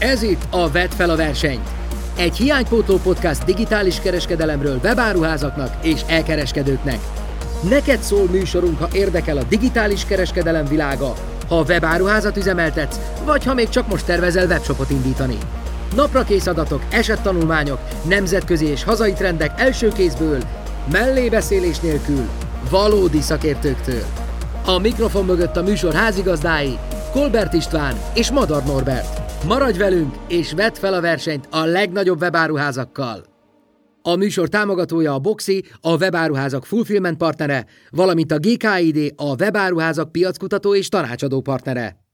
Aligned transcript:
Ez 0.00 0.22
itt 0.22 0.46
a 0.50 0.70
Vet 0.70 0.94
fel 0.94 1.10
a 1.10 1.16
versenyt. 1.16 1.68
Egy 2.16 2.36
hiánypótló 2.36 2.96
podcast 2.96 3.44
digitális 3.44 4.00
kereskedelemről 4.00 4.80
webáruházaknak 4.82 5.76
és 5.82 6.00
elkereskedőknek. 6.06 6.98
Neked 7.68 8.02
szól 8.02 8.26
műsorunk, 8.30 8.78
ha 8.78 8.88
érdekel 8.92 9.36
a 9.36 9.42
digitális 9.42 10.04
kereskedelem 10.04 10.64
világa, 10.64 11.14
ha 11.48 11.64
webáruházat 11.68 12.36
üzemeltetsz, 12.36 13.00
vagy 13.24 13.44
ha 13.44 13.54
még 13.54 13.68
csak 13.68 13.88
most 13.88 14.04
tervezel 14.04 14.46
webshopot 14.46 14.90
indítani. 14.90 15.38
Napra 15.94 16.24
kész 16.24 16.46
adatok, 16.46 16.82
esettanulmányok, 16.90 17.80
nemzetközi 18.08 18.66
és 18.66 18.84
hazai 18.84 19.12
trendek 19.12 19.60
első 19.60 19.88
kézből, 19.88 20.38
mellébeszélés 20.92 21.80
nélkül, 21.80 22.28
valódi 22.70 23.20
szakértőktől. 23.20 24.04
A 24.64 24.78
mikrofon 24.78 25.24
mögött 25.24 25.56
a 25.56 25.62
műsor 25.62 25.94
házigazdái, 25.94 26.78
Kolbert 27.12 27.52
István 27.52 27.94
és 28.14 28.30
Madar 28.30 28.62
Norbert. 28.62 29.29
Maradj 29.46 29.78
velünk, 29.78 30.16
és 30.28 30.52
vedd 30.52 30.74
fel 30.74 30.94
a 30.94 31.00
versenyt 31.00 31.48
a 31.50 31.64
legnagyobb 31.64 32.20
webáruházakkal! 32.20 33.24
A 34.02 34.14
műsor 34.14 34.48
támogatója 34.48 35.14
a 35.14 35.18
Boxi, 35.18 35.64
a 35.80 35.96
webáruházak 35.96 36.64
fulfillment 36.64 37.16
partnere, 37.16 37.66
valamint 37.90 38.32
a 38.32 38.38
GKID, 38.38 39.12
a 39.16 39.34
webáruházak 39.34 40.12
piackutató 40.12 40.74
és 40.74 40.88
tanácsadó 40.88 41.40
partnere. 41.40 42.04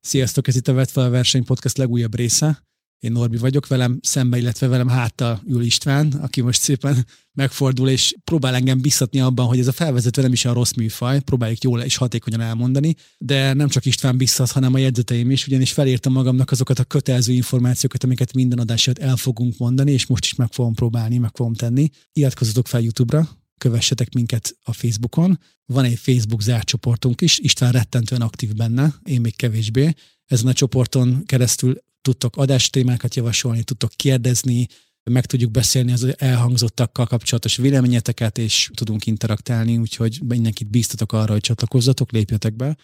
Sziasztok, 0.00 0.48
ez 0.48 0.56
itt 0.56 0.68
a 0.68 0.72
Vett 0.72 0.90
fel 0.90 1.04
a 1.04 1.10
verseny 1.10 1.44
podcast 1.44 1.76
legújabb 1.76 2.14
része. 2.14 2.58
Én 3.06 3.12
Norbi 3.12 3.36
vagyok, 3.36 3.66
velem 3.66 3.98
szembe, 4.02 4.38
illetve 4.38 4.66
velem 4.66 4.88
háttal 4.88 5.42
ül 5.46 5.62
István, 5.62 6.12
aki 6.12 6.40
most 6.40 6.60
szépen 6.60 7.06
megfordul, 7.32 7.88
és 7.88 8.14
próbál 8.24 8.54
engem 8.54 8.80
biztatni 8.80 9.20
abban, 9.20 9.46
hogy 9.46 9.58
ez 9.58 9.66
a 9.66 9.72
felvezető 9.72 10.22
nem 10.22 10.32
is 10.32 10.44
a 10.44 10.52
rossz 10.52 10.72
műfaj, 10.72 11.20
próbáljuk 11.20 11.62
jól 11.62 11.80
és 11.80 11.96
hatékonyan 11.96 12.40
elmondani, 12.40 12.94
de 13.18 13.52
nem 13.52 13.68
csak 13.68 13.84
István 13.84 14.16
biztat, 14.16 14.50
hanem 14.50 14.74
a 14.74 14.78
jegyzeteim 14.78 15.30
is, 15.30 15.46
ugyanis 15.46 15.72
felírtam 15.72 16.12
magamnak 16.12 16.50
azokat 16.50 16.78
a 16.78 16.84
kötelező 16.84 17.32
információkat, 17.32 18.04
amiket 18.04 18.32
minden 18.32 18.58
adásért 18.58 18.98
el 18.98 19.16
fogunk 19.16 19.58
mondani, 19.58 19.92
és 19.92 20.06
most 20.06 20.24
is 20.24 20.34
meg 20.34 20.52
fogom 20.52 20.74
próbálni, 20.74 21.18
meg 21.18 21.30
fogom 21.34 21.54
tenni. 21.54 21.88
Iratkozzatok 22.12 22.66
fel 22.66 22.80
YouTube-ra, 22.80 23.28
kövessetek 23.58 24.14
minket 24.14 24.56
a 24.62 24.72
Facebookon. 24.72 25.38
Van 25.66 25.84
egy 25.84 25.98
Facebook 25.98 26.42
zárt 26.42 26.66
csoportunk 26.66 27.20
is, 27.20 27.38
István 27.38 27.72
rettentően 27.72 28.20
aktív 28.20 28.54
benne, 28.54 28.94
én 29.04 29.20
még 29.20 29.36
kevésbé. 29.36 29.94
Ezen 30.26 30.46
a 30.46 30.52
csoporton 30.52 31.22
keresztül 31.26 31.84
tudtok 32.06 32.36
adástémákat 32.36 33.14
javasolni, 33.14 33.62
tudtok 33.62 33.90
kérdezni, 33.96 34.66
meg 35.10 35.26
tudjuk 35.26 35.50
beszélni 35.50 35.92
az 35.92 36.14
elhangzottakkal 36.18 37.06
kapcsolatos 37.06 37.56
véleményeteket, 37.56 38.38
és 38.38 38.70
tudunk 38.74 39.06
interaktálni, 39.06 39.76
úgyhogy 39.76 40.20
mindenkit 40.24 40.70
bíztatok 40.70 41.12
arra, 41.12 41.32
hogy 41.32 41.40
csatlakozzatok, 41.40 42.12
lépjetek 42.12 42.54
be. 42.56 42.76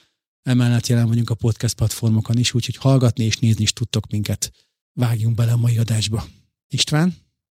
Emellett 0.43 0.87
jelen 0.87 1.09
vagyunk 1.09 1.31
a 1.31 1.35
podcast 1.35 1.75
platformokon 1.75 2.39
is, 2.39 2.55
úgyhogy 2.55 2.77
hallgatni 2.77 3.25
és 3.25 3.37
nézni 3.37 3.63
is 3.63 3.73
tudtok 3.73 4.11
minket. 4.11 4.53
Vágjunk 4.93 5.35
bele 5.35 5.53
a 5.53 5.57
mai 5.57 5.79
adásba. 5.79 6.25
István? 6.69 7.15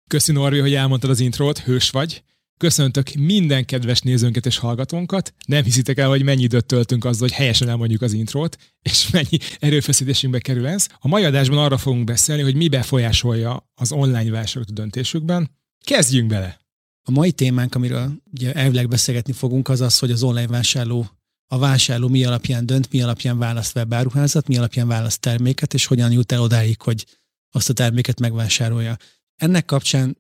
Köszi 0.09 0.31
Norvi, 0.31 0.59
hogy 0.59 0.73
elmondtad 0.73 1.09
az 1.09 1.19
intrót, 1.19 1.59
hős 1.59 1.89
vagy. 1.89 2.23
Köszöntök 2.58 3.13
minden 3.13 3.66
kedves 3.66 4.00
nézőnket 4.00 4.45
és 4.45 4.58
hallgatónkat. 4.58 5.33
Nem 5.45 5.63
hiszitek 5.63 5.97
el, 5.97 6.08
hogy 6.08 6.23
mennyi 6.23 6.44
időt 6.44 6.66
töltünk 6.66 7.05
azzal, 7.05 7.27
hogy 7.27 7.38
helyesen 7.38 7.69
elmondjuk 7.69 8.02
az 8.02 8.14
intrót, 8.14 8.58
és 8.81 9.09
mennyi 9.09 9.38
erőfeszítésünkbe 9.59 10.39
kerül 10.39 10.67
ez. 10.67 10.88
A 10.99 11.08
mai 11.08 11.23
adásban 11.23 11.58
arra 11.58 11.77
fogunk 11.77 12.03
beszélni, 12.03 12.41
hogy 12.41 12.55
mi 12.55 12.67
befolyásolja 12.67 13.72
az 13.75 13.91
online 13.91 14.31
vásárolt 14.31 14.73
döntésükben. 14.73 15.49
Kezdjünk 15.86 16.27
bele! 16.27 16.59
A 17.08 17.11
mai 17.11 17.31
témánk, 17.31 17.75
amiről 17.75 18.11
ugye 18.31 18.53
elvileg 18.53 18.88
beszélgetni 18.88 19.33
fogunk, 19.33 19.69
az 19.69 19.81
az, 19.81 19.99
hogy 19.99 20.11
az 20.11 20.23
online 20.23 20.47
vásárló 20.47 21.09
a 21.47 21.58
vásárló 21.58 22.08
mi 22.08 22.25
alapján 22.25 22.66
dönt, 22.66 22.92
mi 22.92 23.02
alapján 23.02 23.38
választ 23.38 23.75
webáruházat, 23.75 24.47
mi 24.47 24.58
alapján 24.58 24.88
választ 24.88 25.19
terméket, 25.19 25.73
és 25.73 25.86
hogyan 25.86 26.11
jut 26.11 26.31
el 26.31 26.42
odáig, 26.42 26.81
hogy 26.81 27.05
azt 27.52 27.69
a 27.69 27.73
terméket 27.73 28.19
megvásárolja. 28.19 28.97
Ennek 29.36 29.66
kapcsán 29.66 30.17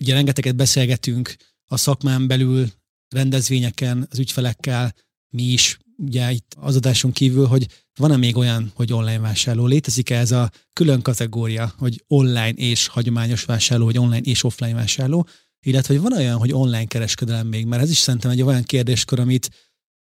ugye 0.00 0.14
rengeteget 0.14 0.56
beszélgetünk 0.56 1.36
a 1.66 1.76
szakmán 1.76 2.26
belül, 2.26 2.66
rendezvényeken, 3.08 4.06
az 4.10 4.18
ügyfelekkel, 4.18 4.94
mi 5.28 5.42
is, 5.42 5.78
ugye 5.96 6.32
itt 6.32 6.56
az 6.60 6.76
adáson 6.76 7.12
kívül, 7.12 7.46
hogy 7.46 7.66
van-e 7.98 8.16
még 8.16 8.36
olyan, 8.36 8.72
hogy 8.74 8.92
online 8.92 9.18
vásárló? 9.18 9.66
Létezik-e 9.66 10.18
ez 10.18 10.32
a 10.32 10.50
külön 10.72 11.02
kategória, 11.02 11.74
hogy 11.78 12.04
online 12.06 12.50
és 12.54 12.86
hagyományos 12.86 13.44
vásárló, 13.44 13.84
vagy 13.84 13.98
online 13.98 14.30
és 14.30 14.44
offline 14.44 14.74
vásárló, 14.74 15.26
illetve 15.66 15.94
hogy 15.94 16.02
van 16.02 16.18
olyan, 16.18 16.38
hogy 16.38 16.52
online 16.52 16.84
kereskedelem 16.84 17.46
még, 17.46 17.66
mert 17.66 17.82
ez 17.82 17.90
is 17.90 17.98
szerintem 17.98 18.30
egy 18.30 18.42
olyan 18.42 18.62
kérdéskör, 18.62 19.20
amit 19.20 19.50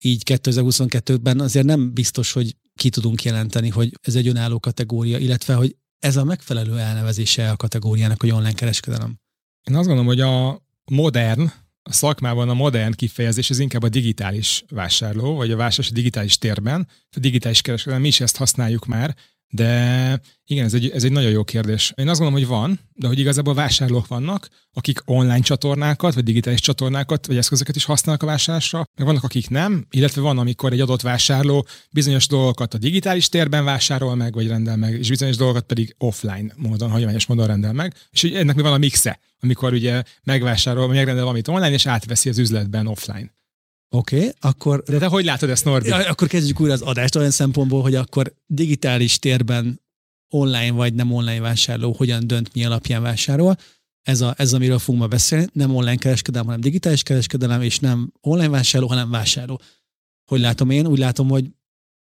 így 0.04 0.22
2022-ben 0.24 1.40
azért 1.40 1.66
nem 1.66 1.92
biztos, 1.92 2.32
hogy 2.32 2.56
ki 2.74 2.88
tudunk 2.88 3.22
jelenteni, 3.22 3.68
hogy 3.68 3.98
ez 4.02 4.14
egy 4.14 4.28
önálló 4.28 4.60
kategória, 4.60 5.18
illetve 5.18 5.54
hogy 5.54 5.76
ez 5.98 6.16
a 6.16 6.24
megfelelő 6.24 6.78
elnevezése 6.78 7.50
a 7.50 7.56
kategóriának, 7.56 8.20
hogy 8.20 8.30
online 8.30 8.52
kereskedelem. 8.52 9.18
Én 9.62 9.74
azt 9.74 9.86
gondolom, 9.86 10.06
hogy 10.06 10.20
a 10.20 10.62
modern, 10.90 11.50
a 11.82 11.92
szakmában 11.92 12.48
a 12.48 12.54
modern 12.54 12.92
kifejezés 12.92 13.50
az 13.50 13.58
inkább 13.58 13.82
a 13.82 13.88
digitális 13.88 14.64
vásárló, 14.68 15.34
vagy 15.34 15.50
a 15.50 15.56
vásárlás 15.56 15.90
a 15.90 15.94
digitális 15.94 16.38
térben, 16.38 16.88
a 17.10 17.18
digitális 17.18 17.60
kereskedelem, 17.60 18.02
mi 18.02 18.08
is 18.08 18.20
ezt 18.20 18.36
használjuk 18.36 18.86
már, 18.86 19.16
de 19.54 20.20
igen, 20.46 20.64
ez 20.64 20.74
egy, 20.74 20.90
ez 20.90 21.04
egy 21.04 21.12
nagyon 21.12 21.30
jó 21.30 21.44
kérdés. 21.44 21.92
Én 21.96 22.08
azt 22.08 22.20
gondolom, 22.20 22.46
hogy 22.46 22.56
van, 22.56 22.80
de 22.92 23.06
hogy 23.06 23.18
igazából 23.18 23.54
vásárlók 23.54 24.06
vannak, 24.06 24.48
akik 24.72 25.02
online 25.04 25.40
csatornákat, 25.40 26.14
vagy 26.14 26.24
digitális 26.24 26.60
csatornákat, 26.60 27.26
vagy 27.26 27.36
eszközöket 27.36 27.76
is 27.76 27.84
használnak 27.84 28.22
a 28.22 28.26
vásárlásra, 28.26 28.84
meg 28.96 29.06
vannak, 29.06 29.24
akik 29.24 29.50
nem, 29.50 29.86
illetve 29.90 30.20
van, 30.20 30.38
amikor 30.38 30.72
egy 30.72 30.80
adott 30.80 31.00
vásárló 31.00 31.66
bizonyos 31.90 32.26
dolgokat 32.26 32.74
a 32.74 32.78
digitális 32.78 33.28
térben 33.28 33.64
vásárol 33.64 34.14
meg, 34.14 34.34
vagy 34.34 34.48
rendel 34.48 34.76
meg, 34.76 34.98
és 34.98 35.08
bizonyos 35.08 35.36
dolgokat 35.36 35.64
pedig 35.64 35.94
offline 35.98 36.52
módon, 36.56 36.90
hagyományos 36.90 37.26
módon 37.26 37.46
rendel 37.46 37.72
meg. 37.72 37.94
És 38.10 38.20
hogy 38.20 38.34
ennek 38.34 38.56
mi 38.56 38.62
van 38.62 38.72
a 38.72 38.78
mixe, 38.78 39.20
amikor 39.40 39.72
ugye 39.72 40.02
megvásárol, 40.22 40.88
megrendel 40.88 41.24
valamit 41.24 41.48
online, 41.48 41.72
és 41.72 41.86
átveszi 41.86 42.28
az 42.28 42.38
üzletben 42.38 42.86
offline. 42.86 43.32
Oké, 43.94 44.16
okay, 44.16 44.30
akkor... 44.40 44.82
De 44.82 44.98
te 44.98 45.06
hogy 45.06 45.24
látod 45.24 45.50
ezt, 45.50 45.64
Norbi? 45.64 45.90
Akkor 45.90 46.28
kezdjük 46.28 46.60
újra 46.60 46.72
az 46.72 46.82
adást 46.82 47.16
olyan 47.16 47.30
szempontból, 47.30 47.82
hogy 47.82 47.94
akkor 47.94 48.34
digitális 48.46 49.18
térben 49.18 49.80
online 50.28 50.72
vagy 50.72 50.94
nem 50.94 51.12
online 51.12 51.40
vásárló 51.40 51.92
hogyan 51.92 52.26
dönt, 52.26 52.54
mi 52.54 52.64
alapján 52.64 53.02
vásárol. 53.02 53.56
Ez, 54.02 54.20
a, 54.20 54.34
ez 54.38 54.52
amiről 54.52 54.78
fogunk 54.78 55.02
ma 55.02 55.08
beszélni. 55.08 55.46
Nem 55.52 55.74
online 55.74 55.96
kereskedelem, 55.96 56.46
hanem 56.46 56.60
digitális 56.60 57.02
kereskedelem, 57.02 57.62
és 57.62 57.78
nem 57.78 58.12
online 58.20 58.48
vásárló, 58.48 58.86
hanem 58.86 59.10
vásárló. 59.10 59.60
Hogy 60.30 60.40
látom 60.40 60.70
én? 60.70 60.86
Úgy 60.86 60.98
látom, 60.98 61.28
hogy 61.28 61.50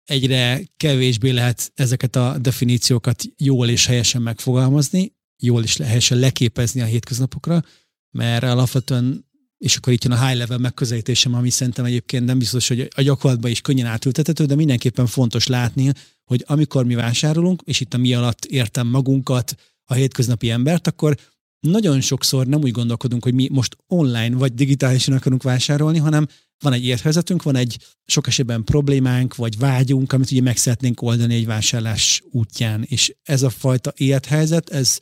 egyre 0.03 0.61
kevésbé 0.77 1.29
lehet 1.29 1.71
ezeket 1.75 2.15
a 2.15 2.37
definíciókat 2.37 3.23
jól 3.37 3.69
és 3.69 3.85
helyesen 3.85 4.21
megfogalmazni, 4.21 5.15
jól 5.43 5.63
és 5.63 5.77
helyesen 5.77 6.17
leképezni 6.17 6.81
a 6.81 6.85
hétköznapokra, 6.85 7.63
mert 8.11 8.43
alapvetően 8.43 9.26
és 9.57 9.75
akkor 9.75 9.93
itt 9.93 10.03
jön 10.03 10.13
a 10.13 10.27
high 10.27 10.37
level 10.37 10.57
megközelítésem, 10.57 11.33
ami 11.33 11.49
szerintem 11.49 11.85
egyébként 11.85 12.25
nem 12.25 12.37
biztos, 12.37 12.67
hogy 12.67 12.87
a 12.95 13.01
gyakorlatban 13.01 13.51
is 13.51 13.61
könnyen 13.61 13.85
átültethető, 13.85 14.45
de 14.45 14.55
mindenképpen 14.55 15.05
fontos 15.05 15.47
látni, 15.47 15.91
hogy 16.23 16.43
amikor 16.47 16.85
mi 16.85 16.95
vásárolunk, 16.95 17.61
és 17.65 17.79
itt 17.79 17.93
a 17.93 17.97
mi 17.97 18.13
alatt 18.13 18.45
értem 18.45 18.87
magunkat, 18.87 19.55
a 19.89 19.93
hétköznapi 19.93 20.49
embert, 20.49 20.87
akkor 20.87 21.17
nagyon 21.59 22.01
sokszor 22.01 22.47
nem 22.47 22.61
úgy 22.61 22.71
gondolkodunk, 22.71 23.23
hogy 23.23 23.33
mi 23.33 23.47
most 23.51 23.77
online 23.87 24.35
vagy 24.35 24.53
digitálisan 24.53 25.15
akarunk 25.15 25.43
vásárolni, 25.43 25.97
hanem 25.97 26.27
van 26.59 26.73
egy 26.73 26.85
érthelyzetünk, 26.85 27.43
van 27.43 27.55
egy 27.55 27.77
sok 28.05 28.27
esetben 28.27 28.63
problémánk, 28.63 29.35
vagy 29.35 29.57
vágyunk, 29.57 30.13
amit 30.13 30.31
ugye 30.31 30.41
meg 30.41 30.57
szeretnénk 30.57 31.01
oldani 31.01 31.35
egy 31.35 31.45
vásárlás 31.45 32.21
útján. 32.31 32.83
És 32.83 33.15
ez 33.23 33.41
a 33.41 33.49
fajta 33.49 33.93
élethelyzet, 33.95 34.69
ez 34.69 34.99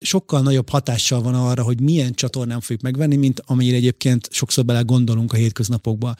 sokkal 0.00 0.42
nagyobb 0.42 0.68
hatással 0.68 1.22
van 1.22 1.34
arra, 1.34 1.62
hogy 1.62 1.80
milyen 1.80 2.14
csatornán 2.14 2.60
fogjuk 2.60 2.80
megvenni, 2.80 3.16
mint 3.16 3.42
amennyire 3.46 3.76
egyébként 3.76 4.28
sokszor 4.32 4.64
bele 4.64 4.80
gondolunk 4.80 5.32
a 5.32 5.36
hétköznapokba, 5.36 6.14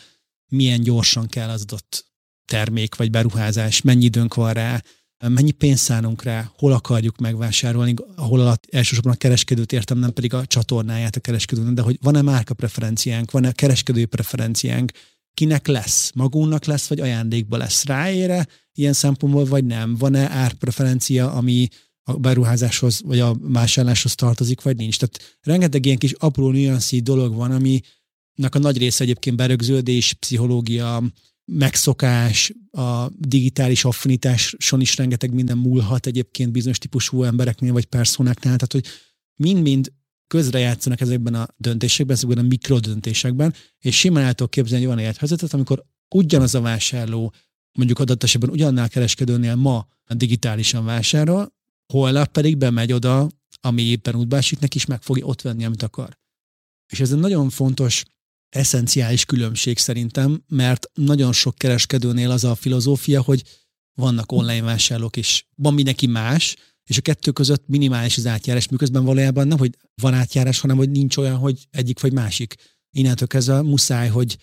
milyen 0.49 0.81
gyorsan 0.81 1.27
kell 1.27 1.49
az 1.49 1.63
adott 1.63 2.07
termék 2.45 2.97
vagy 2.97 3.11
beruházás, 3.11 3.83
mennyi 3.83 4.05
időnk 4.05 4.35
van 4.35 4.53
rá, 4.53 4.83
mennyi 5.29 5.51
pénzt 5.51 5.83
szánunk 5.83 6.23
rá, 6.23 6.51
hol 6.57 6.73
akarjuk 6.73 7.19
megvásárolni, 7.19 7.95
ahol 8.15 8.41
alatt 8.41 8.65
elsősorban 8.71 9.13
a 9.13 9.17
kereskedőt 9.17 9.73
értem, 9.73 9.99
nem 9.99 10.13
pedig 10.13 10.35
a 10.35 10.47
csatornáját 10.47 11.17
a 11.17 11.21
kereskedőnek, 11.21 11.73
de 11.73 11.83
hogy 11.83 11.99
van-e 12.03 12.23
márka 12.23 12.55
preferenciánk, 12.55 13.31
van-e 13.31 13.53
kereskedői 13.53 14.05
preferenciánk, 14.05 14.93
kinek 15.35 15.67
lesz, 15.67 16.11
magunknak 16.15 16.65
lesz, 16.65 16.87
vagy 16.87 17.01
ajándékba 17.01 17.57
lesz 17.57 17.85
ráére 17.85 18.47
ilyen 18.73 18.93
szempontból, 18.93 19.45
vagy 19.45 19.65
nem, 19.65 19.95
van-e 19.95 20.31
árpreferencia, 20.31 21.33
ami 21.33 21.69
a 22.09 22.17
beruházáshoz 22.17 23.01
vagy 23.05 23.19
a 23.19 23.37
vásárláshoz 23.41 24.15
tartozik, 24.15 24.63
vagy 24.63 24.77
nincs. 24.77 24.99
Tehát 24.99 25.39
rengeteg 25.41 25.85
ilyen 25.85 25.99
kis 25.99 26.13
apró 26.13 26.51
nüanszi 26.51 27.01
dolog 27.01 27.35
van, 27.35 27.51
aminek 27.51 28.55
a 28.55 28.59
nagy 28.59 28.79
része 28.79 29.05
egyébként 29.05 29.37
berögződés, 29.37 30.13
pszichológia, 30.13 31.03
megszokás, 31.45 32.53
a 32.71 33.09
digitális 33.19 33.85
affinitáson 33.85 34.81
is 34.81 34.97
rengeteg 34.97 35.35
minden 35.35 35.59
múlhat 35.59 36.07
egyébként 36.07 36.53
bizonyos 36.53 36.79
típusú 36.79 37.23
embereknél 37.23 37.73
vagy 37.73 37.85
personáknál, 37.85 38.57
tehát 38.57 38.73
hogy 38.73 38.87
mind-mind 39.37 39.93
közrejátszanak 40.27 41.01
ezekben 41.01 41.35
a 41.35 41.49
döntésekben, 41.57 42.17
ezekben 42.17 42.39
a 42.39 42.49
mikrodöntésekben, 42.49 43.55
és 43.79 43.99
simán 43.99 44.25
el 44.25 44.35
tudok 44.35 44.51
képzelni 44.51 44.85
egy 44.85 44.91
olyan 44.91 45.03
élethelyzetet, 45.03 45.55
amikor 45.55 45.85
ugyanaz 46.15 46.55
a 46.55 46.61
vásárló, 46.61 47.33
mondjuk 47.73 47.99
adott 47.99 48.23
esetben 48.23 48.51
ugyannál 48.51 48.89
kereskedőnél 48.89 49.55
ma 49.55 49.87
digitálisan 50.07 50.85
vásárol, 50.85 51.57
holnap 51.93 52.33
pedig 52.33 52.57
bemegy 52.57 52.93
oda, 52.93 53.29
ami 53.61 53.83
éppen 53.83 54.15
útba 54.15 54.37
esik, 54.37 54.75
is 54.75 54.85
meg 54.85 55.03
fogja 55.03 55.25
ott 55.25 55.43
venni, 55.43 55.65
amit 55.65 55.83
akar. 55.83 56.19
És 56.93 57.01
ez 57.01 57.13
egy 57.13 57.19
nagyon 57.19 57.51
fontos, 57.51 58.05
eszenciális 58.49 59.25
különbség 59.25 59.79
szerintem, 59.79 60.43
mert 60.49 60.91
nagyon 60.95 61.33
sok 61.33 61.55
kereskedőnél 61.55 62.31
az 62.31 62.45
a 62.45 62.55
filozófia, 62.55 63.23
hogy 63.23 63.43
vannak 63.95 64.33
online 64.33 64.63
vásárlók, 64.63 65.17
és 65.17 65.45
van 65.55 65.75
mindenki 65.75 66.07
más, 66.07 66.57
és 66.85 66.99
a 66.99 67.01
kettő 67.01 67.31
között 67.31 67.67
minimális 67.67 68.17
az 68.17 68.27
átjárás, 68.27 68.69
miközben 68.69 69.05
valójában 69.05 69.47
nem, 69.47 69.59
hogy 69.59 69.77
van 69.95 70.15
átjárás, 70.15 70.61
hanem 70.61 70.77
hogy 70.77 70.91
nincs 70.91 71.17
olyan, 71.17 71.37
hogy 71.37 71.67
egyik 71.71 72.01
vagy 72.01 72.13
másik. 72.13 72.55
Innentől 72.91 73.29
kezdve 73.29 73.63
muszáj, 73.63 74.09
hogy 74.09 74.37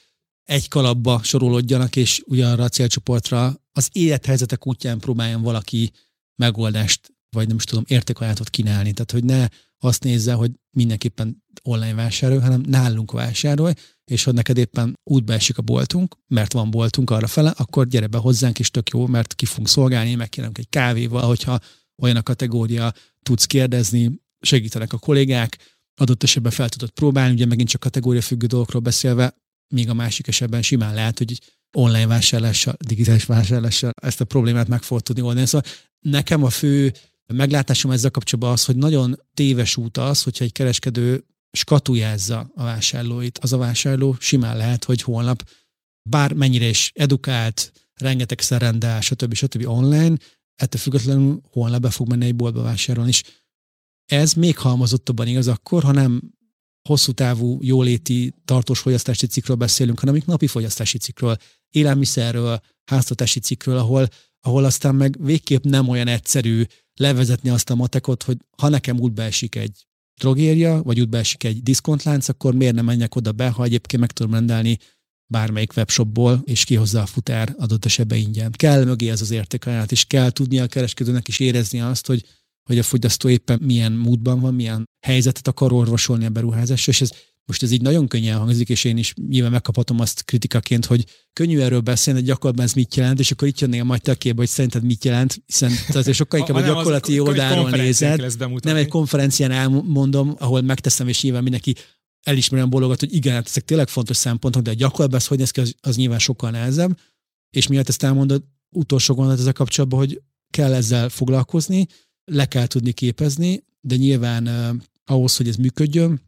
egy 0.44 0.68
kalapba 0.68 1.24
sorolódjanak, 1.24 1.96
és 1.96 2.22
ugyanarra 2.26 2.64
a 2.64 2.70
célcsoportra 2.70 3.62
az 3.72 3.90
élethelyzetek 3.92 4.68
útján 4.68 5.00
próbáljon 5.00 5.42
valaki 5.42 5.92
megoldást, 6.36 7.15
vagy 7.36 7.48
nem 7.48 7.56
is 7.56 7.64
tudom, 7.64 7.84
értékajátot 7.88 8.50
kínálni. 8.50 8.92
Tehát, 8.92 9.12
hogy 9.12 9.24
ne 9.24 9.48
azt 9.80 10.04
nézze, 10.04 10.34
hogy 10.34 10.52
mindenképpen 10.72 11.44
online 11.64 11.94
vásárol, 11.94 12.40
hanem 12.40 12.64
nálunk 12.68 13.12
vásárolj, 13.12 13.74
és 14.06 14.24
ha 14.24 14.32
neked 14.32 14.58
éppen 14.58 15.00
útba 15.04 15.34
esik 15.34 15.58
a 15.58 15.62
boltunk, 15.62 16.16
mert 16.28 16.54
van 16.54 16.72
boltunk 16.72 17.10
arra 17.10 17.28
fele, 17.28 17.50
akkor 17.50 17.88
gyere 17.88 18.08
be 18.08 18.18
hozzánk, 18.18 18.60
és 18.60 18.72
tök 18.72 18.90
jó, 18.90 19.08
mert 19.08 19.36
ki 19.36 19.46
fogunk 19.46 19.68
szolgálni, 19.68 20.16
megkérünk 20.16 20.58
egy 20.58 20.70
kávéval, 20.70 21.28
hogyha 21.28 21.60
olyan 22.02 22.16
a 22.16 22.24
kategória, 22.24 22.94
tudsz 23.24 23.46
kérdezni, 23.46 24.22
segítenek 24.40 24.94
a 24.94 24.98
kollégák, 24.98 25.58
adott 25.96 26.24
esetben 26.24 26.52
fel 26.52 26.70
tudod 26.70 26.90
próbálni, 26.90 27.34
ugye 27.34 27.46
megint 27.46 27.70
csak 27.70 27.82
kategória 27.82 28.22
függő 28.22 28.46
dolgokról 28.46 28.82
beszélve, 28.82 29.36
még 29.74 29.90
a 29.90 29.94
másik 29.94 30.28
esetben 30.28 30.62
simán 30.62 30.94
lehet, 30.94 31.18
hogy 31.18 31.40
online 31.78 32.08
vásárlással, 32.08 32.76
digitális 32.86 33.26
vásárlással 33.26 33.92
ezt 34.02 34.22
a 34.22 34.26
problémát 34.26 34.68
meg 34.68 34.82
fogod 34.82 35.04
tudni 35.04 35.22
oldani. 35.22 35.46
Szóval 35.46 35.72
nekem 36.00 36.44
a 36.44 36.50
fő 36.50 36.94
meglátásom 37.34 37.92
ezzel 37.92 38.12
kapcsolatban 38.12 38.54
az, 38.54 38.66
hogy 38.66 38.76
nagyon 38.76 39.22
téves 39.34 39.78
út 39.78 39.98
az, 39.98 40.24
hogyha 40.24 40.44
egy 40.44 40.52
kereskedő 40.52 41.26
skatujázza 41.52 42.52
a 42.56 42.64
vásárlóit. 42.64 43.38
Az 43.38 43.54
a 43.54 43.58
vásárló 43.58 44.16
simán 44.20 44.58
lehet, 44.58 44.84
hogy 44.84 45.02
holnap 45.02 45.50
bármennyire 46.10 46.68
is 46.68 46.92
edukált, 46.96 47.72
rengeteg 47.94 48.40
rendel, 48.50 49.02
stb. 49.02 49.34
stb. 49.34 49.68
online, 49.68 50.18
ettől 50.56 50.82
függetlenül 50.82 51.42
holnap 51.52 51.82
be 51.82 51.90
fog 51.90 52.10
menni 52.10 52.26
egy 52.26 52.36
boltba 52.36 52.62
vásárolni. 52.62 53.10
És 53.10 53.24
ez 54.06 54.34
még 54.34 54.58
halmozottabban 54.58 55.28
igaz 55.28 55.48
akkor, 55.48 55.84
ha 55.84 55.92
nem 55.92 56.34
hosszú 56.90 57.12
távú 57.12 57.60
jóléti 57.62 58.34
tartós 58.46 58.80
fogyasztási 58.80 59.28
cikről 59.28 59.56
beszélünk, 59.56 60.00
hanem 60.00 60.22
napi 60.26 60.48
fogyasztási 60.48 60.98
cikről, 60.98 61.38
élelmiszerről, 61.70 62.62
háztartási 62.86 63.40
cikről, 63.40 63.78
ahol, 63.78 64.08
ahol 64.40 64.64
aztán 64.64 64.96
meg 64.96 65.24
végképp 65.24 65.64
nem 65.64 65.88
olyan 65.88 66.08
egyszerű 66.08 66.64
levezetni 67.00 67.50
azt 67.50 67.70
a 67.70 67.76
matekot, 67.76 68.24
hogy 68.24 68.38
ha 68.58 68.70
nekem 68.70 69.00
útba 69.00 69.22
esik 69.22 69.56
egy 69.56 69.86
drogéria, 70.20 70.82
vagy 70.84 71.02
útba 71.02 71.18
esik 71.18 71.44
egy 71.44 71.64
diszkontlánc, 71.64 72.30
akkor 72.30 72.56
miért 72.56 72.76
nem 72.76 72.86
menjek 72.86 73.16
oda 73.16 73.32
be, 73.32 73.50
ha 73.50 73.64
egyébként 73.64 74.02
meg 74.02 74.12
tudom 74.12 74.34
rendelni 74.34 74.78
bármelyik 75.28 75.74
webshopból, 75.76 76.42
és 76.44 76.64
kihozza 76.64 77.02
a 77.02 77.06
futár 77.06 77.56
adott 77.58 77.86
esetben 77.86 78.18
ingyen. 78.18 78.52
Kell 78.52 78.84
mögé 78.84 79.10
ez 79.10 79.22
az 79.22 79.32
értékajánlat, 79.32 79.92
és 79.92 80.06
kell 80.06 80.30
tudnia 80.30 80.64
a 80.64 80.68
kereskedőnek 80.68 81.28
is 81.28 81.40
érezni 81.40 81.82
azt, 81.82 82.08
hogy, 82.08 82.26
hogy 82.64 82.80
a 82.80 82.84
fogyasztó 82.84 83.30
éppen 83.30 83.60
milyen 83.64 83.92
módban 83.92 84.40
van, 84.40 84.54
milyen 84.54 84.84
helyzetet 85.06 85.48
akar 85.48 85.74
orvosolni 85.74 86.26
a 86.26 86.30
beruházásra, 86.30 86.92
és 86.92 87.02
ez 87.02 87.12
most 87.46 87.64
ez 87.64 87.72
így 87.72 87.82
nagyon 87.82 88.08
könnyen 88.08 88.38
hangzik, 88.38 88.70
és 88.70 88.84
én 88.84 88.98
is 88.98 89.14
nyilván 89.28 89.52
megkaphatom 89.52 90.00
azt 90.00 90.26
kritikaként, 90.26 90.86
hogy 90.86 91.06
könnyű 91.34 91.60
erről 91.60 91.80
beszélni, 91.80 92.20
hogy 92.20 92.28
gyakorlatban 92.28 92.66
ez 92.66 92.74
mit 92.74 92.96
jelent, 92.96 93.20
és 93.20 93.32
akkor 93.32 93.48
itt 93.48 93.60
jönnél 93.60 93.84
majd 93.84 94.02
te 94.02 94.16
képbe, 94.16 94.40
hogy 94.40 94.50
szerinted 94.50 94.84
mit 94.84 95.04
jelent, 95.04 95.42
hiszen 95.46 95.72
azért 95.94 96.18
sokkal 96.18 96.40
inkább 96.40 96.56
a, 96.56 96.60
a 96.60 96.66
gyakorlati 96.66 97.20
oldalról 97.20 97.70
nézed. 97.70 98.38
Nem 98.64 98.76
egy 98.76 98.88
konferencián 98.88 99.52
elmondom, 99.52 100.36
ahol 100.40 100.62
megteszem, 100.62 101.08
és 101.08 101.22
nyilván 101.22 101.42
mindenki 101.42 101.76
elismerem 102.22 102.70
bologat, 102.70 103.00
hogy 103.00 103.14
igen, 103.14 103.34
hát 103.34 103.48
ezek 103.48 103.66
tényleg 103.66 103.88
fontos 103.88 104.18
szempontok, 104.18 104.62
de 104.62 104.70
a 104.70 104.74
gyakorlatban 104.74 105.20
ez 105.20 105.28
hogy 105.28 105.38
néz 105.38 105.52
ki, 105.52 105.60
az, 105.60 105.76
az 105.82 105.96
nyilván 105.96 106.20
sokkal 106.20 106.50
nehezebb. 106.50 107.00
És 107.50 107.68
miatt 107.68 107.90
ezt 107.90 108.04
elmondod, 108.04 108.44
utolsó 108.70 109.14
gondolat 109.14 109.40
ezzel 109.40 109.54
kapcsolatban, 109.54 110.00
hogy 110.00 110.22
kell 110.50 110.74
ezzel 110.74 111.10
foglalkozni, 111.10 111.88
le 112.32 112.46
kell 112.46 112.68
tudni 112.68 112.92
képezni, 112.92 113.64
de 113.82 113.96
nyilván 113.96 114.48
uh, 114.48 114.82
ahhoz, 115.06 115.38
hogy 115.38 115.48
ez 115.48 115.56
működjön, 115.56 116.22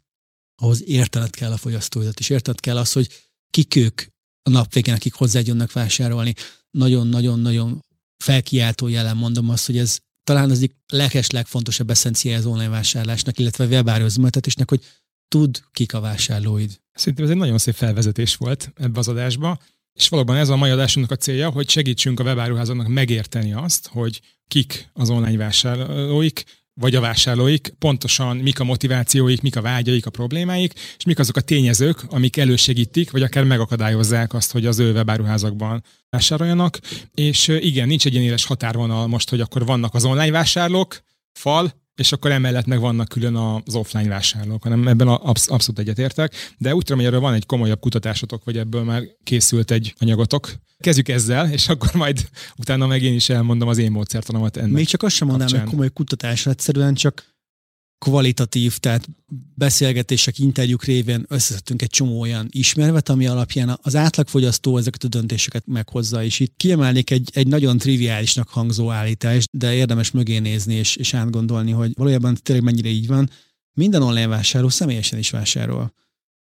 ahhoz 0.62 0.84
értened 0.88 1.30
kell 1.30 1.52
a 1.52 1.58
fogyasztóidat, 1.58 2.20
és 2.20 2.30
értened 2.30 2.60
kell 2.60 2.78
az, 2.78 2.92
hogy 2.92 3.10
kik 3.50 3.76
ők 3.76 4.02
a 4.44 4.50
nap 4.50 4.74
végén, 4.74 4.94
akik 4.94 5.14
hozzájönnek 5.14 5.72
vásárolni. 5.72 6.34
Nagyon-nagyon-nagyon 6.72 7.86
felkiáltó 8.24 8.88
jelen 8.88 9.18
mondom 9.18 9.50
azt, 9.50 9.66
hogy 9.66 9.78
ez 9.78 9.98
talán 10.24 10.50
az 10.50 10.58
egyik 10.58 10.76
leges, 10.88 11.30
legfontosabb 11.30 11.90
eszenciája 11.90 12.38
az 12.38 12.46
online 12.46 12.70
vásárlásnak, 12.70 13.40
illetve 13.40 13.66
webárőzmöltetésnek, 13.66 14.70
hogy 14.70 14.84
tud 15.28 15.64
kik 15.72 15.94
a 15.94 16.00
vásárlóid. 16.00 16.80
Szerintem 16.94 17.26
ez 17.26 17.32
egy 17.32 17.38
nagyon 17.38 17.58
szép 17.58 17.74
felvezetés 17.74 18.36
volt 18.36 18.72
ebbe 18.76 19.00
az 19.00 19.08
adásba, 19.08 19.60
és 19.94 20.10
valóban 20.10 20.36
ez 20.36 20.50
a 20.50 20.56
mai 20.56 20.70
adásunknak 20.70 21.18
a 21.18 21.22
célja, 21.22 21.50
hogy 21.50 21.70
segítsünk 21.70 22.20
a 22.20 22.24
webáruházaknak 22.24 22.88
megérteni 22.88 23.54
azt, 23.54 23.88
hogy 23.88 24.22
kik 24.48 24.90
az 24.94 25.10
online 25.10 25.38
vásárlóik, 25.38 26.44
vagy 26.80 26.96
a 26.96 27.00
vásárlóik, 27.00 27.74
pontosan 27.80 28.38
mik 28.38 28.60
a 28.60 28.64
motivációik, 28.64 29.42
mik 29.42 29.56
a 29.56 29.62
vágyaik, 29.62 30.06
a 30.06 30.10
problémáik, 30.10 30.74
és 30.98 31.06
mik 31.06 31.20
azok 31.20 31.36
a 31.36 31.42
tényezők, 31.42 32.04
amik 32.10 32.38
elősegítik, 32.38 33.12
vagy 33.12 33.22
akár 33.24 33.44
megakadályozzák 33.44 34.34
azt, 34.34 34.52
hogy 34.52 34.66
az 34.66 34.80
ő 34.80 34.94
webáruházakban 34.94 35.84
vásároljanak. 36.10 36.80
És 37.14 37.48
igen, 37.48 37.88
nincs 37.88 38.06
egy 38.06 38.14
ilyen 38.14 38.26
éles 38.26 38.46
határvonal 38.46 39.08
most, 39.08 39.30
hogy 39.30 39.42
akkor 39.42 39.66
vannak 39.66 39.94
az 39.94 40.06
online 40.06 40.32
vásárlók, 40.32 41.04
fal, 41.32 41.74
és 41.98 42.12
akkor 42.12 42.32
emellett 42.32 42.66
meg 42.66 42.80
vannak 42.80 43.08
külön 43.08 43.36
az 43.36 43.76
offline 43.76 44.10
vásárlók, 44.10 44.64
hanem 44.64 44.88
ebben 44.88 45.08
absz- 45.08 45.50
abszolút 45.50 45.80
egyetértek, 45.80 46.34
de 46.58 46.76
úgy 46.76 46.84
tudom, 46.84 46.98
hogy 46.98 47.08
erről 47.08 47.20
van 47.20 47.34
egy 47.34 47.46
komolyabb 47.46 47.80
kutatásotok, 47.80 48.44
vagy 48.44 48.58
ebből 48.58 48.84
már 48.84 49.04
készült 49.24 49.72
egy 49.72 49.94
anyagotok. 50.00 50.54
Kezdjük 50.80 51.08
ezzel, 51.08 51.52
és 51.52 51.70
akkor 51.70 51.90
majd 51.94 52.30
utána 52.58 52.88
meg 52.88 53.02
én 53.04 53.14
is 53.14 53.30
elmondom 53.30 53.68
az 53.68 53.78
én 53.78 53.92
módszertanomat 53.92 54.58
ennek 54.58 54.72
Még 54.72 54.88
csak 54.88 55.04
azt 55.04 55.16
sem 55.16 55.28
mondanám, 55.28 55.60
hogy 55.60 55.70
komoly 55.70 55.90
kutatás, 55.90 56.46
egyszerűen 56.46 56.94
csak 56.94 57.37
kvalitatív, 57.98 58.78
tehát 58.78 59.08
beszélgetések, 59.56 60.40
interjúk 60.40 60.84
révén 60.84 61.26
összeszedtünk 61.28 61.82
egy 61.82 61.90
csomó 61.90 62.20
olyan 62.20 62.48
ismervet, 62.52 63.10
ami 63.10 63.28
alapján 63.28 63.80
az 63.82 63.96
átlagfogyasztó 63.96 64.78
ezeket 64.78 65.04
a 65.04 65.08
döntéseket 65.08 65.64
meghozza, 65.66 66.24
és 66.24 66.40
itt 66.40 66.54
kiemelnék 66.58 67.12
egy, 67.12 67.30
egy 67.34 67.48
nagyon 67.48 67.78
triviálisnak 67.78 68.50
hangzó 68.50 68.92
állítást, 68.92 69.50
de 69.52 69.74
érdemes 69.74 70.12
mögé 70.12 70.38
nézni 70.38 70.74
és, 70.74 70.96
és 70.96 71.14
átgondolni, 71.14 71.72
hogy 71.72 71.92
valójában 71.94 72.36
tényleg 72.36 72.64
mennyire 72.66 72.90
így 72.90 73.08
van. 73.08 73.30
Minden 73.74 74.02
online 74.02 74.28
vásárló 74.28 74.70
személyesen 74.70 75.20
is 75.20 75.30
vásárol. 75.30 75.94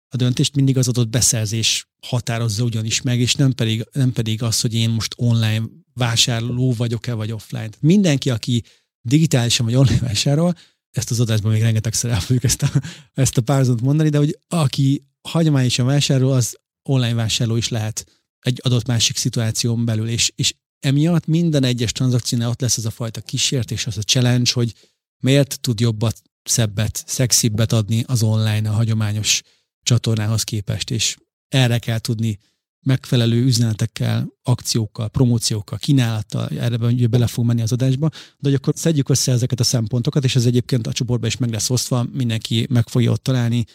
A 0.09 0.15
döntést 0.15 0.55
mindig 0.55 0.77
az 0.77 0.87
adott 0.87 1.09
beszerzés 1.09 1.87
határozza 2.07 2.63
ugyanis 2.63 3.01
meg, 3.01 3.19
és 3.19 3.35
nem 3.35 3.51
pedig, 3.51 3.87
nem 3.91 4.11
pedig 4.11 4.43
az, 4.43 4.61
hogy 4.61 4.73
én 4.73 4.89
most 4.89 5.13
online 5.17 5.65
vásárló 5.93 6.73
vagyok-e, 6.73 7.13
vagy 7.13 7.31
offline. 7.31 7.69
Mindenki, 7.79 8.29
aki 8.29 8.63
digitálisan 9.01 9.65
vagy 9.65 9.75
online 9.75 9.99
vásárol, 9.99 10.55
ezt 10.93 11.11
az 11.11 11.19
adásban 11.19 11.51
még 11.51 11.61
rengetegszer 11.61 12.11
el 12.11 12.19
fogjuk 12.19 12.43
ezt 12.43 12.61
a, 12.61 12.69
ezt 13.13 13.37
a 13.37 13.41
párzat 13.41 13.81
mondani, 13.81 14.09
de 14.09 14.17
hogy 14.17 14.39
aki 14.47 15.05
hagyományosan 15.21 15.85
vásárol, 15.85 16.31
az 16.31 16.57
online 16.83 17.13
vásárló 17.13 17.55
is 17.55 17.67
lehet 17.69 18.05
egy 18.39 18.59
adott 18.63 18.87
másik 18.87 19.17
szituáción 19.17 19.85
belül, 19.85 20.07
és, 20.07 20.31
és 20.35 20.53
emiatt 20.79 21.25
minden 21.25 21.63
egyes 21.63 21.91
tranzakciónál 21.91 22.49
ott 22.49 22.61
lesz 22.61 22.77
ez 22.77 22.85
a 22.85 22.91
fajta 22.91 23.21
kísértés, 23.21 23.87
az 23.87 23.97
a 23.97 24.01
challenge, 24.01 24.51
hogy 24.53 24.73
miért 25.17 25.59
tud 25.61 25.79
jobbat, 25.79 26.21
szebbet, 26.43 27.03
szexibbet 27.07 27.71
adni 27.71 28.03
az 28.07 28.23
online, 28.23 28.69
a 28.69 28.73
hagyományos 28.73 29.41
csatornához 29.83 30.43
képest, 30.43 30.91
és 30.91 31.17
erre 31.47 31.79
kell 31.79 31.99
tudni 31.99 32.39
megfelelő 32.83 33.43
üzenetekkel, 33.43 34.33
akciókkal, 34.43 35.09
promóciókkal, 35.09 35.77
kínálattal, 35.77 36.47
erre 36.47 36.75
ugye 36.85 37.07
bele 37.07 37.27
fog 37.27 37.45
menni 37.45 37.61
az 37.61 37.71
adásba, 37.71 38.09
de 38.09 38.49
hogy 38.49 38.53
akkor 38.53 38.73
szedjük 38.77 39.09
össze 39.09 39.31
ezeket 39.31 39.59
a 39.59 39.63
szempontokat, 39.63 40.23
és 40.23 40.35
ez 40.35 40.45
egyébként 40.45 40.87
a 40.87 40.93
csoportban 40.93 41.29
is 41.29 41.37
meg 41.37 41.51
lesz 41.51 41.69
osztva, 41.69 42.07
mindenki 42.11 42.67
meg 42.69 42.87
fogja 42.87 43.11
ott 43.11 43.23
találni, 43.23 43.65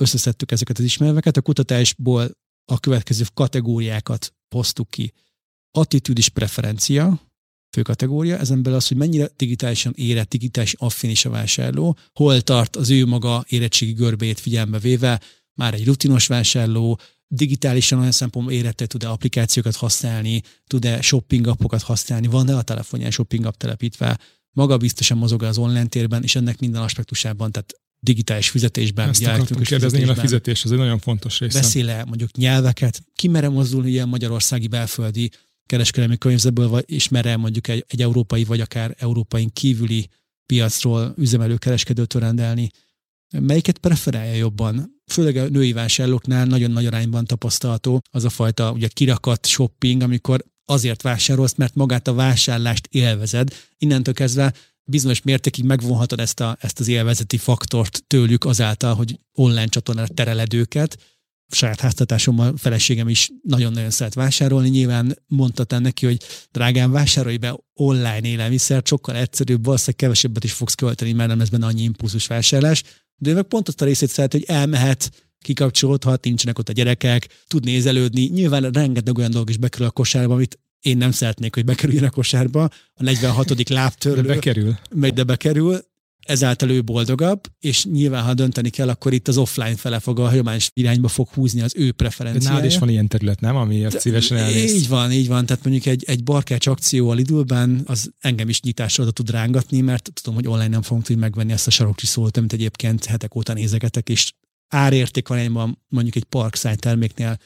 összeszedtük 0.00 0.50
ezeket 0.50 0.78
az 0.78 0.84
ismerveket, 0.84 1.36
a 1.36 1.40
kutatásból 1.40 2.30
a 2.64 2.80
következő 2.80 3.24
kategóriákat 3.34 4.34
hoztuk 4.54 4.90
ki. 4.90 5.12
Attitűdis 5.70 6.28
preferencia, 6.28 7.20
fő 7.74 7.82
kategória, 7.82 8.38
ezen 8.38 8.62
belül 8.62 8.78
az, 8.78 8.88
hogy 8.88 8.96
mennyire 8.96 9.30
digitálisan 9.36 9.92
érett, 9.96 10.28
digitális 10.28 10.74
affinis 10.74 11.24
a 11.24 11.30
vásárló, 11.30 11.96
hol 12.12 12.40
tart 12.40 12.76
az 12.76 12.90
ő 12.90 13.06
maga 13.06 13.44
érettségi 13.48 13.92
görbét 13.92 14.40
figyelme 14.40 14.78
véve, 14.78 15.20
már 15.54 15.74
egy 15.74 15.86
rutinos 15.86 16.26
vásárló, 16.26 17.00
digitálisan 17.28 17.98
olyan 17.98 18.12
szempontból 18.12 18.54
érette 18.54 18.86
tud-e 18.86 19.08
applikációkat 19.08 19.76
használni, 19.76 20.42
tud-e 20.66 21.02
shopping 21.02 21.46
appokat 21.46 21.82
használni, 21.82 22.26
van-e 22.26 22.56
a 22.56 22.62
telefonján 22.62 23.10
shopping 23.10 23.44
app 23.44 23.56
telepítve, 23.56 24.18
maga 24.50 24.76
biztosan 24.76 25.18
mozog 25.18 25.42
az 25.42 25.58
online 25.58 25.86
térben, 25.86 26.22
és 26.22 26.34
ennek 26.34 26.58
minden 26.58 26.82
aspektusában, 26.82 27.52
tehát 27.52 27.72
digitális 28.00 28.50
fizetésben, 28.50 29.08
Ezt 29.08 29.26
akartam 29.26 29.62
kérdezni, 29.62 30.02
a 30.02 30.14
fizetés, 30.14 30.64
ez 30.64 30.70
egy 30.70 30.78
nagyon 30.78 30.98
fontos 30.98 31.38
része. 31.38 31.60
Beszél-e 31.60 32.04
mondjuk 32.04 32.36
nyelveket, 32.36 33.02
ki 33.14 33.28
mere 33.28 33.48
mozdulni 33.48 33.90
ilyen 33.90 34.08
magyarországi 34.08 34.68
belföldi 34.68 35.30
kereskedelmi 35.66 36.18
környezetből, 36.18 36.68
vagy, 36.68 36.84
és 36.86 37.08
mere 37.08 37.36
mondjuk 37.36 37.68
egy, 37.68 37.84
egy 37.88 38.02
európai, 38.02 38.44
vagy 38.44 38.60
akár 38.60 38.94
európai 38.98 39.50
kívüli 39.52 40.08
piacról, 40.46 41.14
üzemelőkereskedőtől 41.16 42.22
rendelni. 42.22 42.70
Melyiket 43.38 43.78
preferálja 43.78 44.34
jobban? 44.34 44.93
Főleg 45.06 45.36
a 45.36 45.48
női 45.48 45.72
vásárlóknál 45.72 46.44
nagyon 46.44 46.70
nagy 46.70 46.86
arányban 46.86 47.24
tapasztalható 47.24 48.02
az 48.10 48.24
a 48.24 48.30
fajta 48.30 48.72
ugye 48.72 48.88
kirakat 48.88 49.46
shopping, 49.46 50.02
amikor 50.02 50.44
azért 50.64 51.02
vásárolsz, 51.02 51.54
mert 51.54 51.74
magát 51.74 52.08
a 52.08 52.14
vásárlást 52.14 52.88
élvezed. 52.90 53.48
Innentől 53.78 54.14
kezdve 54.14 54.52
bizonyos 54.84 55.22
mértékig 55.22 55.64
megvonhatod 55.64 56.20
ezt, 56.20 56.40
a, 56.40 56.56
ezt 56.60 56.80
az 56.80 56.88
élvezeti 56.88 57.36
faktort 57.36 58.04
tőlük 58.06 58.44
azáltal, 58.44 58.94
hogy 58.94 59.18
online 59.32 59.66
csatornára 59.66 60.14
tereled 60.14 60.54
őket. 60.54 60.98
A 61.52 61.54
saját 61.54 61.80
háztartásommal 61.80 62.56
feleségem 62.56 63.08
is 63.08 63.30
nagyon-nagyon 63.42 63.90
szeret 63.90 64.14
vásárolni. 64.14 64.68
Nyilván 64.68 65.18
mondta 65.26 65.78
neki, 65.78 66.06
hogy 66.06 66.22
drágán 66.52 66.90
vásárolj 66.90 67.36
be 67.36 67.58
online 67.74 68.26
élelmiszer, 68.26 68.82
sokkal 68.84 69.16
egyszerűbb, 69.16 69.64
valószínűleg 69.64 69.96
kevesebbet 69.96 70.44
is 70.44 70.52
fogsz 70.52 70.74
költeni, 70.74 71.12
mert 71.12 71.28
nem 71.28 71.38
lesz 71.38 71.48
benne 71.48 71.66
annyi 71.66 71.82
impulzus 71.82 72.26
vásárlás. 72.26 72.82
De 73.24 73.30
ő 73.30 73.34
meg 73.34 73.42
pont 73.42 73.68
azt 73.68 73.80
a 73.80 73.84
részét 73.84 74.08
szeret, 74.08 74.32
hogy 74.32 74.44
elmehet, 74.46 75.10
kikapcsolódhat, 75.38 76.24
nincsenek 76.24 76.58
ott 76.58 76.68
a 76.68 76.72
gyerekek, 76.72 77.28
tud 77.46 77.64
nézelődni. 77.64 78.22
Nyilván 78.22 78.70
rengeteg 78.70 79.18
olyan 79.18 79.30
dolog 79.30 79.50
is 79.50 79.56
bekerül 79.56 79.86
a 79.86 79.90
kosárba, 79.90 80.34
amit 80.34 80.58
én 80.80 80.96
nem 80.96 81.10
szeretnék, 81.10 81.54
hogy 81.54 81.64
bekerüljön 81.64 82.04
a 82.04 82.10
kosárba. 82.10 82.62
A 82.94 83.02
46. 83.02 83.68
lábtörlő. 83.68 84.22
De 84.22 84.34
bekerül. 84.34 84.78
Meg 84.94 85.12
de 85.12 85.22
bekerül. 85.22 85.80
Ezáltal 86.24 86.70
ő 86.70 86.82
boldogabb, 86.82 87.40
és 87.60 87.84
nyilván, 87.84 88.22
ha 88.22 88.34
dönteni 88.34 88.70
kell, 88.70 88.88
akkor 88.88 89.12
itt 89.12 89.28
az 89.28 89.36
offline 89.36 89.76
fele 89.76 89.98
fog 89.98 90.18
a 90.18 90.28
hagyományos 90.28 90.70
irányba 90.72 91.08
fog 91.08 91.28
húzni 91.28 91.60
az 91.60 91.72
ő 91.76 91.92
preferenciája. 91.92 92.48
De 92.48 92.54
nálad 92.54 92.64
is 92.70 92.78
van 92.78 92.88
ilyen 92.88 93.08
terület, 93.08 93.40
nem? 93.40 93.56
Ami 93.56 93.84
azt 93.84 94.00
szívesen 94.00 94.36
elnéz. 94.36 94.74
Így 94.74 94.88
van, 94.88 95.12
így 95.12 95.28
van. 95.28 95.46
Tehát 95.46 95.64
mondjuk 95.64 95.86
egy, 95.86 96.04
egy 96.06 96.24
barkács 96.24 96.66
akció 96.66 97.10
a 97.10 97.14
Lidlben, 97.14 97.82
az 97.86 98.10
engem 98.20 98.48
is 98.48 98.60
nyitásra 98.60 99.10
tud 99.10 99.30
rángatni, 99.30 99.80
mert 99.80 100.10
tudom, 100.12 100.34
hogy 100.34 100.46
online 100.46 100.68
nem 100.68 100.82
fogom 100.82 101.02
tudni 101.02 101.20
megvenni 101.20 101.52
ezt 101.52 101.66
a 101.66 101.70
sarokcsi 101.70 102.06
szólt, 102.06 102.36
amit 102.36 102.52
egyébként 102.52 103.04
hetek 103.04 103.34
óta 103.34 103.52
nézegetek, 103.52 104.08
és 104.08 104.32
árérték 104.68 105.28
van 105.28 105.78
mondjuk 105.88 106.16
egy 106.16 106.24
parkside 106.24 106.74
terméknél 106.74 107.38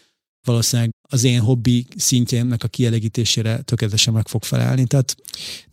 valószínűleg 0.45 0.91
az 1.11 1.25
én 1.25 1.41
hobbi 1.41 1.87
szintjének 1.97 2.65
a 2.65 2.69
kielégítésére 2.69 3.61
tökéletesen 3.61 4.13
meg 4.13 4.29
fog 4.29 4.43
felelni. 4.43 4.87
Tehát 4.87 5.17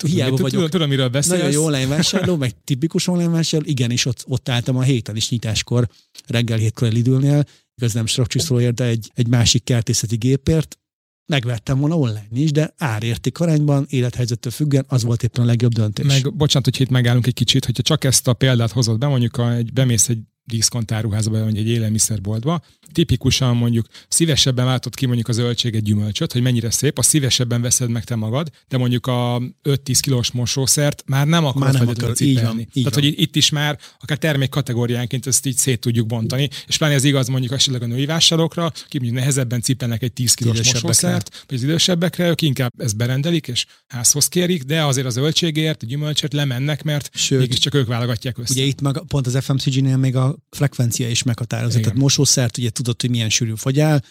hiába 0.06 0.32
vagyok 0.32 0.50
tudom, 0.50 0.70
tudom, 0.70 0.90
miről 0.90 1.10
beszélsz. 1.10 1.38
Nagyon 1.38 1.52
jó 1.52 1.66
online 1.66 1.88
vásárló, 1.88 2.36
meg 2.36 2.54
tipikus 2.64 3.08
online 3.08 3.30
vásárló, 3.30 3.68
igenis 3.70 4.06
ott, 4.06 4.24
ott 4.28 4.50
álltam 4.50 4.78
a 4.78 4.82
héten 4.82 5.16
is 5.16 5.30
nyitáskor, 5.30 5.90
reggel 6.28 6.58
hétkor 6.58 6.92
Lidlnél, 6.92 7.46
igaz 7.76 7.94
nem 7.94 8.06
strakcsiszóért, 8.06 8.74
de 8.74 8.84
egy, 8.84 9.12
egy 9.14 9.28
másik 9.28 9.64
kertészeti 9.64 10.16
gépért, 10.16 10.78
megvettem 11.26 11.80
volna 11.80 11.98
online 11.98 12.28
is, 12.32 12.52
de 12.52 12.74
árérték 12.78 13.40
arányban, 13.40 13.86
élethelyzettől 13.90 14.52
függően 14.52 14.86
az 14.88 15.04
volt 15.04 15.24
éppen 15.24 15.44
a 15.44 15.46
legjobb 15.48 15.72
döntés. 15.72 16.06
Meg, 16.06 16.36
bocsánat, 16.36 16.70
hogy 16.70 16.82
itt 16.82 16.90
megállunk 16.90 17.28
egy 17.28 17.34
kicsit, 17.34 17.66
hogyha 17.66 17.84
csak 17.84 18.04
ezt 18.04 18.28
a 18.28 18.34
példát 18.34 18.72
hozod 18.72 18.98
be, 18.98 19.08
mondjuk 19.08 19.38
a, 19.38 19.54
egy, 19.54 19.74
bemész 19.74 20.10
egy 20.10 20.20
diszkontáruházba, 20.46 21.44
vagy 21.44 21.58
egy 21.58 21.68
élelmiszerboltba. 21.68 22.62
Tipikusan 22.92 23.56
mondjuk 23.56 23.86
szívesebben 24.08 24.66
látod 24.66 24.96
ki 24.96 25.06
mondjuk 25.06 25.28
a 25.28 25.32
zöldséget, 25.32 25.84
gyümölcsöt, 25.84 26.32
hogy 26.32 26.42
mennyire 26.42 26.72
szép, 26.72 26.98
a 26.98 27.02
szívesebben 27.02 27.62
veszed 27.62 27.90
meg 27.90 28.04
te 28.04 28.16
magad, 28.16 28.50
de 28.68 28.78
mondjuk 28.78 29.08
a 29.08 29.42
5-10 29.64 29.98
kilós 30.02 30.32
mosószert 30.32 31.04
már 31.06 31.28
nem 31.28 31.46
akarod 31.46 31.74
már 31.74 31.74
nem 31.74 31.88
akar, 31.88 32.16
cipelni. 32.16 32.40
Így 32.40 32.44
van, 32.44 32.60
így 32.60 32.84
Tehát, 32.84 32.94
van. 32.94 33.04
hogy 33.04 33.14
itt 33.22 33.36
is 33.36 33.50
már 33.50 33.80
akár 34.00 34.18
termék 34.18 34.50
kategóriánként 34.50 35.28
ezt 35.28 35.46
így 35.46 35.58
szét 35.58 35.80
tudjuk 35.80 36.08
bontani, 36.08 36.50
és 36.68 36.78
pláne 36.78 36.94
ez 36.94 37.04
igaz 37.04 37.28
mondjuk 37.28 37.54
esetleg 37.54 37.82
a 37.82 37.86
női 37.86 38.06
vásárlókra, 38.06 38.72
ki 38.88 38.98
mondjuk 38.98 39.20
nehezebben 39.20 39.62
cipelnek 39.62 40.04
egy 40.04 40.14
10 40.14 40.34
kilós 40.34 40.74
mosószert, 40.74 41.44
vagy 41.48 41.58
az 41.58 41.64
idősebbekre, 41.64 42.28
ők 42.28 42.42
inkább 42.42 42.72
ezt 42.78 42.98
berendelik, 42.98 43.48
és 43.48 43.66
házhoz 43.88 44.28
kérik, 44.28 44.64
de 44.64 44.84
azért 44.84 45.06
az 45.06 45.14
zöldségért, 45.14 45.84
a 45.84 45.86
gyümölcsöt 45.86 46.34
lemennek, 46.34 46.84
mert 46.84 47.10
Sőt, 47.14 47.40
mégiscsak 47.40 47.74
ők 47.74 47.88
válogatják 47.88 48.38
össze. 48.38 48.54
Ugye 48.54 48.64
itt 48.64 48.82
meg 48.82 49.02
pont 49.08 49.28
az 49.28 49.38
FMCG-nél 49.44 49.98
még 49.98 50.16
a 50.16 50.35
frekvencia 50.50 51.10
is 51.10 51.24
meghatározott. 51.24 51.82
Tehát 51.82 51.98
mosószert 51.98 52.58
ugye 52.58 52.70
tudod, 52.70 53.02
hogy 53.02 53.10
milyen 53.10 53.30
sűrű 53.30 53.54
fogyál, 53.56 54.04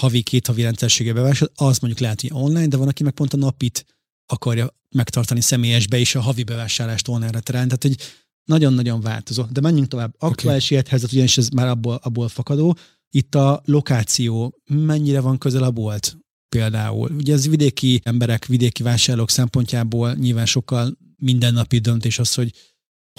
havi, 0.00 0.22
két 0.22 0.46
havi 0.46 0.62
rendszersége 0.62 1.12
bevásárol, 1.12 1.54
az 1.56 1.78
mondjuk 1.78 2.02
lehet, 2.02 2.20
hogy 2.20 2.30
online, 2.32 2.66
de 2.66 2.76
van, 2.76 2.88
aki 2.88 3.02
meg 3.02 3.12
pont 3.12 3.32
a 3.32 3.36
napit 3.36 3.84
akarja 4.26 4.78
megtartani 4.94 5.40
személyesbe, 5.40 5.98
és 5.98 6.14
a 6.14 6.20
havi 6.20 6.42
bevásárlást 6.42 7.08
online-ra 7.08 7.40
terel. 7.40 7.64
Tehát, 7.64 7.82
hogy 7.82 7.96
nagyon-nagyon 8.44 9.00
változó. 9.00 9.42
De 9.42 9.60
menjünk 9.60 9.88
tovább. 9.88 10.14
Aktuális 10.18 10.64
okay. 10.64 10.76
élethelyzet, 10.76 11.12
ugyanis 11.12 11.38
ez 11.38 11.48
már 11.48 11.68
abból, 11.68 12.00
abból 12.02 12.28
fakadó. 12.28 12.76
Itt 13.10 13.34
a 13.34 13.62
lokáció, 13.64 14.60
mennyire 14.66 15.20
van 15.20 15.38
közel 15.38 15.62
a 15.62 15.70
bolt 15.70 16.16
például. 16.48 17.10
Ugye 17.10 17.32
ez 17.32 17.48
vidéki 17.48 18.00
emberek, 18.04 18.46
vidéki 18.46 18.82
vásárlók 18.82 19.30
szempontjából 19.30 20.14
nyilván 20.14 20.46
sokkal 20.46 20.96
mindennapi 21.16 21.78
döntés 21.78 22.18
az, 22.18 22.34
hogy 22.34 22.52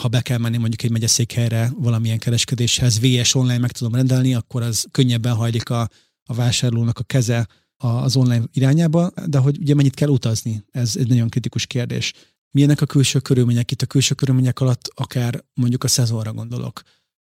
ha 0.01 0.07
be 0.07 0.21
kell 0.21 0.37
menni 0.37 0.57
mondjuk 0.57 0.83
egy 0.83 0.91
megyeszékhelyre 0.91 1.71
valamilyen 1.75 2.19
kereskedéshez, 2.19 2.99
VS 2.99 3.35
online 3.35 3.57
meg 3.57 3.71
tudom 3.71 3.95
rendelni, 3.95 4.33
akkor 4.33 4.61
az 4.61 4.85
könnyebben 4.91 5.35
hajlik 5.35 5.69
a, 5.69 5.89
a 6.23 6.33
vásárlónak 6.33 6.99
a 6.99 7.03
keze 7.03 7.47
az 7.77 8.15
online 8.15 8.43
irányába, 8.51 9.11
de 9.25 9.37
hogy 9.37 9.57
ugye 9.59 9.73
mennyit 9.73 9.95
kell 9.95 10.09
utazni, 10.09 10.63
ez 10.71 10.95
egy 10.95 11.07
nagyon 11.07 11.29
kritikus 11.29 11.65
kérdés. 11.65 12.13
Milyenek 12.51 12.81
a 12.81 12.85
külső 12.85 13.19
körülmények? 13.19 13.71
Itt 13.71 13.81
a 13.81 13.85
külső 13.85 14.15
körülmények 14.15 14.59
alatt 14.59 14.91
akár 14.95 15.43
mondjuk 15.53 15.83
a 15.83 15.87
szezonra 15.87 16.33
gondolok 16.33 16.81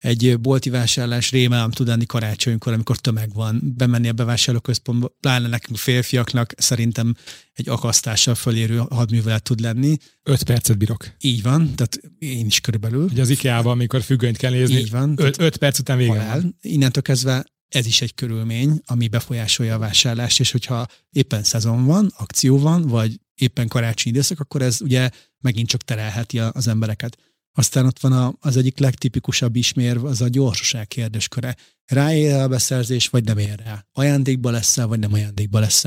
egy 0.05 0.39
bolti 0.39 0.69
vásárlás 0.69 1.31
rémálom 1.31 1.71
tud 1.71 1.87
lenni 1.87 2.05
karácsonykor, 2.05 2.73
amikor 2.73 2.97
tömeg 2.97 3.33
van, 3.33 3.73
bemenni 3.77 4.07
a 4.07 4.13
bevásárlóközpontba, 4.13 5.15
pláne 5.19 5.47
nekünk 5.47 5.77
férfiaknak 5.77 6.53
szerintem 6.57 7.15
egy 7.53 7.69
akasztással 7.69 8.35
fölérő 8.35 8.77
hadművelet 8.89 9.43
tud 9.43 9.59
lenni. 9.59 9.97
Öt 10.23 10.43
percet 10.43 10.77
bírok. 10.77 11.15
Így 11.21 11.41
van, 11.41 11.75
tehát 11.75 11.99
én 12.19 12.45
is 12.45 12.59
körülbelül. 12.59 13.03
Ugye 13.03 13.21
az 13.21 13.29
IKEA-ban, 13.29 13.71
amikor 13.71 14.01
függönyt 14.01 14.37
kell 14.37 14.51
nézni, 14.51 14.75
Így 14.75 14.91
van, 14.91 15.13
öt, 15.17 15.39
öt 15.39 15.57
perc 15.57 15.79
után 15.79 15.97
vége 15.97 16.25
van. 16.25 16.57
Innentől 16.61 17.03
kezdve 17.03 17.45
ez 17.69 17.85
is 17.85 18.01
egy 18.01 18.13
körülmény, 18.13 18.81
ami 18.85 19.07
befolyásolja 19.07 19.75
a 19.75 19.79
vásárlást, 19.79 20.39
és 20.39 20.51
hogyha 20.51 20.87
éppen 21.09 21.43
szezon 21.43 21.85
van, 21.85 22.13
akció 22.17 22.59
van, 22.59 22.81
vagy 22.81 23.19
éppen 23.35 23.67
karácsonyi 23.67 24.15
időszak, 24.15 24.39
akkor 24.39 24.61
ez 24.61 24.81
ugye 24.81 25.09
megint 25.39 25.67
csak 25.67 25.81
terelheti 25.81 26.39
az 26.39 26.67
embereket. 26.67 27.17
Aztán 27.57 27.85
ott 27.85 27.99
van 27.99 28.11
a, 28.11 28.33
az 28.39 28.57
egyik 28.57 28.77
legtipikusabb 28.77 29.55
ismérv, 29.55 30.05
az 30.05 30.21
a 30.21 30.27
gyorsaság 30.27 30.87
kérdésköre. 30.87 31.55
Ráér 31.85 32.33
a 32.33 32.47
beszerzés, 32.47 33.07
vagy 33.07 33.23
nem 33.23 33.37
ér 33.37 33.59
rá? 33.59 33.85
Ajándékba 33.91 34.51
lesz 34.51 34.75
vagy 34.75 34.99
nem 34.99 35.13
ajándékba 35.13 35.59
lesz 35.59 35.83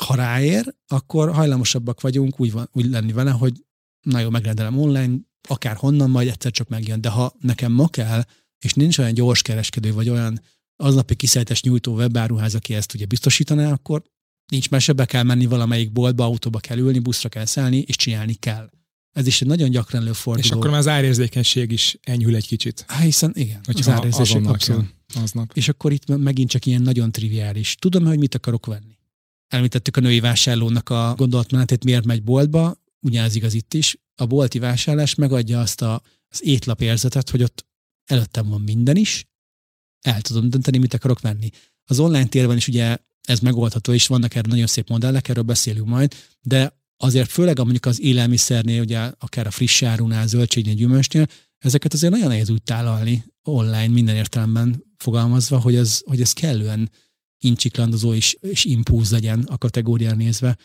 Ha 0.00 0.14
ráér, 0.14 0.74
akkor 0.86 1.32
hajlamosabbak 1.32 2.00
vagyunk 2.00 2.40
úgy, 2.40 2.52
van, 2.52 2.68
úgy 2.72 2.90
lenni 2.90 3.12
vele, 3.12 3.30
hogy 3.30 3.64
na 4.00 4.20
jó, 4.20 4.30
megrendelem 4.30 4.78
online, 4.78 5.14
akár 5.48 5.76
honnan, 5.76 6.10
majd 6.10 6.28
egyszer 6.28 6.50
csak 6.50 6.68
megjön. 6.68 7.00
De 7.00 7.08
ha 7.08 7.34
nekem 7.40 7.72
ma 7.72 7.88
kell, 7.88 8.24
és 8.64 8.74
nincs 8.74 8.98
olyan 8.98 9.14
gyors 9.14 9.42
kereskedő, 9.42 9.92
vagy 9.92 10.08
olyan 10.08 10.40
aznapi 10.76 11.14
kiszállítás 11.14 11.62
nyújtó 11.62 11.94
webáruház, 11.94 12.54
aki 12.54 12.74
ezt 12.74 12.94
ugye 12.94 13.06
biztosítaná, 13.06 13.72
akkor 13.72 14.02
nincs 14.46 14.70
mese, 14.70 14.92
be 14.92 15.04
kell 15.04 15.22
menni 15.22 15.46
valamelyik 15.46 15.92
boltba, 15.92 16.24
autóba 16.24 16.58
kell 16.58 16.78
ülni, 16.78 16.98
buszra 16.98 17.28
kell 17.28 17.44
szállni, 17.44 17.78
és 17.78 17.96
csinálni 17.96 18.34
kell. 18.34 18.70
Ez 19.16 19.26
is 19.26 19.42
egy 19.42 19.48
nagyon 19.48 19.70
gyakran 19.70 20.02
előforduló. 20.02 20.46
És 20.46 20.52
akkor 20.52 20.70
már 20.70 20.78
az 20.78 20.88
árérzékenység 20.88 21.72
is 21.72 21.98
enyhül 22.02 22.34
egy 22.34 22.46
kicsit. 22.46 22.84
Há, 22.88 23.00
hiszen 23.00 23.32
igen, 23.34 23.60
Hogyha 23.64 23.90
az 23.90 23.98
árérzékenység 23.98 24.46
abszolút. 24.46 24.94
Aznap. 25.14 25.50
És 25.54 25.68
akkor 25.68 25.92
itt 25.92 26.16
megint 26.16 26.50
csak 26.50 26.66
ilyen 26.66 26.82
nagyon 26.82 27.12
triviális. 27.12 27.74
Tudom, 27.74 28.04
hogy 28.04 28.18
mit 28.18 28.34
akarok 28.34 28.66
venni. 28.66 28.98
Említettük 29.48 29.96
a 29.96 30.00
női 30.00 30.20
vásárlónak 30.20 30.88
a 30.88 31.14
gondolatmenetét, 31.16 31.84
miért 31.84 32.04
megy 32.04 32.22
boltba, 32.22 32.82
ugyanez 33.00 33.34
igaz 33.34 33.54
itt 33.54 33.74
is. 33.74 33.98
A 34.14 34.26
bolti 34.26 34.58
vásárlás 34.58 35.14
megadja 35.14 35.60
azt 35.60 35.82
a, 35.82 36.02
az 36.28 36.44
étlap 36.44 36.80
érzetet, 36.80 37.30
hogy 37.30 37.42
ott 37.42 37.66
előttem 38.04 38.48
van 38.48 38.60
minden 38.60 38.96
is, 38.96 39.26
el 40.00 40.20
tudom 40.20 40.50
dönteni, 40.50 40.78
mit 40.78 40.94
akarok 40.94 41.20
venni. 41.20 41.50
Az 41.84 41.98
online 41.98 42.26
térben 42.26 42.56
is 42.56 42.68
ugye 42.68 42.96
ez 43.22 43.40
megoldható, 43.40 43.92
és 43.92 44.06
vannak 44.06 44.34
erre 44.34 44.48
nagyon 44.48 44.66
szép 44.66 44.88
modellek, 44.88 45.28
erről 45.28 45.42
beszélünk 45.42 45.86
majd, 45.86 46.14
de 46.40 46.84
azért 46.96 47.30
főleg 47.30 47.58
mondjuk 47.58 47.86
az 47.86 48.00
élelmiszernél, 48.00 48.80
ugye 48.80 48.98
akár 49.18 49.46
a 49.46 49.50
friss 49.50 49.82
árunál, 49.82 50.26
zöldségnél, 50.26 50.74
gyümölcsnél, 50.74 51.26
ezeket 51.58 51.92
azért 51.92 52.12
nagyon 52.12 52.28
nehéz 52.28 52.50
úgy 52.50 52.62
tálalni 52.62 53.24
online 53.42 53.88
minden 53.88 54.16
értelemben 54.16 54.84
fogalmazva, 54.96 55.58
hogy 55.58 55.74
ez, 55.74 56.00
hogy 56.04 56.20
ez 56.20 56.32
kellően 56.32 56.90
incsiklandozó 57.38 58.14
és, 58.14 58.36
és 58.40 58.64
impulz 58.64 59.10
legyen 59.10 59.40
a 59.40 59.58
kategórián 59.58 60.16
nézve. 60.16 60.58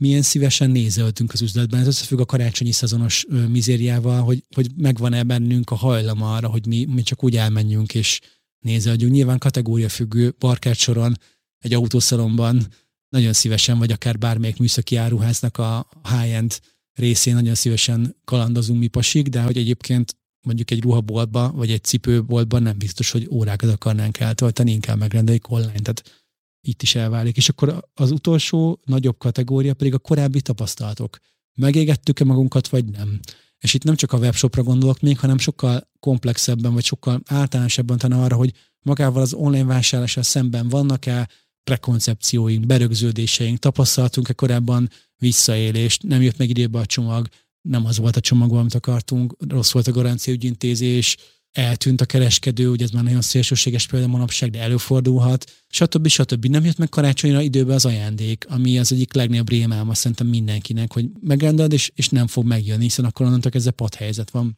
Milyen 0.00 0.22
szívesen 0.22 0.70
nézeltünk 0.70 1.32
az 1.32 1.42
üzletben, 1.42 1.80
ez 1.80 1.86
összefügg 1.86 2.20
a 2.20 2.24
karácsonyi 2.24 2.72
szezonos 2.72 3.26
mizériával, 3.48 4.22
hogy, 4.22 4.44
hogy 4.54 4.70
megvan-e 4.76 5.22
bennünk 5.22 5.70
a 5.70 5.74
hajlam 5.74 6.22
arra, 6.22 6.48
hogy 6.48 6.66
mi, 6.66 6.84
mi 6.84 7.02
csak 7.02 7.24
úgy 7.24 7.36
elmenjünk 7.36 7.94
és 7.94 8.20
nézelődjünk. 8.58 9.12
Nyilván 9.12 9.38
kategória 9.38 9.88
függő 9.88 10.34
soron, 10.72 11.18
egy 11.58 11.74
autószalomban 11.74 12.66
nagyon 13.08 13.32
szívesen, 13.32 13.78
vagy 13.78 13.92
akár 13.92 14.18
bármelyik 14.18 14.58
műszaki 14.58 14.96
áruháznak 14.96 15.58
a 15.58 15.88
high-end 16.02 16.60
részén 16.94 17.34
nagyon 17.34 17.54
szívesen 17.54 18.16
kalandozunk 18.24 18.80
mi 18.80 18.86
pasik, 18.86 19.28
de 19.28 19.42
hogy 19.42 19.56
egyébként 19.56 20.16
mondjuk 20.46 20.70
egy 20.70 20.82
ruhaboltba, 20.82 21.52
vagy 21.52 21.70
egy 21.70 21.84
cipőboltban 21.84 22.62
nem 22.62 22.78
biztos, 22.78 23.10
hogy 23.10 23.28
órákat 23.30 23.70
akarnánk 23.70 24.18
eltölteni, 24.18 24.72
inkább 24.72 24.98
megrendeljük 24.98 25.50
online. 25.50 25.72
Tehát 25.72 26.26
itt 26.60 26.82
is 26.82 26.94
elválik. 26.94 27.36
És 27.36 27.48
akkor 27.48 27.88
az 27.94 28.10
utolsó 28.10 28.80
nagyobb 28.84 29.18
kategória 29.18 29.74
pedig 29.74 29.94
a 29.94 29.98
korábbi 29.98 30.40
tapasztalatok. 30.40 31.18
Megégettük-e 31.54 32.24
magunkat, 32.24 32.68
vagy 32.68 32.84
nem? 32.84 33.20
És 33.58 33.74
itt 33.74 33.84
nem 33.84 33.94
csak 33.94 34.12
a 34.12 34.18
webshopra 34.18 34.62
gondolok 34.62 35.00
még, 35.00 35.18
hanem 35.18 35.38
sokkal 35.38 35.90
komplexebben, 36.00 36.72
vagy 36.72 36.84
sokkal 36.84 37.22
általánosabban 37.26 37.98
talán 37.98 38.20
arra, 38.20 38.36
hogy 38.36 38.52
magával 38.82 39.22
az 39.22 39.32
online 39.32 39.64
vásárlással 39.64 40.22
szemben 40.22 40.68
vannak-e 40.68 41.28
prekoncepcióink, 41.68 42.66
berögződéseink, 42.66 43.58
tapasztaltunk-e 43.58 44.32
korábban 44.32 44.90
visszaélést, 45.16 46.02
nem 46.02 46.22
jött 46.22 46.36
meg 46.36 46.48
időbe 46.48 46.78
a 46.78 46.86
csomag, 46.86 47.28
nem 47.68 47.86
az 47.86 47.98
volt 47.98 48.16
a 48.16 48.20
csomag, 48.20 48.52
amit 48.52 48.74
akartunk, 48.74 49.36
rossz 49.48 49.72
volt 49.72 49.86
a 49.86 49.92
garanciaügyintézés, 49.92 51.16
eltűnt 51.52 52.00
a 52.00 52.04
kereskedő, 52.04 52.68
ugye 52.68 52.84
ez 52.84 52.90
már 52.90 53.02
nagyon 53.02 53.20
szélsőséges 53.20 53.86
példa 53.86 54.06
manapság, 54.06 54.50
de 54.50 54.60
előfordulhat, 54.60 55.64
stb. 55.68 56.06
stb. 56.06 56.44
Nem 56.46 56.64
jött 56.64 56.78
meg 56.78 56.88
karácsonyra 56.88 57.40
időbe 57.40 57.74
az 57.74 57.84
ajándék, 57.84 58.46
ami 58.48 58.78
az 58.78 58.92
egyik 58.92 59.12
legnagyobb 59.14 59.48
rémálma 59.48 59.94
szerintem 59.94 60.26
mindenkinek, 60.26 60.92
hogy 60.92 61.06
megrendeled, 61.20 61.72
és, 61.72 61.90
és 61.94 62.08
nem 62.08 62.26
fog 62.26 62.46
megjönni, 62.46 62.82
hiszen 62.82 63.04
akkor 63.04 63.26
onnantól 63.26 63.52
ez 63.54 63.66
a 63.66 63.70
padhelyzet 63.70 64.30
van. 64.30 64.56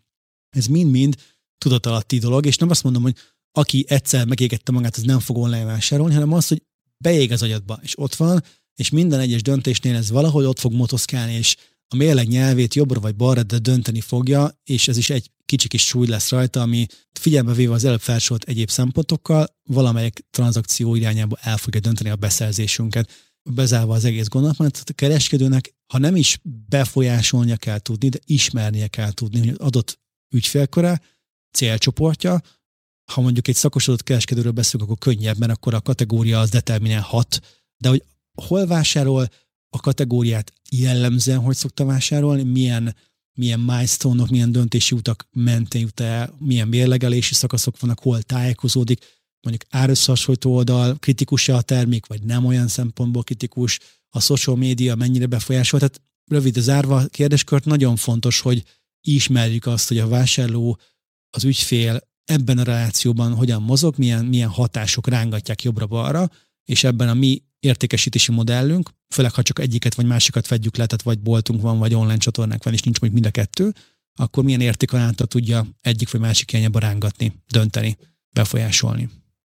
Ez 0.57 0.67
mind-mind 0.67 1.15
tudatalatti 1.59 2.19
dolog, 2.19 2.47
és 2.47 2.57
nem 2.57 2.71
azt 2.71 2.83
mondom, 2.83 3.03
hogy 3.03 3.17
aki 3.53 3.85
egyszer 3.89 4.27
megégette 4.27 4.73
magát, 4.73 4.97
az 4.97 5.03
nem 5.03 5.21
fog 5.21 5.37
online 5.37 5.65
vásárolni, 5.65 6.15
hanem 6.15 6.33
az, 6.33 6.49
hogy 6.49 6.63
beég 7.01 7.33
az 7.33 7.43
agyadba, 7.43 7.79
és 7.83 7.99
ott 7.99 8.15
van, 8.15 8.43
és 8.75 8.91
minden 8.91 9.21
egyes 9.21 9.43
döntésnél 9.43 9.97
ez 9.97 10.11
valahol 10.11 10.47
ott 10.47 10.59
fog 10.59 10.73
motoszkálni, 10.73 11.33
és 11.33 11.57
a 11.89 11.97
mérleg 11.97 12.29
nyelvét 12.29 12.75
jobbra 12.75 13.01
vagy 13.01 13.17
balra, 13.17 13.43
de 13.43 13.59
dönteni 13.59 14.01
fogja, 14.01 14.61
és 14.65 14.89
ez 14.89 14.97
is 14.97 15.11
egy 15.11 15.31
kicsi 15.45 15.69
kis 15.69 15.87
súly 15.87 16.07
lesz 16.07 16.31
rajta, 16.31 16.61
ami 16.61 16.87
figyelme 17.21 17.55
véve 17.55 17.73
az 17.73 17.85
előbb 17.85 18.01
felsorolt 18.01 18.45
egyéb 18.45 18.71
szempontokkal, 18.71 19.47
valamelyik 19.63 20.25
tranzakció 20.31 20.95
irányába 20.95 21.37
el 21.41 21.57
fogja 21.57 21.81
dönteni 21.81 22.11
a 22.11 22.17
beszerzésünket. 22.17 23.11
Bezárva 23.43 23.95
az 23.95 24.05
egész 24.05 24.29
gondolat, 24.29 24.59
a 24.61 24.93
kereskedőnek, 24.95 25.75
ha 25.93 25.99
nem 25.99 26.17
is 26.17 26.41
befolyásolnia 26.69 27.57
kell 27.57 27.79
tudni, 27.79 28.09
de 28.09 28.19
ismernie 28.25 28.89
kell 28.89 29.13
tudni, 29.13 29.39
hogy 29.39 29.49
az 29.49 29.67
adott 29.67 29.99
ügyfélköre, 30.35 31.01
célcsoportja, 31.53 32.41
ha 33.11 33.21
mondjuk 33.21 33.49
egy 33.49 33.55
szakosodott 33.55 34.03
kereskedőről 34.03 34.53
beszélünk, 34.53 34.91
akkor 34.91 35.15
könnyebb, 35.15 35.39
mert 35.39 35.53
akkor 35.53 35.75
a 35.75 35.81
kategória 35.81 36.41
az 36.41 36.51
determinálhat, 36.51 37.41
de 37.77 37.89
hogy 37.89 38.05
hol 38.35 38.67
vásárol, 38.67 39.29
a 39.71 39.81
kategóriát 39.81 40.53
jellemzően 40.71 41.39
hogy 41.39 41.57
szokta 41.57 41.85
vásárolni, 41.85 42.43
milyen, 42.43 42.97
milyen 43.33 43.61
milestone-ok, 43.61 44.29
milyen 44.29 44.53
döntési 44.53 44.95
utak 44.95 45.29
mentén 45.31 45.81
jut 45.81 46.01
el, 46.01 46.37
milyen 46.39 46.69
mérlegelési 46.69 47.35
szakaszok 47.35 47.81
vannak, 47.81 48.01
hol 48.01 48.23
tájékozódik, 48.23 49.05
mondjuk 49.41 49.71
árösszehasonlító 49.71 50.55
oldal, 50.55 50.97
kritikus 50.99 51.49
a 51.49 51.61
termék, 51.61 52.07
vagy 52.07 52.23
nem 52.23 52.45
olyan 52.45 52.69
szempontból 52.69 53.23
kritikus, 53.23 53.79
a 54.09 54.21
social 54.21 54.57
média 54.57 54.95
mennyire 54.95 55.27
befolyásol. 55.27 55.79
Tehát 55.79 56.01
rövid 56.27 56.55
zárva 56.55 56.97
a 56.97 57.07
kérdéskört, 57.07 57.65
nagyon 57.65 57.97
fontos, 57.97 58.41
hogy 58.41 58.65
ismerjük 59.01 59.67
azt, 59.67 59.89
hogy 59.89 59.99
a 59.99 60.09
vásárló, 60.09 60.79
az 61.31 61.45
ügyfél 61.45 62.10
ebben 62.31 62.59
a 62.59 62.63
relációban 62.63 63.35
hogyan 63.35 63.63
mozog, 63.63 63.95
milyen, 63.99 64.25
milyen 64.25 64.49
hatások 64.49 65.09
rángatják 65.09 65.63
jobbra-balra, 65.63 66.31
és 66.65 66.85
ebben 66.85 67.09
a 67.09 67.15
mi 67.15 67.43
értékesítési 67.61 68.33
modellünk, 68.33 68.91
főleg 69.15 69.33
ha 69.33 69.43
csak 69.43 69.59
egyiket 69.59 69.95
vagy 69.95 70.07
másikat 70.07 70.47
fedjük 70.47 70.77
le, 70.77 70.87
tehát 70.87 71.03
vagy 71.03 71.19
boltunk 71.19 71.61
van, 71.61 71.79
vagy 71.79 71.95
online 71.95 72.17
csatornánk 72.17 72.65
van, 72.65 72.73
és 72.73 72.83
nincs 72.83 73.01
mondjuk 73.01 73.23
mind 73.23 73.35
a 73.37 73.41
kettő, 73.41 73.75
akkor 74.15 74.45
milyen 74.45 74.61
értékarányta 74.61 75.25
tudja 75.25 75.67
egyik 75.81 76.11
vagy 76.11 76.21
másik 76.21 76.53
irányába 76.53 76.79
rángatni, 76.79 77.33
dönteni, 77.51 77.97
befolyásolni. 78.35 79.09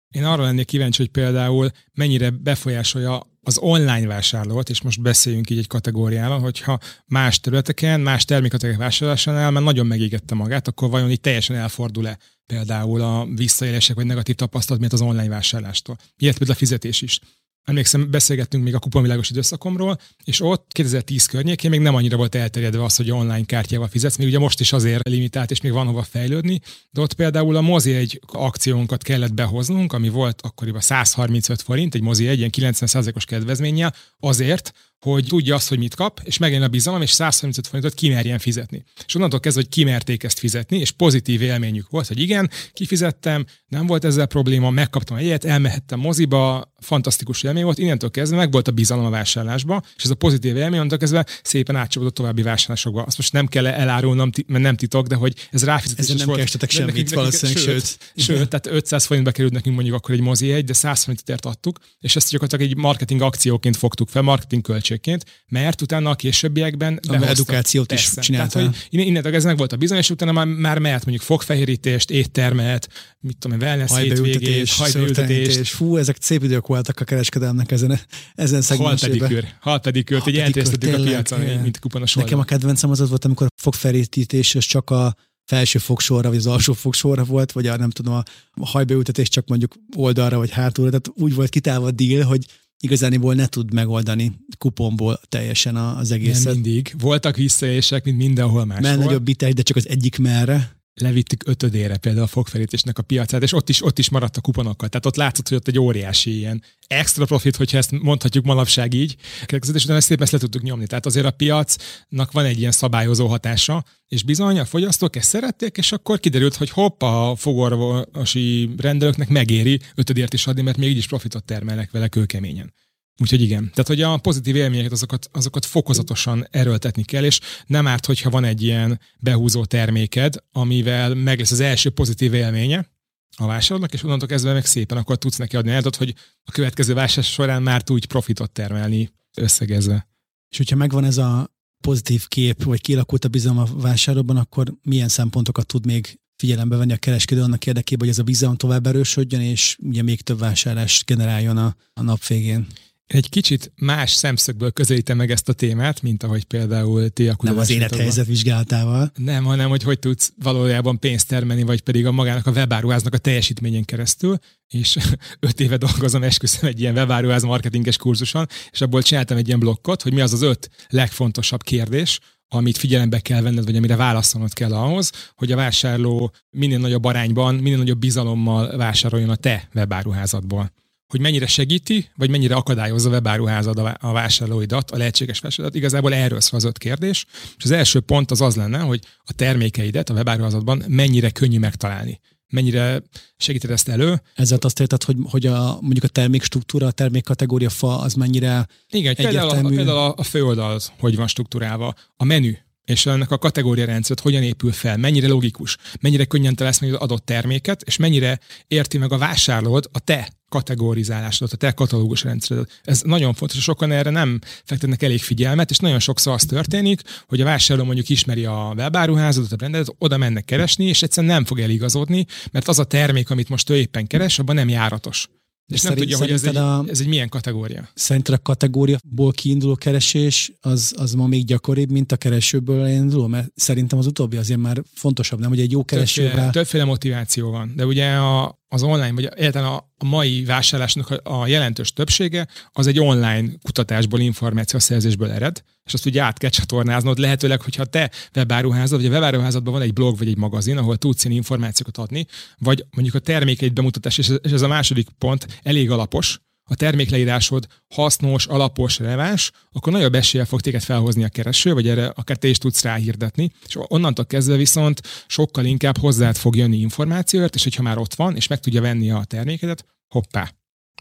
Én 0.09 0.24
arra 0.24 0.43
lennék 0.43 0.65
kíváncsi, 0.65 1.01
hogy 1.01 1.12
például 1.12 1.71
mennyire 1.93 2.29
befolyásolja 2.29 3.38
az 3.41 3.57
online 3.57 4.07
vásárlót, 4.07 4.69
és 4.69 4.81
most 4.81 5.01
beszéljünk 5.01 5.50
így 5.50 5.57
egy 5.57 5.67
kategóriával, 5.67 6.39
hogyha 6.39 6.79
más 7.05 7.39
területeken, 7.39 8.00
más 8.00 8.25
termékek 8.25 8.77
vásárlásánál 8.77 9.51
már 9.51 9.63
nagyon 9.63 9.88
megégette 9.88 10.36
magát, 10.36 10.67
akkor 10.67 10.89
vajon 10.89 11.09
itt 11.09 11.21
teljesen 11.21 11.55
elfordul-e 11.55 12.17
például 12.49 13.01
a 13.01 13.27
visszaélések 13.35 13.95
vagy 13.95 14.05
negatív 14.05 14.35
tapasztalat, 14.35 14.81
mint 14.81 14.93
az 14.93 15.01
online 15.01 15.29
vásárlástól. 15.29 15.97
Ilyet 16.17 16.38
például 16.38 16.57
a 16.57 16.59
fizetés 16.59 17.01
is 17.01 17.19
emlékszem, 17.63 18.12
beszélgettünk 18.12 18.63
még 18.63 18.75
a 18.75 18.79
kuponvilágos 18.79 19.29
időszakomról, 19.29 19.99
és 20.23 20.41
ott 20.41 20.71
2010 20.71 21.25
környékén 21.25 21.69
még 21.69 21.79
nem 21.79 21.95
annyira 21.95 22.17
volt 22.17 22.35
elterjedve 22.35 22.83
az, 22.83 22.95
hogy 22.95 23.12
online 23.12 23.45
kártyával 23.45 23.88
fizetsz, 23.88 24.17
még 24.17 24.27
ugye 24.27 24.39
most 24.39 24.59
is 24.59 24.73
azért 24.73 25.07
limitált, 25.07 25.51
és 25.51 25.62
még 25.62 25.71
van 25.71 25.88
hova 25.88 26.03
fejlődni, 26.03 26.62
de 26.91 27.01
ott 27.01 27.13
például 27.13 27.55
a 27.55 27.62
mozi 27.62 27.93
egy 27.93 28.21
akciónkat 28.27 29.03
kellett 29.03 29.33
behoznunk, 29.33 29.93
ami 29.93 30.09
volt 30.09 30.41
akkoriban 30.41 30.81
135 30.81 31.62
forint, 31.62 31.95
egy 31.95 32.01
mozi 32.01 32.27
egy 32.27 32.38
ilyen 32.38 32.51
90%-os 32.53 33.25
kedvezménnyel, 33.25 33.93
azért, 34.19 34.73
hogy 34.99 35.25
tudja 35.25 35.55
azt, 35.55 35.69
hogy 35.69 35.77
mit 35.77 35.95
kap, 35.95 36.21
és 36.23 36.38
megjön 36.38 36.62
a 36.62 36.67
bizalom, 36.67 37.01
és 37.01 37.12
135 37.12 37.67
forintot 37.67 37.93
kimerjen 37.93 38.39
fizetni. 38.39 38.83
És 39.05 39.15
onnantól 39.15 39.39
kezdve, 39.39 39.62
hogy 39.62 39.71
kimerték 39.71 40.23
ezt 40.23 40.39
fizetni, 40.39 40.77
és 40.77 40.91
pozitív 40.91 41.41
élményük 41.41 41.89
volt, 41.89 42.07
hogy 42.07 42.19
igen, 42.19 42.49
kifizettem, 42.73 43.45
nem 43.67 43.85
volt 43.85 44.05
ezzel 44.05 44.25
probléma, 44.25 44.69
megkaptam 44.69 45.17
egy 45.17 45.25
ilyet, 45.25 45.45
elmehettem 45.45 45.99
moziba, 45.99 46.73
fantasztikus 46.79 47.43
élmény 47.43 47.63
volt, 47.63 47.77
innentől 47.77 48.12
kezdve 48.12 48.38
meg 48.38 48.51
volt 48.51 48.67
a 48.67 48.71
bizalom 48.71 49.05
a 49.05 49.09
vásárlásba, 49.09 49.83
és 49.95 50.03
ez 50.03 50.09
a 50.09 50.15
pozitív 50.15 50.55
élmény, 50.55 50.73
onnantól 50.73 50.97
kezdve 50.97 51.25
szépen 51.43 51.75
átcsapodott 51.75 52.15
további 52.15 52.41
vásárlásokba. 52.41 53.03
Azt 53.03 53.17
most 53.17 53.33
nem 53.33 53.47
kell 53.47 53.67
elárulnom, 53.67 54.29
mert 54.47 54.63
nem 54.63 54.75
titok, 54.75 55.07
de 55.07 55.15
hogy 55.15 55.33
ez 55.51 55.63
ráfizetés 55.63 56.05
Ezen 56.05 56.17
nem 56.17 56.25
volt. 56.25 56.59
Nem 56.59 56.69
semmit 56.69 56.93
nekünk, 56.93 57.13
valószínűleg, 57.13 57.62
sőt. 57.63 57.85
Sőt, 58.15 58.25
sőt, 58.25 58.49
tehát 58.49 58.67
500 58.67 59.05
forintba 59.05 59.31
került 59.31 59.53
nekünk 59.53 59.75
mondjuk 59.75 59.95
akkor 59.95 60.15
egy 60.15 60.21
mozi 60.21 60.51
egy, 60.51 60.65
de 60.65 60.73
100 60.73 61.03
forintért 61.03 61.45
adtuk, 61.45 61.79
és 61.99 62.15
ezt 62.15 62.29
gyakorlatilag 62.29 62.71
egy 62.71 62.77
marketing 62.77 63.21
akcióként 63.21 63.77
fogtuk 63.77 64.09
fel, 64.09 64.21
marketing 64.21 64.62
költségként, 64.89 65.25
mert 65.47 65.82
utána 65.82 66.10
a 66.10 66.15
későbbiekben 66.15 66.99
a 67.08 67.28
edukációt 67.28 67.88
Persze. 67.88 68.19
is 68.19 68.25
csinálta. 68.25 68.60
Tehát, 68.60 68.75
hogy 68.89 68.99
innentől 68.99 69.36
ez 69.36 69.43
meg 69.43 69.58
volt 69.58 69.73
a 69.73 69.78
bizony, 69.78 69.97
és 69.97 70.10
utána 70.10 70.32
már, 70.32 70.45
már 70.45 70.80
mehet 70.80 71.06
mondjuk 71.06 71.25
fogfehérítést, 71.25 72.12
éttermet, 72.12 72.89
mit 73.19 73.38
tudom, 73.38 73.60
wellness 73.60 73.97
hétvégés, 73.97 74.78
hajbeültetés. 74.78 75.69
Fú, 75.69 75.97
ezek 75.97 76.17
szép 76.19 76.43
idők 76.43 76.67
voltak 76.67 76.99
a 76.99 77.04
kereskedelmnek 77.04 77.71
ezen, 77.71 77.99
ezen 78.36 78.62
szegmensében. 78.62 79.19
Halpedikőr, 79.19 79.54
halpedikőrt, 79.60 80.23
hogy 80.23 80.38
elterjesztettük 80.38 80.93
a 80.93 81.02
piacon, 81.04 81.39
mint 81.39 81.80
kuponos 81.80 82.13
Nekem 82.13 82.39
a 82.39 82.43
kedvencem 82.43 82.89
az 82.89 82.99
az 82.99 83.10
volt, 83.10 83.25
amikor 83.25 83.47
a 83.47 83.62
fogfehérítés 83.62 84.58
csak 84.60 84.89
a 84.89 85.15
felső 85.45 85.80
fogsorra, 85.80 86.30
vagy 86.30 86.38
az 86.38 86.47
alsó 86.47 86.73
fogsorra 86.73 87.23
volt, 87.23 87.52
vagy 87.52 87.67
a 87.67 87.78
nem 87.78 87.89
tudom, 87.89 88.13
a 88.13 88.67
hajbeültetés 88.67 89.30
csak 89.30 89.47
mondjuk 89.47 89.75
oldalra, 89.95 90.38
vagy 90.38 90.49
hátulra. 90.49 90.89
Tehát 90.89 91.12
úgy 91.21 91.36
volt 91.36 91.49
kitálva 91.49 91.88
a 91.88 91.91
deal, 91.91 92.23
hogy 92.23 92.45
igazániból 92.79 93.33
ne 93.33 93.47
tud 93.47 93.73
megoldani 93.73 94.39
kuponból 94.57 95.19
teljesen 95.29 95.75
az 95.75 96.11
egészet. 96.11 96.43
Nem 96.43 96.53
mindig. 96.53 96.95
Voltak 96.99 97.35
visszaélések, 97.35 98.03
mint 98.03 98.17
mindenhol 98.17 98.65
máshol. 98.65 98.81
Mert 98.89 99.03
nagyobb 99.03 99.23
bitek, 99.23 99.53
de 99.53 99.61
csak 99.61 99.77
az 99.77 99.89
egyik 99.89 100.17
merre 100.17 100.78
levittük 101.01 101.43
ötödére 101.47 101.97
például 101.97 102.23
a 102.23 102.27
fogfelítésnek 102.27 102.97
a 102.97 103.01
piacát, 103.01 103.43
és 103.43 103.53
ott 103.53 103.69
is, 103.69 103.83
ott 103.83 103.99
is 103.99 104.09
maradt 104.09 104.38
a 104.38 104.41
kuponokkal. 104.41 104.89
Tehát 104.89 105.05
ott 105.05 105.15
látszott, 105.15 105.47
hogy 105.47 105.57
ott 105.57 105.67
egy 105.67 105.79
óriási 105.79 106.38
ilyen 106.38 106.63
extra 106.88 107.25
profit, 107.25 107.55
hogyha 107.55 107.77
ezt 107.77 107.91
mondhatjuk 107.91 108.45
manapság 108.45 108.93
így, 108.93 109.15
és 109.47 109.83
utána 109.83 110.01
szépen 110.01 110.23
ezt 110.23 110.31
le 110.31 110.39
tudtuk 110.39 110.62
nyomni. 110.62 110.88
Tehát 110.88 111.05
azért 111.05 111.25
a 111.25 111.31
piacnak 111.31 112.31
van 112.31 112.45
egy 112.45 112.59
ilyen 112.59 112.71
szabályozó 112.71 113.27
hatása, 113.27 113.83
és 114.07 114.23
bizony 114.23 114.59
a 114.59 114.65
fogyasztók 114.65 115.15
ezt 115.15 115.29
szerették, 115.29 115.77
és 115.77 115.91
akkor 115.91 116.19
kiderült, 116.19 116.55
hogy 116.55 116.69
hopp, 116.69 117.01
a 117.01 117.35
fogorvosi 117.35 118.69
rendelőknek 118.77 119.29
megéri 119.29 119.79
ötödért 119.95 120.33
is 120.33 120.47
adni, 120.47 120.62
mert 120.62 120.77
még 120.77 120.89
így 120.89 120.97
is 120.97 121.07
profitot 121.07 121.43
termelnek 121.43 121.91
vele 121.91 122.07
kőkeményen. 122.07 122.73
Úgyhogy 123.19 123.41
igen. 123.41 123.69
Tehát, 123.69 123.88
hogy 123.88 124.01
a 124.01 124.17
pozitív 124.17 124.55
élményeket 124.55 124.91
azokat, 124.91 125.29
azokat 125.32 125.65
fokozatosan 125.65 126.47
erőltetni 126.51 127.03
kell, 127.03 127.23
és 127.23 127.39
nem 127.65 127.88
árt, 127.88 128.05
hogyha 128.05 128.29
van 128.29 128.43
egy 128.43 128.62
ilyen 128.62 128.99
behúzó 129.19 129.65
terméked, 129.65 130.36
amivel 130.51 131.13
meg 131.13 131.39
lesz 131.39 131.51
az 131.51 131.60
első 131.60 131.89
pozitív 131.89 132.34
élménye 132.34 132.89
a 133.36 133.45
vásárlónak, 133.45 133.93
és 133.93 134.03
onnantól 134.03 134.27
kezdve 134.27 134.53
meg 134.53 134.65
szépen 134.65 134.97
akkor 134.97 135.17
tudsz 135.17 135.38
neki 135.38 135.55
adni 135.55 135.71
eldat, 135.71 135.95
hogy 135.95 136.13
a 136.43 136.51
következő 136.51 136.93
vásárlás 136.93 137.32
során 137.32 137.62
már 137.62 137.82
tudj 137.82 138.05
profitot 138.05 138.51
termelni 138.51 139.12
összegezve. 139.38 140.08
És 140.49 140.58
hogyha 140.58 140.75
megvan 140.75 141.03
ez 141.03 141.17
a 141.17 141.53
pozitív 141.82 142.27
kép, 142.27 142.63
vagy 142.63 142.82
kialakult 142.82 143.25
a 143.25 143.27
bizalom 143.27 143.58
a 143.58 143.65
vásárlóban, 143.65 144.38
akkor 144.38 144.73
milyen 144.84 145.08
szempontokat 145.08 145.65
tud 145.65 145.86
még 145.86 146.19
figyelembe 146.36 146.75
venni 146.75 146.93
a 146.93 146.97
kereskedő 146.97 147.41
annak 147.41 147.65
érdekében, 147.65 148.08
hogy 148.08 148.15
ez 148.15 148.19
a 148.21 148.23
bizalom 148.23 148.55
tovább 148.55 148.88
erősödjön, 148.88 149.41
és 149.41 149.77
ugye 149.82 150.01
még 150.01 150.21
több 150.21 150.39
vásárlást 150.39 151.05
generáljon 151.05 151.58
a, 151.58 151.75
a 151.93 152.01
nap 152.01 152.25
végén 152.25 152.67
egy 153.13 153.30
kicsit 153.30 153.72
más 153.76 154.12
szemszögből 154.12 154.72
közelítem 154.72 155.17
meg 155.17 155.32
ezt 155.32 155.50
a 155.50 155.54
témát, 155.54 156.02
mint 156.02 156.24
ahogy 156.24 156.43
például 156.43 157.10
ti 157.10 157.28
a 157.28 157.36
Nem 157.41 157.58
az 157.58 157.69
élethelyzet 157.69 158.26
vizsgálatával. 158.26 159.12
Nem, 159.15 159.43
hanem 159.43 159.69
hogy 159.69 159.84
hogy 159.84 160.00
tudsz 160.00 160.34
valójában 160.43 161.00
pénzt 161.00 161.28
termelni, 161.28 161.63
vagy 161.63 161.82
pedig 161.82 162.06
a 162.06 162.12
magának 162.12 162.45
a 162.45 162.52
webáruháznak 162.52 163.13
a 163.13 163.17
teljesítményén 163.17 163.86
keresztül, 163.86 164.38
és 164.67 164.98
öt 165.39 165.60
éve 165.60 165.78
dolgozom, 165.78 166.24
esküszöm 166.24 166.69
egy 166.69 166.80
ilyen 166.80 166.93
webáruház 166.95 167.43
marketinges 167.43 167.98
kurzuson, 167.98 168.48
és 168.72 168.82
abból 168.82 169.02
csináltam 169.02 169.38
egy 169.38 169.48
ilyen 169.48 169.60
blokkot, 169.60 170.02
hogy 170.02 170.13
mi 170.13 170.22
az 170.22 170.34
az 170.34 170.41
öt 170.41 170.69
legfontosabb 170.88 171.63
kérdés, 171.63 172.19
amit 172.48 172.78
figyelembe 172.78 173.19
kell 173.19 173.41
venned, 173.41 173.65
vagy 173.65 173.76
amire 173.76 173.95
válaszolnod 173.95 174.54
kell 174.54 174.74
ahhoz, 174.74 175.12
hogy 175.36 175.52
a 175.52 175.56
vásárló 175.56 176.32
minél 176.50 176.80
nagyobb 176.80 177.06
arányban, 177.06 177.56
minél 177.56 177.78
nagyobb 177.78 178.00
bizalommal 178.00 178.78
vásároljon 178.78 179.30
a 179.30 179.36
te 179.36 179.69
webáruházadból. 179.74 180.72
Hogy 181.10 181.19
mennyire 181.19 181.48
segíti, 181.48 182.10
vagy 182.15 182.30
mennyire 182.30 182.56
akadályozza 182.56 183.10
a 183.10 183.12
webáruházad 183.12 183.78
a 184.00 184.12
vásárlóidat, 184.12 184.91
a 184.91 184.98
lehetséges 184.98 185.39
vásárlóidat. 185.39 185.78
Igazából 185.78 186.13
erről 186.13 186.41
szól 186.41 186.60
az 186.60 186.65
öt 186.65 186.78
kérdés. 186.78 187.26
És 187.58 187.63
az 187.63 187.72
első 187.72 188.00
pont 188.00 188.32
az 188.32 188.41
az 188.41 188.56
lenne, 188.56 188.80
hogy 188.80 189.00
a 189.24 189.34
termékeidet 189.34 190.10
a 190.10 190.13
webáruházadban 190.13 190.84
mennyire 190.88 191.30
könnyű 191.30 191.60
megtalálni 191.60 192.19
mennyire 192.52 193.02
segíted 193.38 193.69
ezt 193.69 193.89
elő. 193.89 194.22
Ezzel 194.36 194.58
azt 194.62 194.80
érted, 194.80 195.04
hogy, 195.04 195.15
hogy 195.24 195.45
a, 195.45 195.78
mondjuk 195.82 196.04
a 196.04 196.08
termékstruktúra, 196.08 196.88
a 196.88 196.91
termékkategória 196.91 197.69
fa, 197.69 198.00
az 198.00 198.13
mennyire 198.13 198.67
Igen, 198.89 199.15
például 199.15 199.50
a, 199.50 199.69
például 199.69 200.13
a, 200.15 200.24
főoldal 200.24 200.72
az, 200.72 200.91
hogy 201.00 201.15
van 201.15 201.28
struktúrálva, 201.28 201.93
a 202.17 202.24
menü, 202.24 202.54
és 202.89 203.06
ennek 203.06 203.32
a 203.32 203.38
kategória 203.38 203.86
rendszert 203.86 204.19
hogyan 204.19 204.43
épül 204.43 204.71
fel, 204.71 204.97
mennyire 204.97 205.28
logikus, 205.28 205.78
mennyire 206.02 206.25
könnyen 206.25 206.56
találsz 206.56 206.80
meg 206.80 206.93
az 206.93 206.99
adott 206.99 207.25
terméket, 207.25 207.82
és 207.82 207.97
mennyire 207.97 208.39
érti 208.67 208.97
meg 208.97 209.12
a 209.12 209.17
vásárlód 209.17 209.89
a 209.91 209.99
te 209.99 210.30
kategorizálásodat, 210.49 211.54
a 211.54 211.58
te 211.58 211.71
katalógus 211.71 212.23
rendszeredet. 212.23 212.80
Ez 212.84 213.02
nagyon 213.02 213.34
fontos, 213.34 213.63
sokan 213.63 213.91
erre 213.91 214.10
nem 214.10 214.39
fektetnek 214.63 215.04
elég 215.04 215.21
figyelmet, 215.21 215.69
és 215.69 215.78
nagyon 215.78 215.99
sokszor 215.99 216.34
az 216.34 216.43
történik, 216.43 217.02
hogy 217.28 217.41
a 217.41 217.45
vásárló 217.45 217.84
mondjuk 217.84 218.10
ismeri 218.10 218.45
a 218.45 218.73
webáruházadat, 218.78 219.52
a 219.52 219.56
brendet, 219.56 219.95
oda 219.97 220.17
mennek 220.17 220.45
keresni, 220.45 220.86
és 220.86 221.02
egyszerűen 221.02 221.34
nem 221.34 221.45
fog 221.45 221.60
eligazodni, 221.60 222.25
mert 222.52 222.67
az 222.67 222.80
a 222.80 222.84
termék, 222.84 223.30
amit 223.30 223.49
most 223.49 223.69
ő 223.69 223.75
éppen 223.75 224.08
keres, 224.08 224.39
abban 224.39 224.56
nem 224.56 224.69
járatos. 224.69 225.30
És 225.69 225.82
nem 225.82 225.95
tudja, 225.95 226.17
hogy 226.17 226.32
ez 226.32 226.43
egy, 226.43 226.55
a, 226.55 226.84
ez 226.88 226.99
egy 226.99 227.08
milyen 227.08 227.29
kategória. 227.29 227.89
Szerinted 227.93 228.34
a 228.34 228.38
kategóriaból 228.38 229.32
kiinduló 229.32 229.75
keresés 229.75 230.51
az, 230.62 230.93
az 230.97 231.13
ma 231.13 231.27
még 231.27 231.45
gyakoribb, 231.45 231.91
mint 231.91 232.12
a 232.12 232.17
keresőből 232.17 232.88
induló? 232.88 233.27
Mert 233.27 233.51
szerintem 233.55 233.99
az 233.99 234.08
utóbbi 234.08 234.38
azért 234.38 234.60
már 234.60 234.84
fontosabb, 234.93 235.39
nem? 235.39 235.49
Hogy 235.49 235.60
egy 235.60 235.71
jó 235.71 235.86
keresővel... 235.86 236.32
Többféle, 236.32 236.51
többféle 236.51 236.84
motiváció 236.84 237.51
van, 237.51 237.73
de 237.75 237.86
ugye 237.86 238.12
a, 238.12 238.59
az 238.71 238.84
online, 238.84 239.12
vagy 239.12 239.25
egyáltalán 239.25 239.71
a, 239.71 240.05
mai 240.05 240.43
vásárlásnak 240.43 241.10
a, 241.23 241.47
jelentős 241.47 241.93
többsége 241.93 242.47
az 242.71 242.88
egy 242.88 242.99
online 242.99 243.49
kutatásból, 243.63 244.19
információszerzésből 244.19 245.32
ered, 245.32 245.63
és 245.86 245.93
azt 245.93 246.05
ugye 246.05 246.21
át 246.21 246.38
kell 246.38 246.49
csatornáznod, 246.49 247.17
lehetőleg, 247.17 247.62
hogyha 247.62 247.86
te 247.86 248.12
webáruházad, 248.36 249.01
vagy 249.01 249.10
a 249.10 249.13
webáruházadban 249.13 249.73
van 249.73 249.82
egy 249.82 249.93
blog 249.93 250.17
vagy 250.17 250.27
egy 250.27 250.38
magazin, 250.38 250.77
ahol 250.77 250.97
tudsz 250.97 251.23
ilyen 251.23 251.38
információkat 251.38 251.97
adni, 251.97 252.25
vagy 252.58 252.86
mondjuk 252.91 253.15
a 253.15 253.19
termékeit 253.19 253.73
bemutatás, 253.73 254.17
és 254.17 254.29
ez 254.41 254.62
a 254.62 254.67
második 254.67 255.08
pont 255.17 255.47
elég 255.63 255.91
alapos, 255.91 256.39
a 256.69 256.75
termékleírásod 256.75 257.67
hasznos, 257.88 258.45
alapos, 258.45 258.99
releváns, 258.99 259.51
akkor 259.71 259.93
nagyobb 259.93 260.15
eséllyel 260.15 260.47
fog 260.47 260.62
téged 260.62 260.82
felhozni 260.82 261.23
a 261.23 261.29
kereső, 261.29 261.73
vagy 261.73 261.88
erre 261.88 262.08
akár 262.08 262.38
te 262.38 262.47
is 262.47 262.58
tudsz 262.58 262.84
ráhirdetni, 262.84 263.51
és 263.67 263.77
onnantól 263.88 264.25
kezdve 264.25 264.55
viszont 264.55 265.01
sokkal 265.27 265.65
inkább 265.65 265.97
hozzád 265.97 266.36
fog 266.36 266.55
jönni 266.55 266.77
információért, 266.77 267.55
és 267.55 267.63
hogyha 267.63 267.84
már 267.84 267.97
ott 267.97 268.15
van, 268.15 268.36
és 268.36 268.47
meg 268.47 268.60
tudja 268.60 268.82
venni 268.82 269.12
a 269.12 269.23
termékedet, 269.23 269.86
hoppá, 270.08 270.53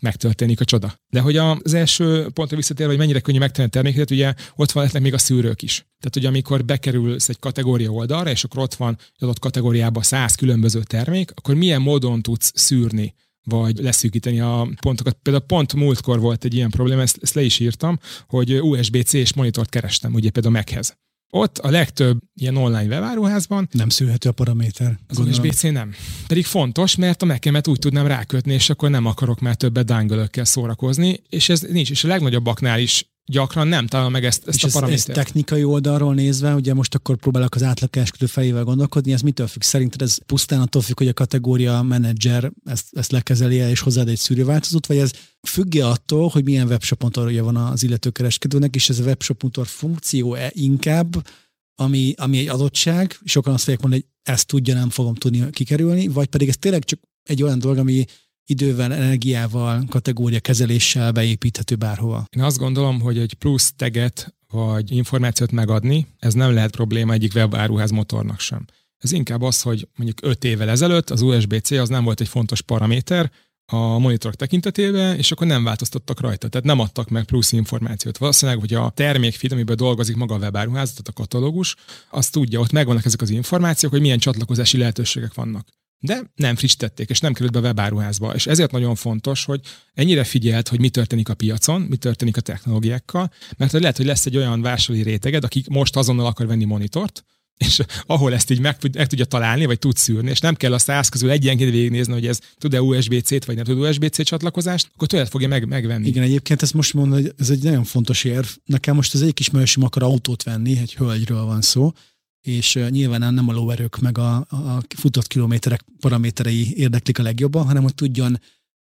megtörténik 0.03 0.61
a 0.61 0.65
csoda. 0.65 0.95
De 1.11 1.21
hogy 1.21 1.37
az 1.37 1.75
első 1.75 2.29
pontra 2.29 2.57
visszatérve, 2.57 2.91
hogy 2.91 3.01
mennyire 3.01 3.21
könnyű 3.21 3.39
megtenni 3.39 3.67
a 3.67 3.71
terméket, 3.71 4.11
ugye 4.11 4.35
ott 4.57 4.73
van 4.73 4.89
még 5.01 5.15
a 5.15 5.19
szűrők 5.19 5.63
is. 5.63 5.75
Tehát, 5.75 6.15
hogy 6.15 6.27
amikor 6.27 6.65
bekerülsz 6.65 7.29
egy 7.29 7.39
kategória 7.39 7.91
oldalra, 7.91 8.31
és 8.31 8.45
akkor 8.45 8.63
ott 8.63 8.75
van 8.75 8.99
adott 9.19 9.39
kategóriában 9.39 10.03
száz 10.03 10.35
különböző 10.35 10.83
termék, 10.83 11.31
akkor 11.35 11.55
milyen 11.55 11.83
módon 11.83 12.23
tudsz 12.23 12.53
szűrni 12.55 13.15
vagy 13.49 13.79
leszűkíteni 13.79 14.41
a 14.41 14.69
pontokat. 14.81 15.19
Például 15.23 15.45
pont 15.45 15.75
múltkor 15.75 16.21
volt 16.21 16.45
egy 16.45 16.55
ilyen 16.55 16.71
probléma, 16.71 17.01
ezt, 17.01 17.19
ezt 17.23 17.35
le 17.35 17.43
is 17.43 17.59
írtam, 17.59 17.99
hogy 18.27 18.61
USB-C 18.61 19.13
és 19.13 19.35
monitort 19.35 19.69
kerestem, 19.69 20.15
ugye 20.15 20.31
például 20.31 20.55
Machez. 20.55 20.97
Ott 21.31 21.59
a 21.59 21.71
legtöbb 21.71 22.19
ilyen 22.35 22.57
online 22.57 22.95
webáruházban 22.95 23.69
nem 23.73 23.89
szűrhető 23.89 24.29
a 24.29 24.33
paraméter. 24.33 24.99
Az 25.07 25.19
USB-C 25.19 25.63
nem. 25.63 25.95
Pedig 26.27 26.45
fontos, 26.45 26.97
mert 26.97 27.23
a 27.23 27.27
mekemet 27.27 27.69
úgy 27.69 27.79
tudnám 27.79 28.07
rákötni, 28.07 28.53
és 28.53 28.71
akkor 28.71 28.91
nem 28.91 29.07
akarok 29.07 29.41
már 29.41 29.55
többet 29.55 29.85
dangle 29.85 30.29
szórakozni, 30.33 31.23
és 31.29 31.49
ez 31.49 31.61
nincs. 31.61 31.91
És 31.91 32.05
a 32.05 32.09
legnagyobbaknál 32.09 32.81
is 32.81 33.05
gyakran 33.29 33.69
nem 33.69 33.87
talál 33.87 34.09
meg 34.09 34.25
ezt, 34.25 34.49
ezt 34.49 34.57
és 34.57 34.65
a 34.65 34.69
paramétert. 34.73 35.09
Ez, 35.09 35.17
ez 35.17 35.25
technikai 35.25 35.65
oldalról 35.65 36.15
nézve, 36.15 36.55
ugye 36.55 36.75
most 36.75 36.95
akkor 36.95 37.17
próbálok 37.17 37.55
az 37.55 37.63
átlagkereskedő 37.63 38.27
fejével 38.27 38.65
gondolkodni, 38.65 39.13
ez 39.13 39.21
mitől 39.21 39.47
függ? 39.47 39.63
Szerinted 39.63 40.03
ez 40.03 40.19
pusztán 40.27 40.61
attól 40.61 40.83
függ, 40.83 40.99
hogy 40.99 41.09
a 41.09 41.13
kategória 41.13 41.83
menedzser 41.83 42.53
ezt, 42.65 42.87
ezt 42.93 43.13
lekezeli 43.13 43.55
és 43.55 43.81
hozzáad 43.81 44.09
egy 44.09 44.19
szűrőváltozót, 44.19 44.87
vagy 44.87 44.97
ez 44.97 45.11
függ 45.43 45.77
attól, 45.77 46.29
hogy 46.29 46.45
milyen 46.45 46.67
webshop 46.67 47.17
van 47.17 47.57
az 47.57 47.83
illető 47.83 48.11
kereskedőnek, 48.11 48.75
és 48.75 48.89
ez 48.89 48.99
a 48.99 49.03
webshop 49.03 49.67
funkció-e 49.67 50.51
inkább, 50.55 51.27
ami, 51.75 52.15
ami 52.17 52.39
egy 52.39 52.49
adottság, 52.49 53.19
sokan 53.25 53.53
azt 53.53 53.63
fogják 53.63 53.83
mondani, 53.83 54.03
hogy 54.03 54.35
ezt 54.35 54.47
tudja, 54.47 54.75
nem 54.75 54.91
fogom 54.91 55.15
tudni 55.15 55.51
kikerülni, 55.51 56.09
vagy 56.09 56.27
pedig 56.27 56.49
ez 56.49 56.57
tényleg 56.57 56.85
csak 56.85 57.01
egy 57.23 57.43
olyan 57.43 57.59
dolog, 57.59 57.79
ami 57.79 58.05
idővel, 58.49 58.93
energiával, 58.93 59.85
kategória 59.89 60.41
kezeléssel 60.41 61.13
beépíthető 61.13 61.75
bárhova. 61.75 62.25
Én 62.37 62.43
azt 62.43 62.59
gondolom, 62.59 63.01
hogy 63.01 63.19
egy 63.19 63.35
plusz 63.35 63.73
teget 63.77 64.35
vagy 64.53 64.91
információt 64.91 65.53
megadni, 65.53 66.07
ez 66.19 66.35
nem 66.35 66.55
lehet 66.55 66.71
probléma 66.71 67.13
egyik 67.13 67.35
webáruház 67.35 67.91
motornak 67.91 68.41
sem. 68.41 68.65
Ez 68.99 69.13
inkább 69.13 69.43
az, 69.43 69.63
hogy 69.63 69.89
mondjuk 69.97 70.19
5 70.23 70.45
évvel 70.45 70.69
ezelőtt 70.69 71.11
az 71.11 71.21
USB-C 71.21 71.71
az 71.71 71.89
nem 71.89 72.05
volt 72.05 72.21
egy 72.21 72.29
fontos 72.29 72.61
paraméter 72.61 73.31
a 73.73 73.99
monitorok 73.99 74.37
tekintetében, 74.37 75.17
és 75.17 75.33
akkor 75.33 75.47
nem 75.47 75.65
változtattak 75.65 76.21
rajta, 76.21 76.49
tehát 76.49 76.67
nem 76.67 76.81
adtak 76.81 77.09
meg 77.09 77.25
plusz 77.25 77.53
információt. 77.53 78.19
Valószínűleg, 78.19 78.61
hogy 78.61 78.75
a 78.75 78.91
termékfeed, 78.91 79.53
amiben 79.53 79.77
dolgozik 79.77 80.17
maga 80.17 80.35
a 80.35 80.39
webáruház, 80.39 80.91
tehát 80.91 81.09
a 81.09 81.13
katalógus, 81.13 81.77
azt 82.11 82.33
tudja, 82.33 82.61
ott 82.61 82.73
megvannak 82.73 83.05
ezek 83.05 83.21
az 83.21 83.31
információk, 83.31 83.93
hogy 83.93 84.01
milyen 84.01 84.19
csatlakozási 84.19 84.79
lehetőségek 84.79 85.35
vannak 85.35 85.67
de 86.01 86.31
nem 86.35 86.57
frissítették, 86.57 87.11
és 87.11 87.21
nem 87.21 87.33
került 87.33 87.53
be 87.53 87.59
a 87.59 87.63
webáruházba. 87.63 88.35
És 88.35 88.47
ezért 88.47 88.71
nagyon 88.71 88.95
fontos, 88.95 89.45
hogy 89.45 89.61
ennyire 89.95 90.25
figyelt, 90.25 90.69
hogy 90.69 90.81
mi 90.81 90.89
történik 90.89 91.29
a 91.29 91.35
piacon, 91.35 91.81
mi 91.81 91.97
történik 91.97 92.37
a 92.37 92.41
technológiákkal, 92.41 93.31
mert 93.57 93.73
lehet, 93.73 93.97
hogy 93.97 94.07
lesz 94.07 94.27
egy 94.27 94.37
olyan 94.37 94.63
vásárlói 94.63 95.03
réteged, 95.03 95.45
akik 95.45 95.69
most 95.69 95.97
azonnal 95.97 96.27
akar 96.27 96.47
venni 96.47 96.65
monitort, 96.65 97.25
és 97.59 97.81
ahol 98.07 98.35
ezt 98.35 98.51
így 98.51 98.61
meg, 98.61 98.77
meg 98.93 99.07
tudja 99.07 99.25
találni, 99.25 99.65
vagy 99.65 99.79
tud 99.79 99.97
szűrni, 99.97 100.31
és 100.31 100.41
nem 100.41 100.55
kell 100.55 100.73
a 100.73 100.79
száz 100.79 101.09
közül 101.09 101.31
egyenként 101.31 101.71
végignézni, 101.71 102.13
hogy 102.13 102.27
ez 102.27 102.39
tud-e 102.59 102.83
USB-C-t, 102.83 103.45
vagy 103.45 103.55
nem 103.55 103.65
tud 103.65 103.79
USB-C 103.79 104.25
csatlakozást, 104.25 104.91
akkor 104.95 105.09
tőled 105.09 105.29
fogja 105.29 105.49
meg, 105.49 105.69
megvenni. 105.69 106.09
Igen, 106.09 106.23
egyébként 106.23 106.63
ezt 106.63 106.75
most 106.75 106.95
mondom, 106.95 107.21
hogy 107.21 107.35
ez 107.39 107.51
egy 107.51 107.63
nagyon 107.63 107.85
fontos 107.85 108.25
érv. 108.25 108.47
Nekem 108.65 108.95
most 108.95 109.15
az 109.15 109.23
egyik 109.23 109.41
ismerősöm 109.41 109.83
akar 109.83 110.03
autót 110.03 110.43
venni, 110.43 110.79
egy 110.79 110.95
hölgyről 110.95 111.45
van 111.45 111.61
szó, 111.61 111.93
és 112.41 112.79
nyilván 112.89 113.35
nem 113.35 113.49
a 113.49 113.53
lóerők 113.53 113.99
meg 113.99 114.19
a, 114.19 114.37
a 114.37 114.83
futott 114.97 115.27
kilométerek 115.27 115.85
paraméterei 116.01 116.77
érdeklik 116.77 117.19
a 117.19 117.23
legjobban, 117.23 117.67
hanem 117.67 117.83
hogy 117.83 117.95
tudjon 117.95 118.41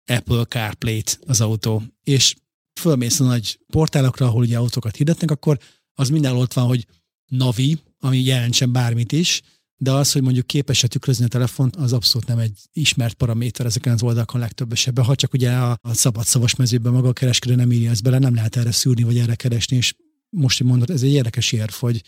Apple 0.06 0.44
CarPlay-t 0.44 1.20
az 1.26 1.40
autó. 1.40 1.82
És 2.02 2.36
fölmész 2.80 3.20
a 3.20 3.24
nagy 3.24 3.58
portálokra, 3.66 4.26
ahol 4.26 4.42
ugye 4.42 4.58
autókat 4.58 4.96
hirdetnek, 4.96 5.30
akkor 5.30 5.58
az 5.94 6.08
minden 6.08 6.36
ott 6.36 6.52
van, 6.52 6.66
hogy 6.66 6.86
Navi, 7.26 7.78
ami 7.98 8.18
jelentsen 8.18 8.72
bármit 8.72 9.12
is, 9.12 9.42
de 9.76 9.90
az, 9.90 10.12
hogy 10.12 10.22
mondjuk 10.22 10.46
képes-e 10.46 10.86
tükrözni 10.86 11.24
a 11.24 11.28
telefon, 11.28 11.70
az 11.76 11.92
abszolút 11.92 12.26
nem 12.26 12.38
egy 12.38 12.58
ismert 12.72 13.14
paraméter 13.14 13.66
ezeken 13.66 13.92
az 13.92 14.02
oldalakon 14.02 14.40
legtöbb 14.40 14.72
esetben. 14.72 15.04
Ha 15.04 15.14
csak 15.14 15.32
ugye 15.32 15.52
a, 15.52 15.78
a 15.82 15.94
szabad 15.94 16.24
szavas 16.24 16.54
mezőben 16.54 16.92
maga 16.92 17.08
a 17.08 17.12
kereskedő 17.12 17.54
nem 17.54 17.72
írja 17.72 17.90
ezt 17.90 18.02
bele, 18.02 18.18
nem 18.18 18.34
lehet 18.34 18.56
erre 18.56 18.72
szűrni, 18.72 19.02
vagy 19.02 19.18
erre 19.18 19.34
keresni, 19.34 19.76
és 19.76 19.94
most, 20.28 20.58
hogy 20.58 20.66
mondod, 20.66 20.90
ez 20.90 21.02
egy 21.02 21.12
érdekes 21.12 21.52
érv, 21.52 21.72
hogy 21.72 22.02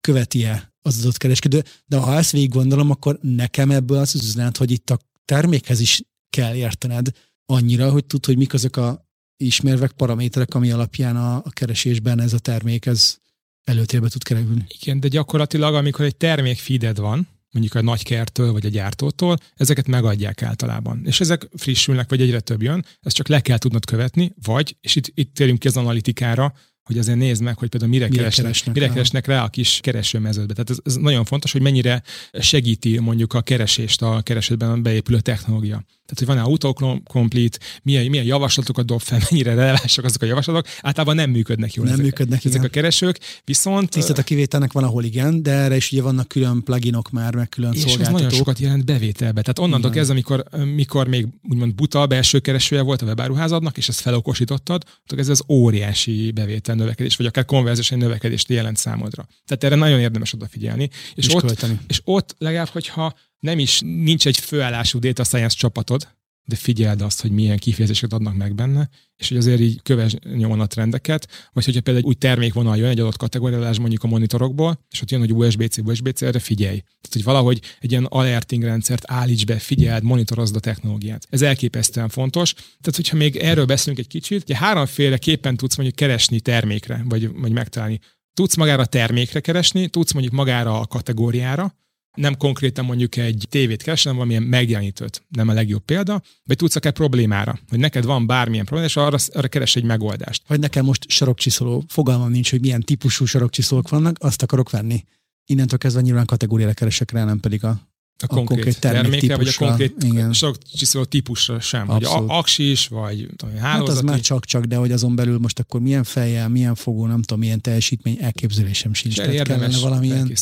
követi-e 0.00 0.74
az 0.82 0.98
adott 1.00 1.16
kereskedő, 1.16 1.64
de 1.86 1.96
ha 1.96 2.16
ezt 2.16 2.30
végig 2.30 2.50
gondolom, 2.50 2.90
akkor 2.90 3.18
nekem 3.22 3.70
ebből 3.70 3.98
az 3.98 4.14
üzenet, 4.14 4.56
hogy 4.56 4.70
itt 4.70 4.90
a 4.90 4.98
termékhez 5.24 5.80
is 5.80 6.02
kell 6.30 6.54
értened 6.54 7.08
annyira, 7.46 7.90
hogy 7.90 8.04
tud, 8.04 8.26
hogy 8.26 8.36
mik 8.36 8.54
azok 8.54 8.76
a 8.76 9.06
ismervek, 9.36 9.92
paraméterek, 9.92 10.54
ami 10.54 10.70
alapján 10.70 11.16
a, 11.16 11.36
a 11.36 11.50
keresésben 11.50 12.20
ez 12.20 12.32
a 12.32 12.38
termék 12.38 12.86
ez 12.86 13.16
előtérbe 13.64 14.08
tud 14.08 14.22
kerülni. 14.22 14.66
Igen, 14.80 15.00
de 15.00 15.08
gyakorlatilag, 15.08 15.74
amikor 15.74 16.04
egy 16.04 16.16
termék 16.16 16.58
feeded 16.58 16.98
van, 16.98 17.28
mondjuk 17.50 17.74
a 17.74 17.82
nagykertől 17.82 18.52
vagy 18.52 18.66
a 18.66 18.68
gyártótól, 18.68 19.36
ezeket 19.54 19.86
megadják 19.86 20.42
általában. 20.42 21.02
És 21.04 21.20
ezek 21.20 21.48
frissülnek, 21.56 22.08
vagy 22.08 22.20
egyre 22.20 22.40
több 22.40 22.62
jön, 22.62 22.84
ezt 23.00 23.16
csak 23.16 23.28
le 23.28 23.40
kell 23.40 23.58
tudnod 23.58 23.84
követni, 23.84 24.34
vagy, 24.42 24.76
és 24.80 24.96
itt, 24.96 25.10
itt 25.14 25.34
térünk 25.34 25.58
ki 25.58 25.68
az 25.68 25.76
analitikára, 25.76 26.54
hogy 26.86 26.98
azért 26.98 27.18
nézd 27.18 27.42
meg, 27.42 27.58
hogy 27.58 27.68
például 27.68 27.90
mire, 27.90 28.04
mire 28.08 28.18
keresnek, 28.18 28.44
keresnek, 28.44 28.74
mire 28.74 28.88
keresnek 28.88 29.26
rá 29.26 29.44
a 29.44 29.48
kis 29.48 29.78
keresőmeződbe. 29.82 30.52
Tehát 30.52 30.70
ez, 30.70 30.76
ez 30.84 30.94
nagyon 30.94 31.24
fontos, 31.24 31.52
hogy 31.52 31.62
mennyire 31.62 32.02
segíti 32.32 32.98
mondjuk 32.98 33.32
a 33.32 33.40
keresést 33.40 34.02
a 34.02 34.20
keresőben 34.22 34.82
beépülő 34.82 35.20
technológia. 35.20 35.84
Tehát, 36.06 36.18
hogy 36.18 36.26
van-e 36.26 36.40
autocomplete, 36.42 37.58
milyen, 37.82 38.06
milyen 38.06 38.24
javaslatokat 38.24 38.86
dob 38.86 39.00
fel, 39.00 39.20
mennyire 39.30 39.54
relevánsak 39.54 40.04
azok 40.04 40.22
a 40.22 40.26
javaslatok, 40.26 40.66
általában 40.80 41.14
nem 41.14 41.30
működnek 41.30 41.74
jól 41.74 41.84
nem 41.84 41.94
ezek, 41.94 42.04
működnek, 42.04 42.38
ezek 42.38 42.52
igen. 42.52 42.64
a 42.64 42.68
keresők, 42.68 43.18
viszont... 43.44 43.90
Tisztelt 43.90 44.18
a 44.18 44.22
kivételnek 44.22 44.72
van, 44.72 44.84
ahol 44.84 45.04
igen, 45.04 45.42
de 45.42 45.50
erre 45.50 45.76
is 45.76 45.92
ugye 45.92 46.02
vannak 46.02 46.28
külön 46.28 46.62
pluginok 46.62 47.10
már, 47.10 47.34
meg 47.34 47.48
külön 47.48 47.72
és 47.72 47.78
szolgáltatók. 47.78 48.14
Ez 48.14 48.22
nagyon 48.22 48.38
sokat 48.38 48.58
jelent 48.58 48.84
bevételbe. 48.84 49.40
Tehát 49.40 49.58
onnantól 49.58 49.90
kezdve, 49.90 50.12
amikor, 50.12 50.44
mikor 50.74 51.08
még 51.08 51.26
úgymond 51.48 51.74
buta 51.74 52.06
belső 52.06 52.38
keresője 52.38 52.82
volt 52.82 53.02
a 53.02 53.06
webáruházadnak, 53.06 53.76
és 53.76 53.88
ezt 53.88 54.00
felokosítottad, 54.00 54.82
akkor 55.06 55.18
ez 55.18 55.28
az 55.28 55.42
óriási 55.48 56.30
bevétel 56.30 56.74
növekedés, 56.74 57.16
vagy 57.16 57.26
akár 57.26 57.44
konverziós 57.44 57.88
növekedést 57.88 58.48
jelent 58.48 58.76
számodra. 58.76 59.28
Tehát 59.46 59.64
erre 59.64 59.74
nagyon 59.74 60.00
érdemes 60.00 60.32
odafigyelni. 60.32 60.90
És, 61.14 61.26
és 61.26 61.34
ott, 61.34 61.66
és 61.88 62.00
ott 62.04 62.34
legalább, 62.38 62.68
hogyha 62.68 63.14
nem 63.38 63.58
is 63.58 63.80
nincs 63.80 64.26
egy 64.26 64.36
főállású 64.36 64.98
data 64.98 65.24
science 65.24 65.56
csapatod, 65.56 66.14
de 66.46 66.56
figyeld 66.56 67.02
azt, 67.02 67.20
hogy 67.20 67.30
milyen 67.30 67.58
kifejezéseket 67.58 68.12
adnak 68.12 68.36
meg 68.36 68.54
benne, 68.54 68.88
és 69.16 69.28
hogy 69.28 69.36
azért 69.36 69.60
így 69.60 69.82
köves 69.82 70.14
nyomon 70.36 70.60
a 70.60 70.66
trendeket, 70.66 71.28
vagy 71.52 71.64
hogyha 71.64 71.80
például 71.80 72.04
egy 72.04 72.10
új 72.10 72.14
termékvonal 72.14 72.76
jön 72.76 72.88
egy 72.88 73.00
adott 73.00 73.16
kategóriálás 73.16 73.78
mondjuk 73.78 74.02
a 74.02 74.06
monitorokból, 74.06 74.84
és 74.90 75.02
ott 75.02 75.10
jön, 75.10 75.20
hogy 75.20 75.32
USB-C, 75.32 75.78
USB-C, 75.78 76.22
erre 76.22 76.38
figyelj. 76.38 76.78
Tehát, 76.78 77.12
hogy 77.12 77.24
valahogy 77.24 77.60
egy 77.80 77.90
ilyen 77.90 78.04
alerting 78.04 78.62
rendszert 78.62 79.02
állíts 79.06 79.44
be, 79.44 79.58
figyeld, 79.58 80.02
monitorozd 80.02 80.56
a 80.56 80.60
technológiát. 80.60 81.26
Ez 81.30 81.42
elképesztően 81.42 82.08
fontos. 82.08 82.52
Tehát, 82.52 82.96
hogyha 82.96 83.16
még 83.16 83.36
erről 83.36 83.64
beszélünk 83.64 83.98
egy 83.98 84.08
kicsit, 84.08 84.42
ugye 84.42 84.56
háromféle 84.56 85.18
képen 85.18 85.56
tudsz 85.56 85.76
mondjuk 85.76 85.96
keresni 85.96 86.40
termékre, 86.40 87.02
vagy, 87.08 87.30
vagy 87.32 87.52
megtalálni. 87.52 87.98
Tudsz 88.34 88.56
magára 88.56 88.84
termékre 88.84 89.40
keresni, 89.40 89.88
tudsz 89.88 90.12
mondjuk 90.12 90.34
magára 90.34 90.80
a 90.80 90.86
kategóriára, 90.86 91.74
nem 92.16 92.36
konkrétan 92.36 92.84
mondjuk 92.84 93.16
egy 93.16 93.46
tévét 93.48 93.82
keresni, 93.82 94.10
hanem 94.10 94.26
valamilyen 94.26 94.50
megjelenítőt, 94.50 95.22
nem 95.28 95.48
a 95.48 95.52
legjobb 95.52 95.84
példa, 95.84 96.22
vagy 96.44 96.56
tudsz 96.56 96.76
akár 96.76 96.92
problémára, 96.92 97.58
hogy 97.68 97.78
neked 97.78 98.04
van 98.04 98.26
bármilyen 98.26 98.64
probléma, 98.64 98.88
és 98.88 98.96
arra, 98.96 99.16
arra 99.32 99.48
keres 99.48 99.76
egy 99.76 99.84
megoldást. 99.84 100.42
Vagy 100.46 100.60
nekem 100.60 100.84
most 100.84 101.10
sarokcsiszoló, 101.10 101.84
fogalmam 101.88 102.30
nincs, 102.30 102.50
hogy 102.50 102.60
milyen 102.60 102.80
típusú 102.80 103.24
sarokcsiszolók 103.24 103.88
vannak, 103.88 104.16
azt 104.18 104.42
akarok 104.42 104.70
venni. 104.70 105.04
Innentől 105.46 105.78
kezdve 105.78 106.00
nyilván 106.00 106.26
kategóriára 106.26 106.72
keresek 106.72 107.10
rá, 107.10 107.24
nem 107.24 107.40
pedig 107.40 107.64
a 107.64 107.80
a 108.22 108.26
konkrét, 108.26 108.58
a 108.58 108.62
konkrét 108.62 108.80
terméke, 108.80 109.36
vagy 109.36 109.48
a 109.48 109.52
konkrét 109.56 109.94
igen. 110.02 110.32
sok 110.32 110.58
csiszoló 110.62 111.04
típusra 111.04 111.60
sem, 111.60 111.90
Abszolút. 111.90 112.30
hogy 112.30 112.38
aksis, 112.38 112.88
vagy 112.88 113.26
tudom, 113.36 113.56
hálózati. 113.56 113.90
Hát 113.90 113.98
az 113.98 114.02
már 114.02 114.20
csak-csak, 114.20 114.64
de 114.64 114.76
hogy 114.76 114.92
azon 114.92 115.16
belül 115.16 115.38
most 115.38 115.58
akkor 115.58 115.80
milyen 115.80 116.04
fejjel, 116.04 116.48
milyen 116.48 116.74
fogó, 116.74 117.06
nem 117.06 117.22
tudom, 117.22 117.38
milyen 117.38 117.60
teljesítmény, 117.60 118.18
elképzelésem 118.20 118.94
sincs. 118.94 119.16
Tehát 119.16 119.32
érdemes 119.32 119.80
valamilyen, 119.80 120.32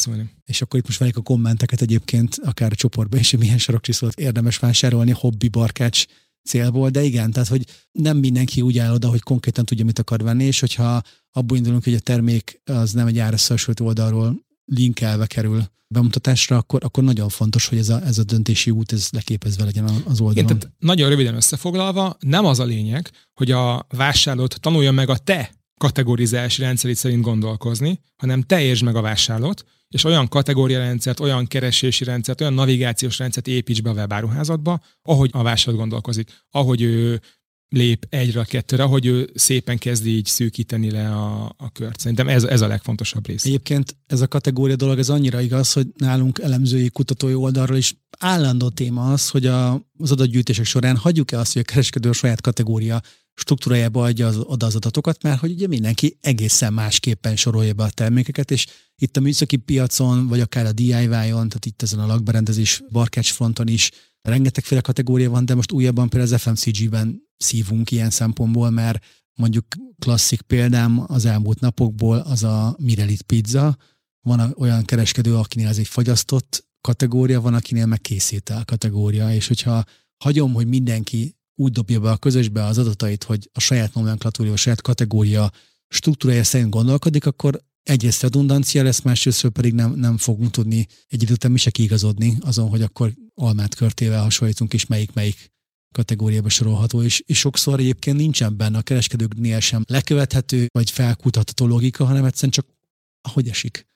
és 0.45 0.63
akkor 0.63 0.79
itt 0.79 0.87
most 0.87 0.99
várjuk 0.99 1.19
a 1.19 1.23
kommenteket 1.23 1.81
egyébként, 1.81 2.39
akár 2.43 2.73
a 2.73 2.75
csoportban 2.75 3.21
is, 3.21 3.31
hogy 3.31 3.41
milyen 3.41 3.59
sarokcsiszolót 3.59 4.19
érdemes 4.21 4.59
vásárolni 4.59 5.11
hobbi 5.11 5.49
barkács 5.49 6.05
célból, 6.45 6.91
de 6.91 7.03
igen, 7.03 7.31
tehát 7.31 7.49
hogy 7.49 7.65
nem 7.93 8.17
mindenki 8.17 8.61
úgy 8.61 8.79
áll 8.79 8.93
oda, 8.93 9.09
hogy 9.09 9.23
konkrétan 9.23 9.65
tudja, 9.65 9.85
mit 9.85 9.99
akar 9.99 10.23
venni, 10.23 10.45
és 10.45 10.61
hogyha 10.61 11.03
abból 11.33 11.57
indulunk, 11.57 11.85
hogy 11.85 11.95
a 11.95 11.99
termék 11.99 12.61
az 12.65 12.93
nem 12.93 13.07
egy 13.07 13.19
árösszehasonlít 13.19 13.81
oldalról 13.81 14.43
linkelve 14.65 15.27
kerül 15.27 15.63
bemutatásra, 15.89 16.57
akkor, 16.57 16.85
akkor 16.85 17.05
nagyon 17.05 17.29
fontos, 17.29 17.67
hogy 17.67 17.79
ez 17.79 17.89
a, 17.89 18.03
ez 18.05 18.19
a 18.19 18.25
döntési 18.25 18.71
út 18.71 18.93
ez 18.93 19.09
leképezve 19.11 19.65
legyen 19.65 19.85
az 19.85 20.21
oldalon. 20.21 20.33
Igen, 20.33 20.47
tehát 20.47 20.73
nagyon 20.79 21.09
röviden 21.09 21.35
összefoglalva, 21.35 22.17
nem 22.21 22.45
az 22.45 22.59
a 22.59 22.65
lényeg, 22.65 23.11
hogy 23.35 23.51
a 23.51 23.87
vásárlót 23.89 24.61
tanulja 24.61 24.93
meg 24.93 25.09
a 25.09 25.17
te 25.17 25.51
kategorizálási 25.81 26.63
rendszerét 26.63 26.97
szerint 26.97 27.23
gondolkozni, 27.23 28.01
hanem 28.17 28.43
te 28.43 28.61
értsd 28.61 28.85
meg 28.85 28.97
a 28.97 29.01
vásárlót, 29.01 29.65
és 29.89 30.05
olyan 30.05 30.29
kategóriarendszert, 30.29 31.21
olyan 31.21 31.47
keresési 31.47 32.05
rendszert, 32.05 32.41
olyan 32.41 32.55
navigációs 32.55 33.19
rendszert 33.19 33.47
építs 33.47 33.83
be 33.83 33.91
a 33.91 33.93
webáruházadba, 33.93 34.81
ahogy 35.03 35.31
a 35.33 35.43
vásárló 35.43 35.79
gondolkozik, 35.79 36.31
ahogy 36.51 36.83
ő 36.83 37.21
lép 37.75 38.07
egyre 38.09 38.41
a 38.41 38.45
kettőre, 38.45 38.83
ahogy 38.83 39.07
ő 39.07 39.31
szépen 39.35 39.79
kezdi 39.79 40.17
így 40.17 40.27
szűkíteni 40.27 40.91
le 40.91 41.11
a, 41.11 41.55
a 41.57 41.71
kört. 41.73 42.01
Szerintem 42.01 42.29
ez, 42.29 42.45
ez 42.45 42.61
a 42.61 42.67
legfontosabb 42.67 43.27
rész. 43.27 43.45
Egyébként 43.45 43.97
ez 44.07 44.21
a 44.21 44.29
kategória 44.29 44.77
dolog, 44.77 44.99
ez 44.99 45.09
annyira 45.09 45.41
igaz, 45.41 45.73
hogy 45.73 45.87
nálunk 45.97 46.39
elemzői, 46.39 46.89
kutatói 46.89 47.35
oldalról 47.35 47.77
is 47.77 47.95
állandó 48.19 48.69
téma 48.69 49.13
az, 49.13 49.29
hogy 49.29 49.47
a, 49.47 49.73
az 49.99 50.11
adatgyűjtések 50.11 50.65
során 50.65 50.97
hagyjuk-e 50.97 51.39
azt, 51.39 51.53
hogy 51.53 51.63
a 51.63 51.71
kereskedő 51.71 52.09
a 52.09 52.13
saját 52.13 52.41
kategória 52.41 53.01
struktúrájába 53.35 54.05
adja 54.05 54.27
az, 54.27 54.39
oda 54.43 54.67
az 54.67 54.75
adatokat, 54.75 55.23
mert 55.23 55.41
hogy 55.41 55.51
ugye 55.51 55.67
mindenki 55.67 56.19
egészen 56.21 56.73
másképpen 56.73 57.37
sorolja 57.37 57.73
be 57.73 57.83
a 57.83 57.91
termékeket, 57.91 58.51
és 58.51 58.67
itt 58.97 59.17
a 59.17 59.21
műszaki 59.21 59.57
piacon, 59.57 60.29
vagy 60.29 60.41
akár 60.41 60.67
a 60.67 60.73
DIY-on, 60.73 61.49
tehát 61.49 61.67
itt 61.67 61.83
ezen 61.83 61.99
a 61.99 62.07
lakberendezés 62.07 62.83
barkács 62.91 63.33
fronton 63.33 63.69
is 63.69 63.91
rengetegféle 64.23 64.81
kategória 64.81 65.31
van, 65.31 65.45
de 65.45 65.55
most 65.55 65.73
újabban 65.73 66.09
például 66.09 66.33
az 66.33 66.41
FMCG-ben 66.41 67.23
szívunk 67.45 67.91
ilyen 67.91 68.11
szempontból, 68.11 68.71
mert 68.71 69.05
mondjuk 69.35 69.67
klasszik 69.99 70.41
példám 70.41 71.05
az 71.07 71.25
elmúlt 71.25 71.61
napokból 71.61 72.19
az 72.19 72.43
a 72.43 72.77
Mirelit 72.79 73.23
pizza. 73.23 73.77
Van 74.21 74.55
olyan 74.59 74.85
kereskedő, 74.85 75.37
akinél 75.37 75.69
ez 75.69 75.79
egy 75.79 75.89
fagyasztott 75.89 76.67
kategória, 76.81 77.41
van, 77.41 77.55
akinél 77.55 77.87
meg 77.87 78.01
készítel 78.01 78.65
kategória, 78.65 79.35
és 79.35 79.47
hogyha 79.47 79.85
hagyom, 80.17 80.53
hogy 80.53 80.67
mindenki 80.67 81.37
úgy 81.55 81.73
dobja 81.73 82.01
be 82.01 82.11
a 82.11 82.17
közösbe 82.17 82.65
az 82.65 82.79
adatait, 82.79 83.25
hogy 83.25 83.51
a 83.53 83.61
saját 83.61 83.95
nomenklatúra, 83.95 84.53
a 84.53 84.57
saját 84.57 84.81
kategória 84.83 85.51
struktúrája 85.89 86.45
szerint 86.45 86.71
gondolkodik, 86.71 87.27
akkor 87.27 87.63
egyrészt 87.83 88.23
redundancia 88.23 88.83
lesz, 88.83 89.01
másrészt 89.01 89.49
pedig 89.49 89.75
nem, 89.75 89.93
nem 89.93 90.17
fogunk 90.17 90.51
tudni 90.51 90.87
egy 91.09 91.23
idő 91.23 91.33
után 91.33 91.51
mi 91.51 91.59
se 91.59 91.71
kiigazodni 91.71 92.37
azon, 92.41 92.69
hogy 92.69 92.83
akkor 92.83 93.13
almát 93.35 93.75
körtével 93.75 94.23
hasonlítunk, 94.23 94.75
és 94.75 94.87
melyik-melyik 94.87 95.53
kategóriába 95.95 96.49
sorolható, 96.49 97.03
és, 97.03 97.23
és 97.27 97.39
sokszor 97.39 97.79
egyébként 97.79 98.17
nincsen 98.17 98.57
benne 98.57 98.79
a 98.79 98.83
kereskedőknél 98.83 99.61
sem 99.61 99.83
lekövethető 99.87 100.67
vagy 100.73 100.91
felkutatható 100.91 101.67
logika, 101.67 102.05
hanem 102.05 102.25
egyszerűen 102.25 102.53
csak 102.53 102.67
ahogy 103.23 103.49
esik 103.49 103.87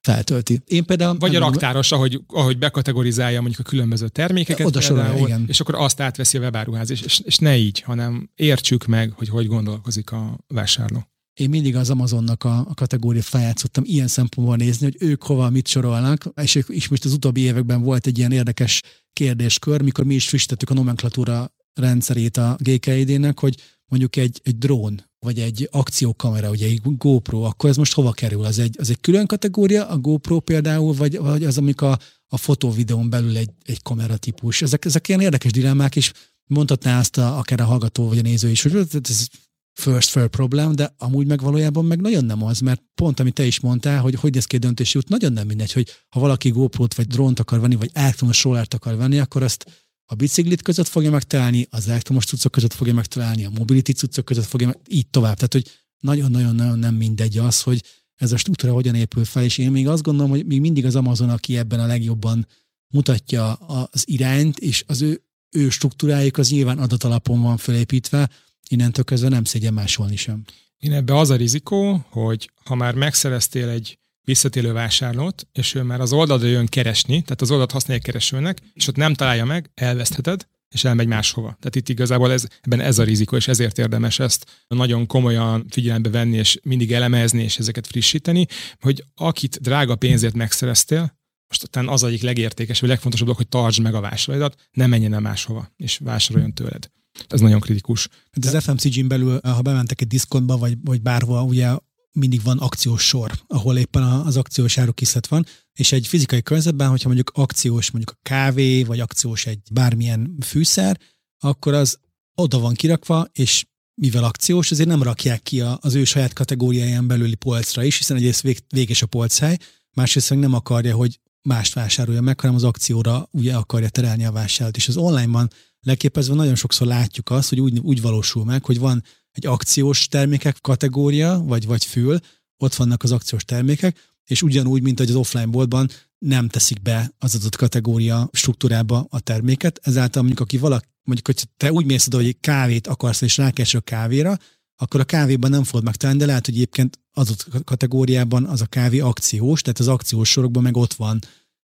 feltölti. 0.00 0.60
Én 0.66 0.84
például... 0.84 1.18
Vagy 1.18 1.36
a 1.36 1.38
raktáros, 1.38 1.92
ahogy, 1.92 2.20
ahogy 2.26 2.58
bekategorizálja 2.58 3.40
mondjuk 3.40 3.66
a 3.66 3.70
különböző 3.70 4.08
termékeket, 4.08 4.66
oda 4.66 4.80
például, 4.80 5.26
igen. 5.26 5.44
és 5.48 5.60
akkor 5.60 5.74
azt 5.74 6.00
átveszi 6.00 6.36
a 6.36 6.40
webáruház, 6.40 6.90
és, 6.90 7.00
és, 7.00 7.20
és 7.24 7.36
ne 7.36 7.56
így, 7.56 7.80
hanem 7.80 8.30
értsük 8.36 8.86
meg, 8.86 9.12
hogy 9.12 9.28
hogy 9.28 9.46
gondolkozik 9.46 10.10
a 10.10 10.38
vásárló. 10.48 11.11
Én 11.34 11.48
mindig 11.48 11.76
az 11.76 11.90
Amazonnak 11.90 12.44
a, 12.44 12.58
a 12.58 12.74
kategória 12.74 13.22
feljátszottam 13.22 13.84
ilyen 13.86 14.08
szempontból 14.08 14.56
nézni, 14.56 14.84
hogy 14.84 14.96
ők 15.08 15.22
hova 15.22 15.50
mit 15.50 15.66
sorolnak, 15.66 16.28
és, 16.42 16.54
és 16.54 16.88
most 16.88 17.04
az 17.04 17.12
utóbbi 17.12 17.40
években 17.40 17.82
volt 17.82 18.06
egy 18.06 18.18
ilyen 18.18 18.32
érdekes 18.32 18.82
kérdéskör, 19.12 19.82
mikor 19.82 20.04
mi 20.04 20.14
is 20.14 20.28
frissítettük 20.28 20.70
a 20.70 20.74
nomenklatúra 20.74 21.52
rendszerét 21.74 22.36
a 22.36 22.56
GKID-nek, 22.58 23.38
hogy 23.40 23.56
mondjuk 23.86 24.16
egy, 24.16 24.40
egy 24.44 24.58
drón, 24.58 25.10
vagy 25.18 25.38
egy 25.38 25.68
akciókamera, 25.70 26.50
ugye 26.50 26.66
egy 26.66 26.80
GoPro, 26.82 27.40
akkor 27.42 27.70
ez 27.70 27.76
most 27.76 27.92
hova 27.92 28.12
kerül? 28.12 28.44
Az 28.44 28.58
egy, 28.58 28.76
az 28.78 28.90
egy 28.90 29.00
külön 29.00 29.26
kategória, 29.26 29.88
a 29.88 29.98
GoPro 29.98 30.40
például, 30.40 30.94
vagy, 30.94 31.18
vagy 31.18 31.44
az, 31.44 31.58
amik 31.58 31.80
a, 31.80 31.98
a 32.26 32.36
fotóvideón 32.36 33.10
belül 33.10 33.36
egy, 33.36 33.50
egy 33.64 33.82
kameratípus. 33.82 34.62
Ezek, 34.62 34.84
ezek 34.84 35.08
ilyen 35.08 35.20
érdekes 35.20 35.50
dilemmák, 35.50 35.96
és 35.96 36.12
mondhatná 36.46 36.98
azt 36.98 37.18
a, 37.18 37.38
akár 37.38 37.60
a 37.60 37.64
hallgató 37.64 38.08
vagy 38.08 38.18
a 38.18 38.22
néző 38.22 38.50
is, 38.50 38.62
hogy 38.62 38.86
ez 39.02 39.26
first 39.72 40.08
fair 40.10 40.28
problem, 40.28 40.74
de 40.74 40.94
amúgy 40.98 41.26
meg 41.26 41.40
valójában 41.40 41.84
meg 41.84 42.00
nagyon 42.00 42.24
nem 42.24 42.42
az, 42.42 42.60
mert 42.60 42.82
pont 42.94 43.20
amit 43.20 43.34
te 43.34 43.44
is 43.44 43.60
mondtál, 43.60 44.00
hogy 44.00 44.14
hogy 44.14 44.36
ez 44.36 44.44
ki 44.44 44.56
döntési 44.56 44.98
út, 44.98 45.08
nagyon 45.08 45.32
nem 45.32 45.46
mindegy, 45.46 45.72
hogy 45.72 45.88
ha 46.08 46.20
valaki 46.20 46.50
GoPro-t 46.50 46.94
vagy 46.94 47.06
drónt 47.06 47.38
akar 47.38 47.60
venni, 47.60 47.74
vagy 47.74 47.90
elektromos 47.92 48.44
rollert 48.44 48.74
akar 48.74 48.96
venni, 48.96 49.18
akkor 49.18 49.42
azt 49.42 49.66
a 50.06 50.14
biciklit 50.14 50.62
között 50.62 50.88
fogja 50.88 51.10
megtalálni, 51.10 51.66
az 51.70 51.88
elektromos 51.88 52.24
cuccok 52.24 52.52
között 52.52 52.72
fogja 52.72 52.94
megtalálni, 52.94 53.44
a 53.44 53.50
mobility 53.50 53.92
cuccok 53.92 54.24
között 54.24 54.44
fogja 54.44 54.66
meg, 54.66 54.78
így 54.88 55.06
tovább. 55.06 55.34
Tehát, 55.34 55.52
hogy 55.52 55.70
nagyon-nagyon-nagyon 55.98 56.78
nem 56.78 56.94
mindegy 56.94 57.38
az, 57.38 57.62
hogy 57.62 57.82
ez 58.14 58.32
a 58.32 58.36
struktúra 58.36 58.72
hogyan 58.72 58.94
épül 58.94 59.24
fel, 59.24 59.44
és 59.44 59.58
én 59.58 59.70
még 59.70 59.88
azt 59.88 60.02
gondolom, 60.02 60.30
hogy 60.30 60.46
még 60.46 60.60
mindig 60.60 60.84
az 60.84 60.96
Amazon, 60.96 61.30
aki 61.30 61.56
ebben 61.56 61.80
a 61.80 61.86
legjobban 61.86 62.46
mutatja 62.88 63.52
az 63.54 64.08
irányt, 64.08 64.58
és 64.58 64.84
az 64.86 65.02
ő, 65.02 65.22
ő 65.50 65.68
struktúrájuk 65.68 66.38
az 66.38 66.50
nyilván 66.50 66.78
adatalapon 66.78 67.40
van 67.40 67.56
felépítve, 67.56 68.30
innentől 68.72 69.04
kezdve 69.04 69.28
nem 69.28 69.44
szégyen 69.44 69.74
másolni 69.74 70.16
sem. 70.16 70.44
Én 70.78 70.92
ebbe 70.92 71.16
az 71.18 71.30
a 71.30 71.36
rizikó, 71.36 72.04
hogy 72.08 72.50
ha 72.64 72.74
már 72.74 72.94
megszereztél 72.94 73.68
egy 73.68 73.98
visszatérő 74.24 74.72
vásárlót, 74.72 75.46
és 75.52 75.74
ő 75.74 75.82
már 75.82 76.00
az 76.00 76.12
oldalra 76.12 76.46
jön 76.46 76.66
keresni, 76.66 77.22
tehát 77.22 77.40
az 77.40 77.50
oldalt 77.50 77.72
használja 77.72 78.02
keresőnek, 78.02 78.58
és 78.74 78.88
ott 78.88 78.96
nem 78.96 79.14
találja 79.14 79.44
meg, 79.44 79.70
elvesztheted, 79.74 80.46
és 80.68 80.84
elmegy 80.84 81.06
máshova. 81.06 81.46
Tehát 81.46 81.76
itt 81.76 81.88
igazából 81.88 82.32
ez, 82.32 82.46
ebben 82.60 82.80
ez 82.80 82.98
a 82.98 83.04
rizikó, 83.04 83.36
és 83.36 83.48
ezért 83.48 83.78
érdemes 83.78 84.18
ezt 84.18 84.64
nagyon 84.68 85.06
komolyan 85.06 85.66
figyelembe 85.68 86.10
venni, 86.10 86.36
és 86.36 86.58
mindig 86.62 86.92
elemezni, 86.92 87.42
és 87.42 87.58
ezeket 87.58 87.86
frissíteni, 87.86 88.46
hogy 88.80 89.04
akit 89.14 89.60
drága 89.60 89.96
pénzért 89.96 90.34
megszereztél, 90.34 91.20
most 91.48 91.62
utána 91.62 91.92
az 91.92 92.04
egyik 92.04 92.22
legértékesebb, 92.22 92.88
legfontosabb 92.88 93.26
dolog, 93.26 93.40
hogy 93.42 93.48
tartsd 93.48 93.82
meg 93.82 93.94
a 93.94 94.00
vásárlóidat, 94.00 94.68
ne 94.70 94.86
menjen 94.86 95.14
el 95.14 95.20
máshova, 95.20 95.72
és 95.76 95.98
vásároljon 95.98 96.54
tőled. 96.54 96.90
Ez 97.28 97.40
nagyon 97.40 97.60
kritikus. 97.60 98.08
De 98.36 98.56
az 98.56 98.64
FMCG-n 98.64 99.08
belül, 99.08 99.40
ha 99.42 99.62
bementek 99.62 100.00
egy 100.00 100.06
diszkontba, 100.06 100.56
vagy, 100.56 100.76
vagy 100.84 101.02
bárhol, 101.02 101.42
ugye 101.42 101.76
mindig 102.12 102.42
van 102.42 102.58
akciós 102.58 103.02
sor, 103.02 103.32
ahol 103.46 103.78
éppen 103.78 104.02
az 104.02 104.36
akciós 104.36 104.78
árukiszlet 104.78 105.26
van, 105.26 105.46
és 105.72 105.92
egy 105.92 106.06
fizikai 106.06 106.42
környezetben, 106.42 106.88
hogyha 106.88 107.06
mondjuk 107.06 107.32
akciós 107.34 107.90
mondjuk 107.90 108.16
a 108.16 108.28
kávé, 108.28 108.82
vagy 108.82 109.00
akciós 109.00 109.46
egy 109.46 109.60
bármilyen 109.72 110.36
fűszer, 110.40 111.00
akkor 111.38 111.74
az 111.74 111.98
oda 112.34 112.58
van 112.58 112.74
kirakva, 112.74 113.28
és 113.32 113.64
mivel 113.94 114.24
akciós, 114.24 114.70
azért 114.70 114.88
nem 114.88 115.02
rakják 115.02 115.42
ki 115.42 115.60
az 115.60 115.94
ő 115.94 116.04
saját 116.04 116.32
kategóriáján 116.32 117.06
belüli 117.06 117.34
polcra 117.34 117.84
is, 117.84 117.96
hiszen 117.96 118.16
egyrészt 118.16 118.40
vég, 118.40 118.58
véges 118.68 119.02
a 119.02 119.06
polchely, 119.06 119.56
másrészt 119.94 120.34
nem 120.34 120.54
akarja, 120.54 120.96
hogy 120.96 121.20
mást 121.42 121.74
vásárolja 121.74 122.20
meg, 122.20 122.40
hanem 122.40 122.56
az 122.56 122.64
akcióra 122.64 123.28
ugye 123.30 123.54
akarja 123.54 123.88
terelni 123.88 124.24
a 124.24 124.32
vásárlót. 124.32 124.76
És 124.76 124.88
az 124.88 124.96
online-ban 124.96 125.50
leképezve 125.82 126.34
nagyon 126.34 126.54
sokszor 126.54 126.86
látjuk 126.86 127.30
azt, 127.30 127.48
hogy 127.48 127.60
úgy, 127.60 127.78
úgy 127.78 128.00
valósul 128.00 128.44
meg, 128.44 128.64
hogy 128.64 128.78
van 128.78 129.02
egy 129.32 129.46
akciós 129.46 130.08
termékek 130.08 130.58
kategória, 130.60 131.42
vagy, 131.44 131.66
vagy 131.66 131.84
fül, 131.84 132.18
ott 132.56 132.74
vannak 132.74 133.02
az 133.02 133.12
akciós 133.12 133.44
termékek, 133.44 134.10
és 134.24 134.42
ugyanúgy, 134.42 134.82
mint 134.82 135.00
az 135.00 135.14
offline 135.14 135.46
boltban 135.46 135.88
nem 136.18 136.48
teszik 136.48 136.82
be 136.82 137.12
az 137.18 137.34
adott 137.34 137.56
kategória 137.56 138.28
struktúrába 138.32 139.06
a 139.10 139.20
terméket, 139.20 139.80
ezáltal 139.82 140.22
mondjuk 140.22 140.46
aki 140.46 140.58
valaki 140.58 140.90
mondjuk, 141.04 141.26
hogy 141.26 141.48
te 141.56 141.72
úgy 141.72 141.86
mész 141.86 142.06
oda, 142.06 142.16
hogy 142.16 142.40
kávét 142.40 142.86
akarsz, 142.86 143.20
és 143.20 143.36
rákeres 143.36 143.74
a 143.74 143.80
kávéra, 143.80 144.38
akkor 144.76 145.00
a 145.00 145.04
kávéban 145.04 145.50
nem 145.50 145.64
fogod 145.64 145.84
megtalálni, 145.84 146.20
de 146.20 146.26
lehet, 146.26 146.46
hogy 146.46 146.54
egyébként 146.54 146.98
az 147.10 147.46
kategóriában 147.64 148.44
az 148.44 148.60
a 148.60 148.66
kávé 148.66 148.98
akciós, 148.98 149.62
tehát 149.62 149.78
az 149.78 149.88
akciós 149.88 150.30
sorokban 150.30 150.62
meg 150.62 150.76
ott 150.76 150.94
van 150.94 151.18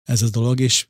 ez 0.03 0.21
a 0.21 0.29
dolog, 0.29 0.59
és 0.59 0.87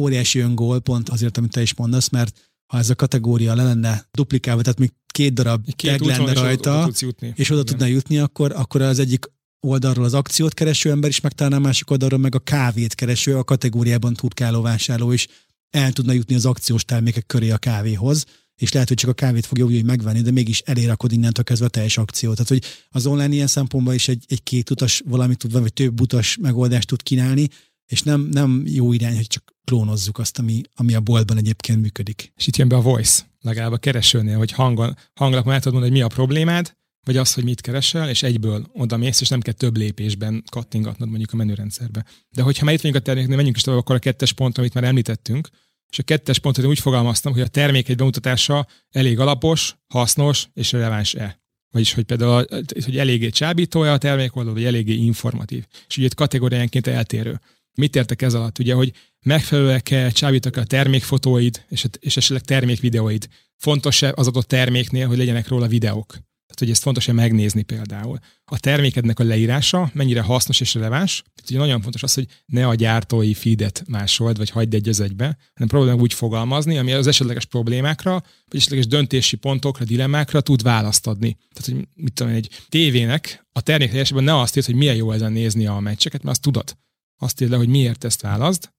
óriási 0.00 0.38
öngól, 0.38 0.80
pont 0.80 1.08
azért, 1.08 1.36
amit 1.36 1.50
te 1.50 1.62
is 1.62 1.74
mondasz, 1.74 2.08
mert 2.08 2.52
ha 2.68 2.78
ez 2.78 2.90
a 2.90 2.94
kategória 2.94 3.54
le 3.54 3.62
lenne 3.62 4.08
duplikálva, 4.10 4.62
tehát 4.62 4.78
még 4.78 4.92
két 5.06 5.32
darab 5.32 5.74
két 5.74 5.98
tag 5.98 6.06
lenne 6.06 6.32
rajta, 6.32 6.82
oda 6.82 6.92
jutni. 6.98 7.32
és 7.36 7.50
oda 7.50 7.62
tudna 7.62 7.86
jutni, 7.86 8.18
akkor, 8.18 8.52
akkor 8.52 8.82
az 8.82 8.98
egyik 8.98 9.30
oldalról 9.60 10.04
az 10.04 10.14
akciót 10.14 10.54
kereső 10.54 10.90
ember 10.90 11.10
is 11.10 11.20
megtalálná, 11.20 11.56
a 11.56 11.60
másik 11.60 11.90
oldalról 11.90 12.18
meg 12.18 12.34
a 12.34 12.38
kávét 12.38 12.94
kereső, 12.94 13.36
a 13.36 13.44
kategóriában 13.44 14.14
turkáló 14.14 14.62
vásárló 14.62 15.12
is 15.12 15.26
el 15.70 15.92
tudna 15.92 16.12
jutni 16.12 16.34
az 16.34 16.46
akciós 16.46 16.84
termékek 16.84 17.26
köré 17.26 17.50
a 17.50 17.58
kávéhoz, 17.58 18.24
és 18.56 18.72
lehet, 18.72 18.88
hogy 18.88 18.96
csak 18.96 19.10
a 19.10 19.14
kávét 19.14 19.46
fogja 19.46 19.64
úgy 19.64 19.84
megvenni, 19.84 20.20
de 20.20 20.30
mégis 20.30 20.60
elérakod 20.60 21.12
innentől 21.12 21.44
kezdve 21.44 21.66
a 21.66 21.70
teljes 21.70 21.98
akciót. 21.98 22.32
Tehát, 22.34 22.48
hogy 22.48 22.62
az 22.88 23.06
online 23.06 23.34
ilyen 23.34 23.46
szempontból 23.46 23.94
is 23.94 24.08
egy, 24.08 24.24
egy 24.28 24.42
két 24.42 24.70
utas 24.70 25.02
valamit 25.06 25.38
tud, 25.38 25.52
vagy 25.52 25.72
több 25.72 26.00
utas 26.00 26.36
megoldást 26.40 26.86
tud 26.86 27.02
kínálni, 27.02 27.48
és 27.88 28.02
nem, 28.02 28.20
nem 28.20 28.62
jó 28.66 28.92
irány, 28.92 29.16
hogy 29.16 29.26
csak 29.26 29.54
klónozzuk 29.64 30.18
azt, 30.18 30.38
ami, 30.38 30.62
ami 30.74 30.94
a 30.94 31.00
boltban 31.00 31.36
egyébként 31.36 31.80
működik. 31.80 32.32
És 32.36 32.46
itt 32.46 32.56
jön 32.56 32.68
be 32.68 32.76
a 32.76 32.80
voice, 32.80 33.22
legalább 33.40 33.72
a 33.72 33.76
keresőnél, 33.76 34.36
hogy 34.36 34.52
hangon, 34.52 34.96
hanglapon 35.14 35.52
el 35.52 35.58
tudod 35.58 35.72
mondani, 35.72 35.92
hogy 35.92 36.02
mi 36.02 36.12
a 36.12 36.16
problémád, 36.16 36.76
vagy 37.06 37.16
az, 37.16 37.34
hogy 37.34 37.44
mit 37.44 37.60
keresel, 37.60 38.08
és 38.08 38.22
egyből 38.22 38.66
oda 38.72 38.96
mész, 38.96 39.20
és 39.20 39.28
nem 39.28 39.40
kell 39.40 39.52
több 39.52 39.76
lépésben 39.76 40.44
kattingatnod 40.50 41.08
mondjuk 41.08 41.32
a 41.32 41.36
menürendszerbe. 41.36 42.04
De 42.30 42.42
hogyha 42.42 42.64
már 42.64 42.74
itt 42.74 42.80
vagyunk 42.80 43.00
a 43.00 43.04
terméknél, 43.04 43.36
menjünk 43.36 43.56
is 43.56 43.62
tovább, 43.62 43.80
akkor 43.80 43.94
a 43.94 43.98
kettes 43.98 44.32
pont, 44.32 44.58
amit 44.58 44.74
már 44.74 44.84
említettünk, 44.84 45.48
és 45.90 45.98
a 45.98 46.02
kettes 46.02 46.38
pontot 46.38 46.64
úgy 46.64 46.78
fogalmaztam, 46.78 47.32
hogy 47.32 47.40
a 47.40 47.46
termék 47.46 47.88
egy 47.88 47.96
bemutatása 47.96 48.66
elég 48.90 49.18
alapos, 49.18 49.76
hasznos 49.86 50.48
és 50.54 50.72
releváns-e. 50.72 51.40
Vagyis, 51.70 51.92
hogy 51.92 52.04
például 52.04 52.44
hogy 52.84 52.98
eléggé 52.98 53.28
csábító-e 53.28 53.92
a 53.92 53.98
termék 53.98 54.36
oldal, 54.36 54.52
vagy 54.52 54.64
eléggé 54.64 54.92
informatív. 54.92 55.64
És 55.88 55.96
ugye 55.96 56.06
itt 56.06 56.14
kategóriánként 56.14 56.86
eltérő. 56.86 57.40
Mit 57.78 57.96
értek 57.96 58.22
ez 58.22 58.34
alatt? 58.34 58.58
Ugye, 58.58 58.74
hogy 58.74 58.92
megfelelőek-e, 59.22 60.10
csábítok 60.10 60.56
a 60.56 60.64
termékfotóid, 60.64 61.64
és, 61.68 61.86
és 62.00 62.16
esetleg 62.16 62.42
termékvideóid. 62.42 63.28
Fontos-e 63.56 64.12
az 64.14 64.26
adott 64.26 64.48
terméknél, 64.48 65.06
hogy 65.06 65.16
legyenek 65.16 65.48
róla 65.48 65.66
videók? 65.66 66.06
Tehát, 66.10 66.58
hogy 66.58 66.70
ezt 66.70 66.82
fontos-e 66.82 67.12
megnézni 67.12 67.62
például. 67.62 68.18
A 68.44 68.58
termékednek 68.58 69.18
a 69.18 69.24
leírása 69.24 69.90
mennyire 69.94 70.20
hasznos 70.20 70.60
és 70.60 70.74
releváns. 70.74 71.22
Tehát, 71.34 71.50
ugye 71.50 71.58
nagyon 71.58 71.80
fontos 71.80 72.02
az, 72.02 72.14
hogy 72.14 72.26
ne 72.46 72.66
a 72.66 72.74
gyártói 72.74 73.34
feedet 73.34 73.84
másold, 73.86 74.36
vagy 74.36 74.50
hagyd 74.50 74.74
egy 74.74 74.88
az 74.88 75.00
egybe, 75.00 75.24
hanem 75.54 75.68
próbálj 75.68 75.98
úgy 75.98 76.14
fogalmazni, 76.14 76.78
ami 76.78 76.92
az 76.92 77.06
esetleges 77.06 77.44
problémákra, 77.44 78.12
vagy 78.48 78.58
esetleges 78.58 78.86
döntési 78.86 79.36
pontokra, 79.36 79.84
dilemmákra 79.84 80.40
tud 80.40 80.62
választ 80.62 81.06
adni. 81.06 81.36
Tehát, 81.52 81.70
hogy 81.70 81.88
mit 82.04 82.12
tudom, 82.12 82.32
egy 82.32 82.48
tévének 82.68 83.46
a 83.52 83.60
termék 83.60 84.12
ne 84.14 84.40
azt 84.40 84.56
írt, 84.56 84.66
hogy 84.66 84.74
milyen 84.74 84.96
jó 84.96 85.12
ezen 85.12 85.32
nézni 85.32 85.66
a 85.66 85.78
meccseket, 85.78 86.22
mert 86.22 86.36
azt 86.36 86.42
tudod. 86.42 86.76
Azt 87.18 87.40
írd 87.40 87.50
le, 87.50 87.56
hogy 87.56 87.68
miért 87.68 88.04
ezt 88.04 88.20
válaszd, 88.20 88.70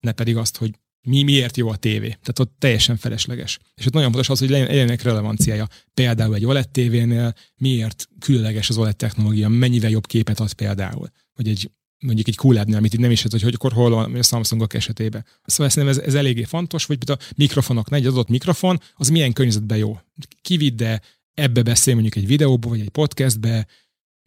ne 0.00 0.12
pedig 0.12 0.36
azt, 0.36 0.56
hogy 0.56 0.78
mi, 1.06 1.22
miért 1.22 1.56
jó 1.56 1.68
a 1.68 1.76
tévé. 1.76 2.08
Tehát 2.08 2.38
ott 2.38 2.54
teljesen 2.58 2.96
felesleges. 2.96 3.58
És 3.74 3.86
ott 3.86 3.92
nagyon 3.92 4.10
fontos 4.10 4.28
az, 4.28 4.38
hogy 4.38 4.50
legyenek 4.50 5.02
relevanciája. 5.02 5.68
Például 5.94 6.34
egy 6.34 6.44
OLED 6.44 6.68
tévénél 6.68 7.34
miért 7.56 8.08
különleges 8.18 8.68
az 8.68 8.78
OLED 8.78 8.96
technológia, 8.96 9.48
mennyivel 9.48 9.90
jobb 9.90 10.06
képet 10.06 10.40
ad 10.40 10.52
például. 10.52 11.08
Vagy 11.34 11.48
egy 11.48 11.70
mondjuk 12.04 12.28
egy 12.28 12.38
QLED-nél, 12.42 12.76
amit 12.76 12.98
nem 12.98 13.10
is 13.10 13.22
hogy, 13.22 13.42
hogy 13.42 13.54
akkor 13.54 13.72
hol 13.72 13.90
van 13.90 14.14
a 14.14 14.22
Samsungok 14.22 14.74
esetében. 14.74 15.24
Szóval 15.44 15.72
szerintem 15.72 15.98
ez, 15.98 16.08
ez 16.08 16.14
eléggé 16.14 16.42
fontos, 16.42 16.84
vagy 16.84 16.98
a 17.06 17.18
mikrofonok, 17.36 17.92
egy 17.92 18.06
adott 18.06 18.28
mikrofon, 18.28 18.80
az 18.94 19.08
milyen 19.08 19.32
környezetben 19.32 19.78
jó. 19.78 19.98
Kividd 20.42 20.76
de 20.76 21.00
ebbe 21.34 21.62
beszél 21.62 21.94
mondjuk 21.94 22.16
egy 22.16 22.26
videóba, 22.26 22.68
vagy 22.68 22.80
egy 22.80 22.88
podcastbe, 22.88 23.66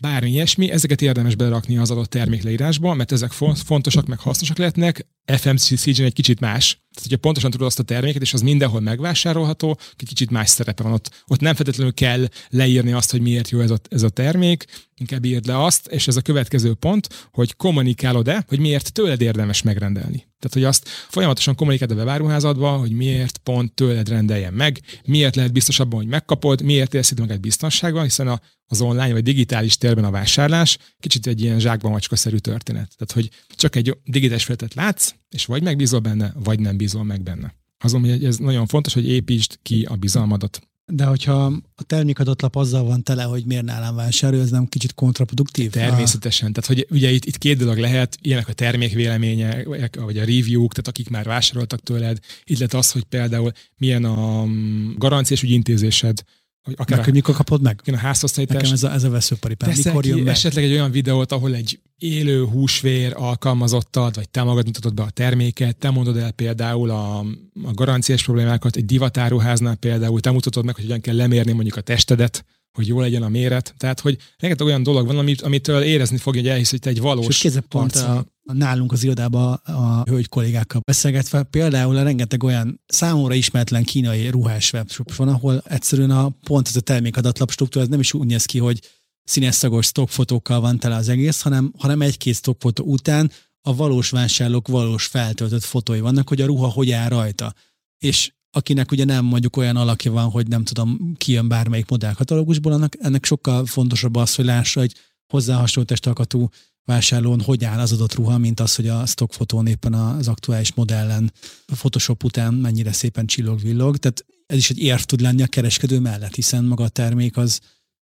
bármi 0.02 0.30
ilyesmi, 0.30 0.72
ezeket 0.72 1.02
érdemes 1.02 1.36
berakni 1.36 1.78
az 1.78 1.92
adott 1.92 2.10
termékleírásba, 2.10 2.94
mert 2.94 3.12
ezek 3.12 3.32
fontosak, 3.54 4.08
meg 4.08 4.20
hasznosak 4.20 4.58
lehetnek. 4.58 5.08
FMCG 5.26 6.00
egy 6.00 6.14
kicsit 6.14 6.40
más. 6.40 6.86
Tehát, 6.98 7.12
hogyha 7.12 7.28
pontosan 7.28 7.52
tudod 7.52 7.68
azt 7.68 7.80
a 7.80 7.84
terméket, 7.84 8.22
és 8.22 8.34
az 8.34 8.42
mindenhol 8.42 8.80
megvásárolható, 8.80 9.80
kicsit 9.96 10.30
más 10.30 10.50
szerepe 10.50 10.84
van 10.84 10.92
ott. 10.92 11.24
Ott 11.28 11.40
nem 11.40 11.56
feltétlenül 11.56 11.94
kell 11.94 12.28
leírni 12.50 12.92
azt, 12.92 13.12
hogy 13.12 13.22
miért 13.22 13.50
jó 13.50 13.60
ez 13.60 13.72
a, 13.72 13.78
ez 13.90 14.04
a 14.04 14.10
termék, 14.10 14.66
inkább 14.96 15.26
írd 15.26 15.46
le 15.46 15.64
azt, 15.64 15.88
és 15.88 16.08
ez 16.08 16.16
a 16.16 16.22
következő 16.22 16.74
pont, 16.74 17.30
hogy 17.32 17.56
kommunikálod-e, 17.56 18.46
hogy 18.48 18.60
miért 18.60 18.94
tőled 18.94 19.22
érdemes 19.22 19.62
megrendelni. 19.62 20.18
Tehát, 20.40 20.54
hogy 20.54 20.64
azt 20.64 20.88
folyamatosan 20.88 21.56
kommunikáld 21.56 21.92
a 21.92 21.96
webáruházadba, 21.96 22.70
hogy 22.70 22.92
miért 22.92 23.38
pont 23.38 23.74
tőled 23.74 24.10
rendeljen 24.10 24.54
meg, 24.54 24.80
miért 25.06 25.36
lehet 25.36 25.52
biztos 25.52 25.80
abban, 25.80 26.00
hogy 26.00 26.08
megkapod, 26.08 26.62
miért 26.62 26.94
érzed 26.94 27.20
magad 27.20 27.40
biztonságban, 27.40 28.04
hiszen 28.04 28.28
a, 28.28 28.42
az 28.68 28.82
online 28.82 29.12
vagy 29.12 29.24
digitális 29.24 29.78
térben 29.78 30.04
a 30.04 30.12
vásárlás 30.12 30.78
kicsit 31.00 31.28
egy 31.28 31.42
ilyen 31.42 31.60
zsákban 31.60 31.92
macskaszerű 31.92 32.38
történet. 32.38 32.92
Tehát, 32.98 33.12
hogy 33.14 33.30
csak 33.56 33.76
egy 33.76 33.98
digitális 34.04 34.44
felületet 34.44 34.74
látsz, 34.74 35.14
és 35.30 35.46
vagy 35.46 35.63
megbízol 35.63 36.00
benne, 36.00 36.34
vagy 36.44 36.60
nem 36.60 36.78
bízol 36.78 37.04
meg 37.04 37.22
benne. 37.22 37.56
Azon, 37.80 38.02
hogy 38.02 38.26
ez 38.26 38.38
nagyon 38.38 38.66
fontos, 38.66 38.94
hogy 38.94 39.08
építsd 39.08 39.60
ki 39.62 39.84
a 39.84 39.96
bizalmadat 39.96 40.68
de 40.92 41.06
hogyha 41.06 41.46
a 41.76 41.84
termékadatlap 41.84 42.56
azzal 42.56 42.84
van 42.84 43.04
tele, 43.04 43.24
hogy 43.24 43.46
miért 43.46 43.63
nálam 43.63 43.96
vásárol, 43.96 44.42
ez 44.42 44.50
nem 44.50 44.66
kicsit 44.66 44.94
kontraproduktív? 44.94 45.72
Természetesen. 45.72 46.54
Tehát, 46.54 46.70
hogy 46.70 46.98
ugye 46.98 47.10
itt, 47.10 47.26
itt 47.26 47.38
két 47.38 47.58
dolog 47.58 47.78
lehet, 47.78 48.18
ilyenek 48.22 48.48
a 48.48 48.54
termékvélemények, 48.54 49.66
vagy 49.94 50.18
a 50.18 50.26
review-k, 50.26 50.74
tehát 50.74 50.88
akik 50.88 51.10
már 51.10 51.26
vásároltak 51.26 51.82
tőled. 51.82 52.18
Lehet 52.46 52.74
az, 52.74 52.92
hogy 52.92 53.04
például 53.04 53.52
milyen 53.78 54.04
a 54.04 54.46
mm, 54.46 54.92
garanciás 54.98 55.44
ügyintézésed, 55.44 56.24
hogy 56.67 56.75
akár 56.77 56.97
meg, 56.97 57.08
a, 57.08 57.12
mikor 57.12 57.36
kapod 57.36 57.62
meg? 57.62 57.80
Igen, 57.86 57.99
a 57.99 58.01
házhoztállítás. 58.03 58.56
Nekem 58.56 58.73
ez 58.73 58.84
a, 58.84 58.93
ez 58.93 59.03
a 59.03 59.10
veszőparipám. 59.10 59.73
Mikor 59.75 60.06
jön 60.06 60.17
meg? 60.17 60.27
esetleg 60.27 60.63
egy 60.63 60.71
olyan 60.71 60.91
videót, 60.91 61.32
ahol 61.32 61.56
egy 61.56 61.80
élő 61.97 62.45
húsvér 62.45 63.13
alkalmazottad, 63.15 64.15
vagy 64.15 64.30
te 64.30 64.43
magad 64.43 64.65
mutatod 64.65 64.93
be 64.93 65.01
a 65.01 65.10
terméket, 65.10 65.77
te 65.77 65.89
mondod 65.89 66.17
el 66.17 66.32
például 66.32 66.89
a, 66.89 67.19
a 67.63 67.73
garanciás 67.73 68.23
problémákat, 68.23 68.75
egy 68.75 68.86
divatáruháznál 68.86 69.75
például, 69.75 70.19
te 70.19 70.32
mutatod 70.32 70.65
meg, 70.65 70.75
hogy 70.75 70.84
hogyan 70.84 71.01
kell 71.01 71.15
lemérni 71.15 71.51
mondjuk 71.51 71.75
a 71.75 71.82
testedet, 71.82 72.45
hogy 72.73 72.88
jó 72.88 72.99
legyen 72.99 73.23
a 73.23 73.30
méret. 73.30 73.73
Tehát, 73.77 73.99
hogy 73.99 74.17
rengeteg 74.38 74.67
olyan 74.67 74.84
dolog 74.84 75.08
van, 75.08 75.17
amit, 75.17 75.41
amitől 75.41 75.82
érezni 75.82 76.17
fogja, 76.17 76.41
hogy 76.41 76.49
elhisz, 76.49 76.69
hogy 76.69 76.80
te 76.80 76.89
egy 76.89 77.01
valós 77.01 77.43
És 77.43 77.58
pont 77.69 77.95
a, 77.95 78.17
a, 78.17 78.25
nálunk 78.54 78.92
az 78.92 79.04
irodában 79.04 79.54
a 79.54 80.04
hölgy 80.04 80.30
kollégákkal 80.30 80.82
beszélgetve, 80.86 81.44
például 81.44 81.98
a 81.98 82.04
rengeteg 82.04 82.44
olyan 82.44 82.82
számomra 82.88 83.34
ismeretlen 83.34 83.84
kínai 83.84 84.30
ruhás 84.30 84.74
webshop 84.74 85.16
van, 85.16 85.28
ahol 85.28 85.62
egyszerűen 85.66 86.12
a 86.12 86.30
pont 86.30 86.68
ez 86.68 86.76
a 86.76 86.82
termékadatlap 86.82 87.52
struktúra, 87.52 87.84
ez 87.84 87.92
nem 87.92 88.00
is 88.00 88.14
úgy 88.14 88.28
néz 88.28 88.46
ki, 88.46 88.60
hogy 88.60 88.80
színes 89.24 89.56
szagos 89.56 89.86
stockfotókkal 89.86 90.60
van 90.60 90.80
tele 90.80 90.96
az 90.96 91.10
egész, 91.10 91.42
hanem, 91.42 91.74
hanem 91.78 92.02
egy-két 92.02 92.36
stockfotó 92.36 92.84
után 92.84 93.32
a 93.62 93.76
valós 93.76 94.10
vásárlók 94.10 94.68
valós 94.68 95.06
feltöltött 95.06 95.64
fotói 95.64 96.00
vannak, 96.00 96.28
hogy 96.28 96.42
a 96.42 96.46
ruha 96.46 96.68
hogy 96.68 96.92
áll 96.92 97.10
rajta. 97.10 97.54
És 97.98 98.32
akinek 98.52 98.92
ugye 98.92 99.06
nem 99.06 99.26
mondjuk 99.26 99.58
olyan 99.58 99.76
alakja 99.76 100.12
van, 100.12 100.30
hogy 100.30 100.48
nem 100.48 100.64
tudom, 100.64 101.14
kijön 101.18 101.48
bármelyik 101.48 101.90
modellkatalógusból, 101.90 102.72
annak, 102.72 102.96
ennek 103.00 103.26
sokkal 103.26 103.66
fontosabb 103.66 104.16
az, 104.16 104.36
hogy 104.36 104.46
lássa, 104.46 104.80
hogy 104.80 104.94
hozzá 105.28 105.56
hasonló 105.56 105.90
testalkatú 105.90 106.50
vásárlón 106.88 107.41
hogy 107.41 107.63
áll 107.63 107.80
az 107.80 107.91
adott 107.91 108.13
ruha, 108.13 108.38
mint 108.38 108.60
az, 108.60 108.76
hogy 108.76 108.88
a 108.88 109.06
stockfotón 109.06 109.67
éppen 109.67 109.93
az 109.93 110.28
aktuális 110.28 110.73
modellen 110.73 111.32
a 111.65 111.76
Photoshop 111.76 112.23
után 112.23 112.54
mennyire 112.54 112.91
szépen 112.91 113.26
csillog-villog. 113.26 113.97
Tehát 113.97 114.26
ez 114.45 114.58
is 114.58 114.69
egy 114.69 114.80
érv 114.80 115.02
tud 115.02 115.21
lenni 115.21 115.41
a 115.41 115.47
kereskedő 115.47 116.00
mellett, 116.00 116.36
hiszen 116.36 116.63
maga 116.63 116.84
a 116.84 116.89
termék 116.89 117.38
az 117.38 117.60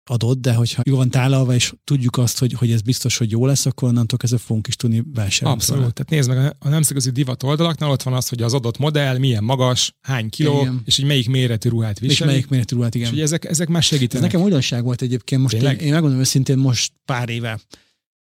adott, 0.09 0.41
de 0.41 0.53
hogyha 0.53 0.81
jó 0.85 0.95
van 0.95 1.09
tálalva, 1.09 1.53
és 1.53 1.73
tudjuk 1.83 2.17
azt, 2.17 2.39
hogy, 2.39 2.53
hogy 2.53 2.71
ez 2.71 2.81
biztos, 2.81 3.17
hogy 3.17 3.31
jó 3.31 3.45
lesz, 3.45 3.65
akkor 3.65 3.89
onnantól 3.89 4.17
kezdve 4.17 4.39
fogunk 4.39 4.67
is 4.67 4.75
tudni 4.75 5.03
vásárolni. 5.13 5.59
Abszolút. 5.59 5.93
Tehát 5.93 6.09
nézd 6.09 6.29
meg, 6.29 6.55
a 6.59 6.69
nemzetközi 6.69 7.11
divat 7.11 7.43
oldalaknál 7.43 7.89
ott 7.89 8.03
van 8.03 8.13
az, 8.13 8.27
hogy 8.27 8.41
az 8.41 8.53
adott 8.53 8.77
modell 8.77 9.17
milyen 9.17 9.43
magas, 9.43 9.93
hány 10.01 10.29
kiló, 10.29 10.61
igen. 10.61 10.81
és 10.85 10.95
hogy 10.95 11.05
melyik 11.05 11.29
méretű 11.29 11.69
ruhát 11.69 11.99
visel. 11.99 12.15
És 12.15 12.23
melyik 12.23 12.47
méretű 12.47 12.75
ruhát, 12.75 12.95
igen. 12.95 13.07
És 13.07 13.13
hogy 13.13 13.23
ezek, 13.23 13.45
ezek 13.45 13.67
már 13.67 13.83
segítenek. 13.83 14.25
Ez 14.25 14.31
nekem 14.31 14.45
újdonság 14.45 14.83
volt 14.83 15.01
egyébként. 15.01 15.41
Most 15.41 15.55
én, 15.55 15.71
én 15.71 15.91
megmondom 15.91 16.19
őszintén, 16.19 16.57
most 16.57 16.93
pár 17.05 17.29
éve 17.29 17.59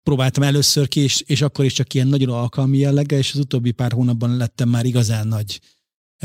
próbáltam 0.03 0.43
először 0.43 0.87
ki, 0.87 0.99
és, 0.99 1.21
és 1.21 1.41
akkor 1.41 1.65
is 1.65 1.73
csak 1.73 1.93
ilyen 1.93 2.07
nagyon 2.07 2.29
alkalmi 2.29 2.77
jelleggel, 2.77 3.19
és 3.19 3.33
az 3.33 3.39
utóbbi 3.39 3.71
pár 3.71 3.91
hónapban 3.91 4.37
lettem 4.37 4.69
már 4.69 4.85
igazán 4.85 5.27
nagy 5.27 5.59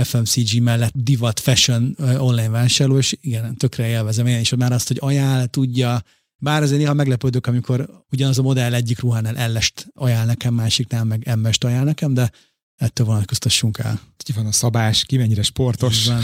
FMCG 0.02 0.62
mellett 0.62 0.92
divat 0.94 1.40
fashion 1.40 1.96
online 1.98 2.48
vásárló, 2.48 2.98
és 2.98 3.16
igen, 3.20 3.56
tökre 3.56 3.86
élvezem 3.86 4.26
én 4.26 4.40
is, 4.40 4.54
már 4.54 4.72
azt, 4.72 4.88
hogy 4.88 4.98
ajánl, 5.00 5.46
tudja, 5.46 6.02
bár 6.36 6.62
azért 6.62 6.78
néha 6.78 6.94
meglepődök, 6.94 7.46
amikor 7.46 8.04
ugyanaz 8.10 8.38
a 8.38 8.42
modell 8.42 8.74
egyik 8.74 9.00
ruhánál 9.00 9.36
ellest 9.36 9.86
ajánl 9.94 10.26
nekem, 10.26 10.54
másiknál 10.54 11.04
meg 11.04 11.28
emmest 11.28 11.64
ajánl 11.64 11.84
nekem, 11.84 12.14
de 12.14 12.30
ettől 12.76 13.06
vonatkoztassunk 13.06 13.78
el. 13.78 14.00
Ki 14.16 14.32
van 14.32 14.46
a 14.46 14.52
szabás, 14.52 15.04
ki 15.04 15.16
mennyire 15.16 15.42
sportos. 15.42 16.06
Van. 16.06 16.22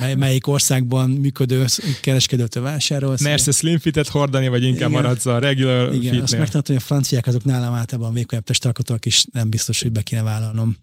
Mely, 0.00 0.14
melyik 0.14 0.46
országban 0.46 1.10
működő 1.10 1.64
kereskedőtől 2.00 2.62
vásárolsz. 2.62 3.20
Mersz 3.22 3.56
slim 3.56 3.78
fitet 3.78 4.08
hordani, 4.08 4.48
vagy 4.48 4.62
inkább 4.62 4.90
Igen. 4.90 5.02
maradsz 5.02 5.26
a 5.26 5.38
regular 5.38 5.88
Igen, 5.88 6.00
fitnél. 6.00 6.22
azt 6.22 6.36
megtanultam, 6.36 6.74
hogy 6.74 6.84
a 6.84 6.86
franciák 6.86 7.26
azok 7.26 7.44
nálam 7.44 7.74
általában 7.74 8.12
vékonyabb 8.12 8.44
testalkotók, 8.44 9.06
és 9.06 9.24
nem 9.32 9.50
biztos, 9.50 9.82
hogy 9.82 9.92
be 9.92 10.02
kéne 10.02 10.22
vállalnom 10.22 10.76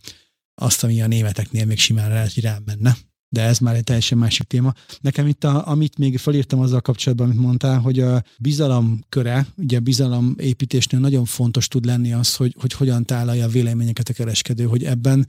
azt, 0.55 0.83
ami 0.83 1.01
a 1.01 1.07
németeknél 1.07 1.65
még 1.65 1.79
simán 1.79 2.09
lehet, 2.09 2.33
hogy 2.33 2.43
rám 2.43 2.63
menne. 2.65 2.97
De 3.33 3.41
ez 3.41 3.59
már 3.59 3.75
egy 3.75 3.83
teljesen 3.83 4.17
másik 4.17 4.47
téma. 4.47 4.73
Nekem 5.01 5.27
itt, 5.27 5.43
a, 5.43 5.67
amit 5.67 5.97
még 5.97 6.17
felírtam 6.17 6.59
azzal 6.59 6.81
kapcsolatban, 6.81 7.27
amit 7.27 7.41
mondtál, 7.41 7.79
hogy 7.79 7.99
a 7.99 8.23
bizalom 8.39 9.03
köre, 9.09 9.47
ugye 9.57 9.77
a 9.77 9.81
bizalom 9.81 10.35
építésnél 10.37 10.99
nagyon 10.99 11.25
fontos 11.25 11.67
tud 11.67 11.85
lenni 11.85 12.13
az, 12.13 12.35
hogy, 12.35 12.55
hogy 12.59 12.73
hogyan 12.73 13.05
tálalja 13.05 13.45
a 13.45 13.49
véleményeket 13.49 14.09
a 14.09 14.13
kereskedő, 14.13 14.63
hogy 14.63 14.83
ebben 14.83 15.27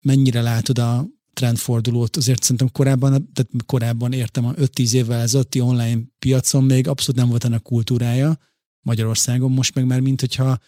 mennyire 0.00 0.42
látod 0.42 0.78
a 0.78 1.06
trendfordulót. 1.32 2.16
Azért 2.16 2.42
szerintem 2.42 2.70
korábban, 2.72 3.10
tehát 3.10 3.50
korábban 3.66 4.12
értem, 4.12 4.44
a 4.44 4.52
5-10 4.52 4.92
évvel 4.92 5.20
ezelőtti 5.20 5.60
online 5.60 6.00
piacon 6.18 6.64
még 6.64 6.88
abszolút 6.88 7.20
nem 7.20 7.28
volt 7.28 7.44
ennek 7.44 7.62
kultúrája 7.62 8.38
Magyarországon, 8.80 9.52
most 9.52 9.74
meg 9.74 9.86
már 9.86 10.00
mint 10.00 10.20
hogyha 10.20 10.58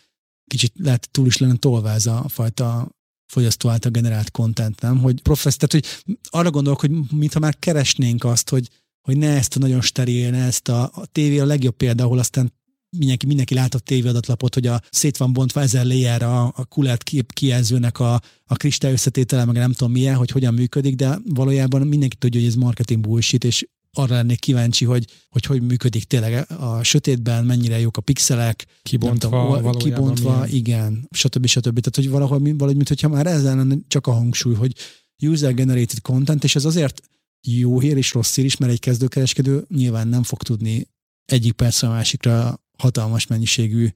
kicsit 0.46 0.72
lehet 0.78 1.08
túl 1.10 1.26
is 1.26 1.36
lenne 1.36 1.56
tolva 1.56 1.90
ez 1.90 2.06
a 2.06 2.24
fajta 2.28 2.95
fogyasztó 3.26 3.68
által 3.68 3.90
generált 3.90 4.30
content, 4.30 4.80
nem? 4.80 4.98
Hogy 4.98 5.20
professz, 5.22 5.56
tehát 5.56 5.72
hogy 5.72 6.16
arra 6.30 6.50
gondolok, 6.50 6.80
hogy 6.80 6.90
mintha 7.10 7.38
már 7.38 7.58
keresnénk 7.58 8.24
azt, 8.24 8.48
hogy, 8.48 8.68
hogy 9.00 9.16
ne 9.16 9.36
ezt 9.36 9.56
a 9.56 9.58
nagyon 9.58 9.80
steril, 9.80 10.30
ne 10.30 10.44
ezt 10.44 10.68
a, 10.68 10.82
a 10.82 11.06
tévé 11.12 11.38
a 11.38 11.46
legjobb 11.46 11.76
példa, 11.76 12.04
ahol 12.04 12.18
aztán 12.18 12.52
mindenki, 12.96 13.26
mindenki 13.26 13.54
látott 13.54 13.84
tévéadatlapot, 13.84 14.54
hogy 14.54 14.66
a 14.66 14.80
szét 14.90 15.16
van 15.16 15.32
bontva 15.32 15.60
ezer 15.60 15.86
layer 15.86 16.22
a, 16.22 16.44
a 16.44 16.64
kulert 16.64 17.02
kép 17.02 17.32
kijelzőnek 17.32 17.98
a, 18.00 18.20
a 18.44 18.56
kristály 18.56 18.92
összetétele, 18.92 19.44
meg 19.44 19.56
nem 19.56 19.72
tudom 19.72 19.92
milyen, 19.92 20.16
hogy 20.16 20.30
hogyan 20.30 20.54
működik, 20.54 20.94
de 20.94 21.18
valójában 21.24 21.86
mindenki 21.86 22.16
tudja, 22.16 22.40
hogy 22.40 22.48
ez 22.48 22.54
marketing 22.54 23.00
bullshit, 23.00 23.44
és 23.44 23.66
arra 23.98 24.14
lennék 24.14 24.38
kíváncsi, 24.38 24.84
hogy, 24.84 25.06
hogy 25.28 25.44
hogy 25.44 25.62
működik 25.62 26.04
tényleg 26.04 26.50
a 26.58 26.82
sötétben, 26.82 27.44
mennyire 27.44 27.78
jók 27.78 27.96
a 27.96 28.00
pixelek, 28.00 28.66
kibontva, 28.82 29.56
tudom, 29.56 29.78
kibontva 29.78 30.32
milyen. 30.32 30.48
igen, 30.48 31.08
stb. 31.10 31.46
stb. 31.46 31.80
Tehát, 31.80 31.96
hogy 31.96 32.10
valahol, 32.10 32.38
valahogy, 32.38 32.76
mintha 32.76 33.08
már 33.08 33.26
ezzel 33.26 33.56
lenne 33.56 33.76
csak 33.88 34.06
a 34.06 34.12
hangsúly, 34.12 34.54
hogy 34.54 34.74
user-generated 35.22 36.00
content, 36.00 36.44
és 36.44 36.54
ez 36.54 36.64
azért 36.64 37.02
jó 37.46 37.80
hír 37.80 37.96
és 37.96 38.12
rossz 38.12 38.34
hír 38.34 38.44
is, 38.44 38.56
mert 38.56 38.72
egy 38.72 38.80
kezdőkereskedő 38.80 39.64
nyilván 39.68 40.08
nem 40.08 40.22
fog 40.22 40.42
tudni 40.42 40.86
egyik 41.24 41.52
percre 41.52 41.88
a 41.88 41.90
másikra 41.90 42.60
hatalmas 42.78 43.26
mennyiségű 43.26 43.88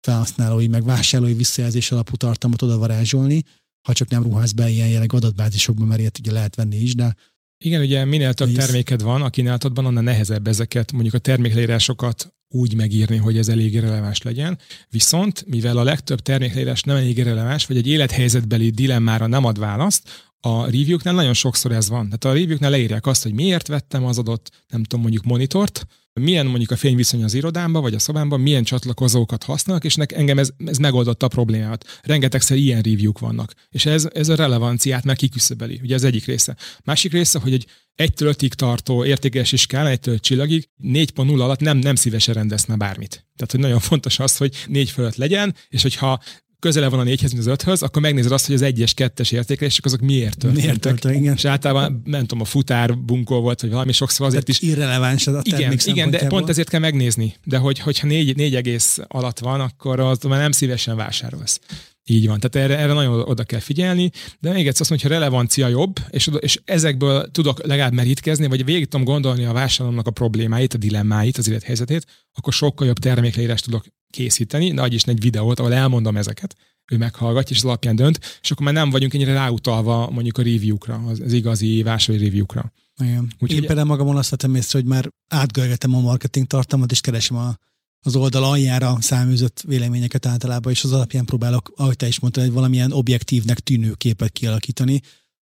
felhasználói, 0.00 0.66
meg 0.66 0.84
vásárlói 0.84 1.34
visszajelzés 1.34 1.92
alapú 1.92 2.16
tartalmat 2.16 2.62
oda 2.62 2.78
varázsolni, 2.78 3.42
ha 3.86 3.92
csak 3.92 4.08
nem 4.08 4.22
ruház 4.22 4.52
be 4.52 4.68
ilyen 4.68 4.88
jellegű 4.88 5.16
adatbázisokba, 5.16 5.84
mert 5.84 6.00
ilyet 6.00 6.18
ugye 6.18 6.32
lehet 6.32 6.54
venni 6.54 6.76
is, 6.76 6.94
de 6.94 7.16
igen, 7.64 7.80
ugye 7.80 8.04
minél 8.04 8.34
több 8.34 8.52
terméked 8.52 9.02
van 9.02 9.22
a 9.22 9.30
kínálatodban, 9.30 9.86
annál 9.86 10.02
nehezebb 10.02 10.46
ezeket, 10.46 10.92
mondjuk 10.92 11.14
a 11.14 11.18
termékleírásokat 11.18 12.34
úgy 12.48 12.74
megírni, 12.74 13.16
hogy 13.16 13.38
ez 13.38 13.48
elég 13.48 13.80
releváns 13.80 14.22
legyen. 14.22 14.58
Viszont, 14.90 15.44
mivel 15.46 15.76
a 15.76 15.82
legtöbb 15.82 16.20
termékleírás 16.20 16.82
nem 16.82 16.96
elég 16.96 17.22
releváns, 17.22 17.66
vagy 17.66 17.76
egy 17.76 17.86
élethelyzetbeli 17.86 18.70
dilemmára 18.70 19.26
nem 19.26 19.44
ad 19.44 19.58
választ, 19.58 20.30
a 20.40 20.64
review-knál 20.64 21.14
nagyon 21.14 21.34
sokszor 21.34 21.72
ez 21.72 21.88
van. 21.88 22.04
Tehát 22.04 22.24
a 22.24 22.40
review-knál 22.40 22.70
leírják 22.70 23.06
azt, 23.06 23.22
hogy 23.22 23.32
miért 23.32 23.66
vettem 23.66 24.04
az 24.04 24.18
adott, 24.18 24.50
nem 24.68 24.82
tudom, 24.82 25.00
mondjuk 25.00 25.24
monitort, 25.24 25.86
milyen 26.20 26.46
mondjuk 26.46 26.70
a 26.70 26.76
fényviszony 26.76 27.24
az 27.24 27.34
irodámban, 27.34 27.82
vagy 27.82 27.94
a 27.94 27.98
szobámban, 27.98 28.40
milyen 28.40 28.64
csatlakozókat 28.64 29.44
használnak, 29.44 29.84
és 29.84 29.94
nek, 29.94 30.12
engem 30.12 30.38
ez, 30.38 30.50
ez 30.66 30.76
megoldotta 30.78 31.26
a 31.26 31.28
problémát. 31.28 32.00
Rengetegszer 32.02 32.56
ilyen 32.56 32.80
review 32.80 33.12
vannak. 33.20 33.52
És 33.70 33.86
ez, 33.86 34.08
ez 34.14 34.28
a 34.28 34.34
relevanciát 34.34 35.04
meg 35.04 35.16
kiküszöbeli. 35.16 35.80
Ugye 35.82 35.94
ez 35.94 36.04
egyik 36.04 36.24
része. 36.24 36.56
Másik 36.84 37.12
része, 37.12 37.38
hogy 37.38 37.52
egy 37.52 37.66
1 37.94 38.12
ötig 38.18 38.54
tartó 38.54 39.04
értékelési 39.04 39.56
skálá, 39.56 39.90
1 39.90 40.20
csillagig 40.20 40.68
4.0 40.82 41.40
alatt 41.40 41.60
nem, 41.60 41.78
nem 41.78 41.94
szívesen 41.94 42.34
rendezne 42.34 42.76
bármit. 42.76 43.26
Tehát, 43.36 43.50
hogy 43.50 43.60
nagyon 43.60 43.80
fontos 43.80 44.18
az, 44.18 44.36
hogy 44.36 44.56
4 44.66 44.90
fölött 44.90 45.16
legyen, 45.16 45.54
és 45.68 45.82
hogyha 45.82 46.22
közele 46.62 46.88
van 46.88 47.00
a 47.00 47.02
4-hez, 47.02 47.32
mint 47.32 47.46
az 47.46 47.56
5-höz, 47.64 47.82
akkor 47.82 48.02
megnézed 48.02 48.32
azt, 48.32 48.46
hogy 48.46 48.54
az 48.54 48.62
1-es, 48.64 48.92
2-es 48.96 49.32
értékelések 49.32 49.84
azok 49.84 50.00
miért 50.00 50.36
történtek. 50.36 50.64
Miért 50.64 50.80
történt, 50.80 51.14
igen. 51.14 51.34
És 51.34 51.44
általában, 51.44 52.02
nem 52.04 52.20
tudom, 52.20 52.40
a 52.40 52.44
futár 52.44 52.98
bunkó 52.98 53.40
volt, 53.40 53.60
vagy 53.60 53.70
valami 53.70 53.92
sokszor 53.92 54.26
azért 54.26 54.44
Tehát 54.44 54.62
is. 54.62 54.68
Irreleváns 54.68 55.26
az 55.26 55.34
a 55.34 55.40
Igen, 55.44 55.78
igen, 55.84 56.10
de 56.10 56.26
pont 56.26 56.48
ezért 56.48 56.68
kell 56.68 56.80
megnézni. 56.80 57.34
De 57.44 57.56
hogy, 57.56 57.78
hogyha 57.78 58.06
4, 58.06 58.36
4 58.36 58.54
egész 58.54 58.98
alatt 59.08 59.38
van, 59.38 59.60
akkor 59.60 60.00
az 60.00 60.18
már 60.22 60.40
nem 60.40 60.52
szívesen 60.52 60.96
vásárolsz. 60.96 61.60
Így 62.04 62.26
van, 62.26 62.40
tehát 62.40 62.68
erre, 62.68 62.82
erre 62.82 62.92
nagyon 62.92 63.20
oda 63.20 63.44
kell 63.44 63.60
figyelni, 63.60 64.10
de 64.40 64.52
még 64.52 64.66
egyszer 64.66 64.80
azt 64.80 64.90
mondja, 64.90 65.08
hogy 65.08 65.18
relevancia 65.18 65.68
jobb, 65.68 65.98
és, 66.10 66.30
és 66.38 66.60
ezekből 66.64 67.30
tudok 67.30 67.66
legalább 67.66 67.92
merítkezni, 67.92 68.46
vagy 68.46 68.64
végig 68.64 68.88
tudom 68.88 69.06
gondolni 69.06 69.44
a 69.44 69.52
vásárlónak 69.52 70.06
a 70.06 70.10
problémáit, 70.10 70.74
a 70.74 70.78
dilemmáit, 70.78 71.36
az 71.36 71.48
élethelyzetét, 71.48 72.06
akkor 72.32 72.52
sokkal 72.52 72.86
jobb 72.86 72.98
termékleírást 72.98 73.64
tudok 73.64 73.84
készíteni, 74.10 74.70
nagy 74.70 74.94
is 74.94 75.02
egy 75.02 75.20
videót, 75.20 75.58
ahol 75.58 75.72
elmondom 75.72 76.16
ezeket, 76.16 76.56
ő 76.92 76.96
meghallgatja, 76.96 77.56
és 77.56 77.62
az 77.62 77.68
alapján 77.68 77.96
dönt, 77.96 78.38
és 78.42 78.50
akkor 78.50 78.64
már 78.64 78.74
nem 78.74 78.90
vagyunk 78.90 79.14
ennyire 79.14 79.32
ráutalva 79.32 80.10
mondjuk 80.10 80.38
a 80.38 80.42
review-kra, 80.42 81.02
az, 81.06 81.20
az 81.20 81.32
igazi 81.32 81.82
vásárlói 81.82 82.24
review-kra. 82.24 82.72
Igen. 83.02 83.32
Úgy, 83.38 83.52
Én 83.52 83.60
például 83.60 83.86
magamon 83.86 84.16
azt 84.16 84.30
vettem 84.30 84.54
észre, 84.54 84.78
hogy 84.78 84.88
már 84.88 85.08
átgörgetem 85.28 85.94
a 85.94 86.00
marketing 86.00 86.46
tartalmat, 86.46 86.90
és 86.90 87.00
keresem 87.00 87.36
a, 87.36 87.56
az 88.02 88.16
oldal 88.16 88.44
aljára 88.44 88.96
száműzött 89.00 89.62
véleményeket 89.66 90.26
általában, 90.26 90.72
és 90.72 90.84
az 90.84 90.92
alapján 90.92 91.24
próbálok, 91.24 91.72
ahogy 91.76 91.96
te 91.96 92.06
is 92.06 92.20
mondtad, 92.20 92.44
egy 92.44 92.52
valamilyen 92.52 92.92
objektívnek 92.92 93.60
tűnő 93.60 93.92
képet 93.92 94.32
kialakítani, 94.32 95.00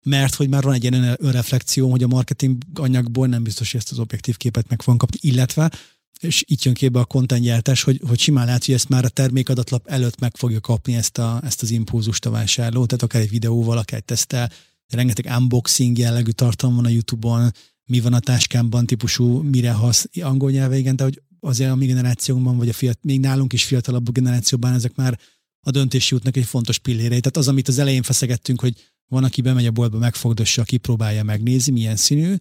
mert 0.04 0.36
hogy 0.36 0.50
már 0.50 0.64
van 0.64 0.74
egy 0.74 0.84
ilyen 0.84 1.16
önreflexió, 1.20 1.92
hogy 1.92 2.04
a 2.04 2.08
marketing 2.08 2.58
anyagból 2.74 3.28
nem 3.28 3.44
biztos, 3.44 3.72
hogy 3.72 3.80
ezt 3.80 3.92
az 3.92 4.00
objektív 4.00 4.38
képet 4.38 4.70
meg 4.70 4.82
fogom 4.82 4.98
kapni, 4.98 5.18
illetve 5.22 5.72
és 6.20 6.44
itt 6.48 6.64
jön 6.64 6.74
képbe 6.74 7.00
a 7.00 7.06
kontentgyártás, 7.06 7.84
hogy, 7.84 8.02
hogy 8.08 8.20
simán 8.20 8.46
lehet, 8.46 8.66
hogy 8.66 8.74
ezt 8.74 8.90
már 8.90 9.06
a 9.06 9.10
termékadatlap 9.10 9.88
előtt 9.88 10.20
meg 10.20 10.36
fogja 10.36 10.60
kapni 10.60 10.96
ezt, 10.96 11.18
a, 11.18 11.40
ezt 11.44 11.62
az 11.62 11.72
impulzust 11.72 12.26
a 12.26 12.30
vásárló, 12.30 12.86
tehát 12.86 13.04
akár 13.04 13.22
egy 13.22 13.30
videóval, 13.30 13.78
akár 13.78 14.00
egy 14.00 14.06
tesztel, 14.06 14.52
rengeteg 14.88 15.34
unboxing 15.38 15.98
jellegű 15.98 16.32
tartalom 16.32 16.76
van 16.76 16.86
a 16.86 16.90
YouTube-on, 16.90 17.52
mi 17.86 18.00
van 18.00 18.14
a 18.14 18.20
táskámban 18.20 18.86
típusú, 18.86 19.42
mire 19.42 19.72
hasz 19.72 20.10
angol 20.22 20.52
nyelve, 20.52 20.78
igen, 20.78 20.96
de 20.96 21.04
hogy 21.04 21.22
azért 21.46 21.72
a 21.72 21.76
mi 21.76 21.86
generációnkban, 21.86 22.58
vagy 22.58 22.70
a 22.70 22.74
fiat, 22.74 23.00
még 23.02 23.20
nálunk 23.20 23.54
is 23.54 23.64
fiatalabb 23.64 24.12
generációban 24.12 24.74
ezek 24.74 24.96
már 24.96 25.20
a 25.68 25.72
döntési 25.72 26.16
útnak 26.16 26.38
egy 26.38 26.46
fontos 26.46 26.78
pillérei. 26.78 27.08
Tehát 27.08 27.38
az, 27.38 27.48
amit 27.48 27.68
az 27.68 27.80
elején 27.80 28.02
feszegettünk, 28.02 28.62
hogy 28.62 28.74
van, 29.08 29.24
aki 29.24 29.42
bemegy 29.42 29.66
a 29.66 29.72
boltba, 29.72 29.98
megfogdossa, 29.98 30.64
kipróbálja, 30.64 31.24
megnézi, 31.24 31.72
milyen 31.72 31.96
színű, 31.96 32.36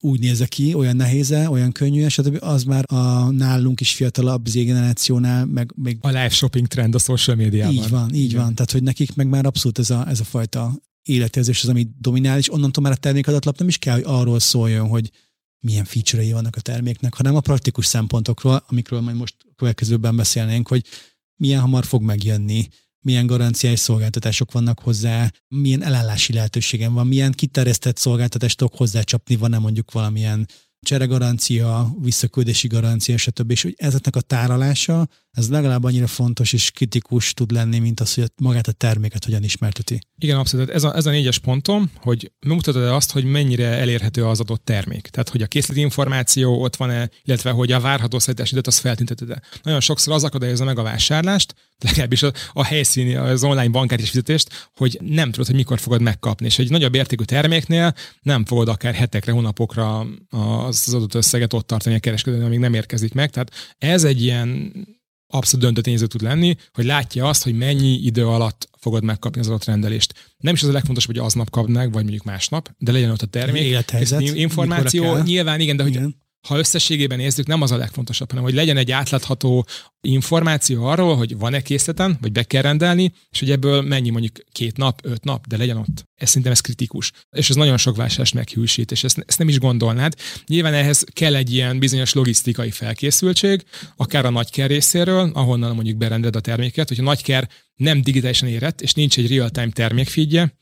úgy 0.00 0.20
néz 0.20 0.44
ki, 0.48 0.74
olyan 0.74 0.96
nehéze, 0.96 1.50
olyan 1.50 1.72
könnyű, 1.72 2.08
stb. 2.08 2.36
az 2.40 2.64
már 2.64 2.84
a 2.88 3.30
nálunk 3.30 3.80
is 3.80 3.92
fiatalabb 3.92 4.46
Z 4.46 4.52
generációnál, 4.52 5.44
meg 5.44 5.72
még... 5.76 5.98
A 6.00 6.08
live 6.08 6.28
shopping 6.28 6.66
trend 6.66 6.94
a 6.94 6.98
social 6.98 7.36
médiában. 7.36 7.74
Így 7.74 7.88
van, 7.88 8.14
így 8.14 8.30
Igen. 8.30 8.42
van. 8.42 8.54
Tehát, 8.54 8.70
hogy 8.70 8.82
nekik 8.82 9.14
meg 9.14 9.28
már 9.28 9.46
abszolút 9.46 9.78
ez 9.78 9.90
a, 9.90 10.08
ez 10.08 10.20
a 10.20 10.24
fajta 10.24 10.80
életérzés 11.02 11.62
az, 11.62 11.68
ami 11.68 11.88
dominál, 11.98 12.38
és 12.38 12.52
onnantól 12.52 12.82
már 12.82 12.92
a 12.92 12.96
termékadatlap 12.96 13.58
nem 13.58 13.68
is 13.68 13.78
kell, 13.78 13.94
hogy 13.94 14.04
arról 14.06 14.40
szóljon, 14.40 14.88
hogy 14.88 15.10
milyen 15.66 15.84
feature 15.84 16.32
vannak 16.32 16.56
a 16.56 16.60
terméknek, 16.60 17.14
hanem 17.14 17.36
a 17.36 17.40
praktikus 17.40 17.86
szempontokról, 17.86 18.64
amikről 18.68 19.00
majd 19.00 19.16
most 19.16 19.34
következőben 19.56 20.16
beszélnénk, 20.16 20.68
hogy 20.68 20.84
milyen 21.36 21.60
hamar 21.60 21.84
fog 21.84 22.02
megjönni, 22.02 22.68
milyen 23.00 23.26
garanciális 23.26 23.78
szolgáltatások 23.78 24.52
vannak 24.52 24.80
hozzá, 24.80 25.32
milyen 25.48 25.82
elállási 25.82 26.32
lehetőségem 26.32 26.92
van, 26.92 27.06
milyen 27.06 27.32
kiterjesztett 27.32 27.96
szolgáltatást 27.96 28.56
tudok 28.56 28.76
hozzácsapni, 28.76 29.36
van-e 29.36 29.58
mondjuk 29.58 29.92
valamilyen 29.92 30.48
cseregarancia, 30.86 31.94
visszaküldési 32.00 32.68
garancia, 32.68 33.16
stb. 33.16 33.50
És 33.50 33.62
hogy 33.62 33.74
ezeknek 33.76 34.16
a 34.16 34.20
tárolása, 34.20 35.08
ez 35.36 35.48
legalább 35.48 35.84
annyira 35.84 36.06
fontos 36.06 36.52
és 36.52 36.70
kritikus 36.70 37.34
tud 37.34 37.50
lenni, 37.50 37.78
mint 37.78 38.00
az, 38.00 38.14
hogy 38.14 38.30
magát 38.36 38.66
a 38.66 38.72
terméket 38.72 39.24
hogyan 39.24 39.42
ismerteti. 39.42 39.98
Igen, 40.18 40.38
abszolút. 40.38 40.68
Ez 40.68 40.84
a, 40.84 40.96
ez 40.96 41.06
a 41.06 41.10
négyes 41.10 41.38
pontom, 41.38 41.90
hogy 41.96 42.32
mutatod 42.46 42.82
-e 42.82 42.94
azt, 42.94 43.12
hogy 43.12 43.24
mennyire 43.24 43.66
elérhető 43.66 44.26
az 44.26 44.40
adott 44.40 44.64
termék. 44.64 45.08
Tehát, 45.08 45.28
hogy 45.28 45.42
a 45.42 45.46
készleti 45.46 45.80
információ 45.80 46.62
ott 46.62 46.76
van-e, 46.76 47.10
illetve 47.22 47.50
hogy 47.50 47.72
a 47.72 47.80
várható 47.80 48.18
szállítási 48.18 48.52
időt 48.52 48.66
az 48.66 48.78
feltünteted 48.78 49.30
-e. 49.30 49.42
Nagyon 49.62 49.80
sokszor 49.80 50.14
az 50.14 50.24
akadályozza 50.24 50.64
meg 50.64 50.78
a 50.78 50.82
vásárlást, 50.82 51.54
legalábbis 51.78 52.22
a, 52.22 52.32
a 52.52 52.64
helyszíni, 52.64 53.14
az 53.14 53.44
online 53.44 53.68
bankáris 53.68 54.10
fizetést, 54.10 54.70
hogy 54.76 54.98
nem 55.02 55.30
tudod, 55.30 55.46
hogy 55.46 55.54
mikor 55.54 55.78
fogod 55.78 56.00
megkapni. 56.00 56.46
És 56.46 56.58
egy 56.58 56.70
nagyobb 56.70 56.94
értékű 56.94 57.24
terméknél 57.24 57.94
nem 58.22 58.44
fogod 58.44 58.68
akár 58.68 58.94
hetekre, 58.94 59.32
hónapokra 59.32 60.06
az, 60.66 60.75
az 60.86 60.94
adott 60.94 61.14
összeget 61.14 61.52
ott 61.52 61.66
tartani 61.66 61.94
a 61.94 61.98
kereskedőnél, 61.98 62.46
amíg 62.46 62.58
nem 62.58 62.74
érkezik 62.74 63.14
meg. 63.14 63.30
Tehát 63.30 63.52
ez 63.78 64.04
egy 64.04 64.22
ilyen 64.22 64.72
abszolút 65.26 65.64
döntő 65.64 65.80
tényező 65.80 66.06
tud 66.06 66.22
lenni, 66.22 66.56
hogy 66.72 66.84
látja 66.84 67.28
azt, 67.28 67.42
hogy 67.42 67.54
mennyi 67.54 67.92
idő 67.92 68.26
alatt 68.26 68.68
fogod 68.78 69.04
megkapni 69.04 69.40
az 69.40 69.46
adott 69.46 69.64
rendelést. 69.64 70.34
Nem 70.36 70.54
is 70.54 70.62
az 70.62 70.68
a 70.68 70.72
legfontosabb, 70.72 71.16
hogy 71.16 71.24
aznap 71.24 71.66
meg, 71.66 71.92
vagy 71.92 72.02
mondjuk 72.02 72.24
másnap, 72.24 72.74
de 72.78 72.92
legyen 72.92 73.10
ott 73.10 73.22
a 73.22 73.26
termék, 73.26 73.62
Élethelyzet, 73.62 74.20
információ. 74.20 75.18
Nyilván 75.18 75.60
igen, 75.60 75.76
de 75.76 75.82
hogy 75.82 75.94
igen 75.94 76.24
ha 76.46 76.58
összességében 76.58 77.18
nézzük, 77.18 77.46
nem 77.46 77.62
az 77.62 77.70
a 77.70 77.76
legfontosabb, 77.76 78.28
hanem 78.28 78.44
hogy 78.44 78.54
legyen 78.54 78.76
egy 78.76 78.90
átlátható 78.90 79.66
információ 80.00 80.84
arról, 80.84 81.16
hogy 81.16 81.38
van-e 81.38 81.60
készleten, 81.60 82.18
vagy 82.20 82.32
be 82.32 82.42
kell 82.42 82.62
rendelni, 82.62 83.12
és 83.30 83.38
hogy 83.38 83.50
ebből 83.50 83.82
mennyi 83.82 84.10
mondjuk 84.10 84.38
két 84.52 84.76
nap, 84.76 85.00
öt 85.02 85.24
nap, 85.24 85.46
de 85.46 85.56
legyen 85.56 85.76
ott. 85.76 86.04
Ez 86.14 86.28
szerintem 86.28 86.52
ez 86.52 86.60
kritikus. 86.60 87.12
És 87.30 87.50
ez 87.50 87.56
nagyon 87.56 87.76
sok 87.76 87.96
vásárlást 87.96 88.34
meghűsít, 88.34 88.90
és 88.90 89.04
ezt, 89.04 89.24
ezt 89.26 89.38
nem 89.38 89.48
is 89.48 89.58
gondolnád. 89.58 90.14
Nyilván 90.46 90.74
ehhez 90.74 91.04
kell 91.12 91.34
egy 91.34 91.52
ilyen 91.52 91.78
bizonyos 91.78 92.12
logisztikai 92.12 92.70
felkészültség, 92.70 93.64
akár 93.96 94.24
a 94.24 94.30
nagyker 94.30 94.68
részéről, 94.68 95.30
ahonnan 95.34 95.74
mondjuk 95.74 95.96
berended 95.96 96.36
a 96.36 96.40
terméket, 96.40 96.88
hogyha 96.88 97.02
nagyker 97.02 97.48
nem 97.74 98.02
digitálisan 98.02 98.48
érett, 98.48 98.80
és 98.80 98.92
nincs 98.92 99.18
egy 99.18 99.28
real-time 99.28 99.70
termékfeedje, 99.70 100.54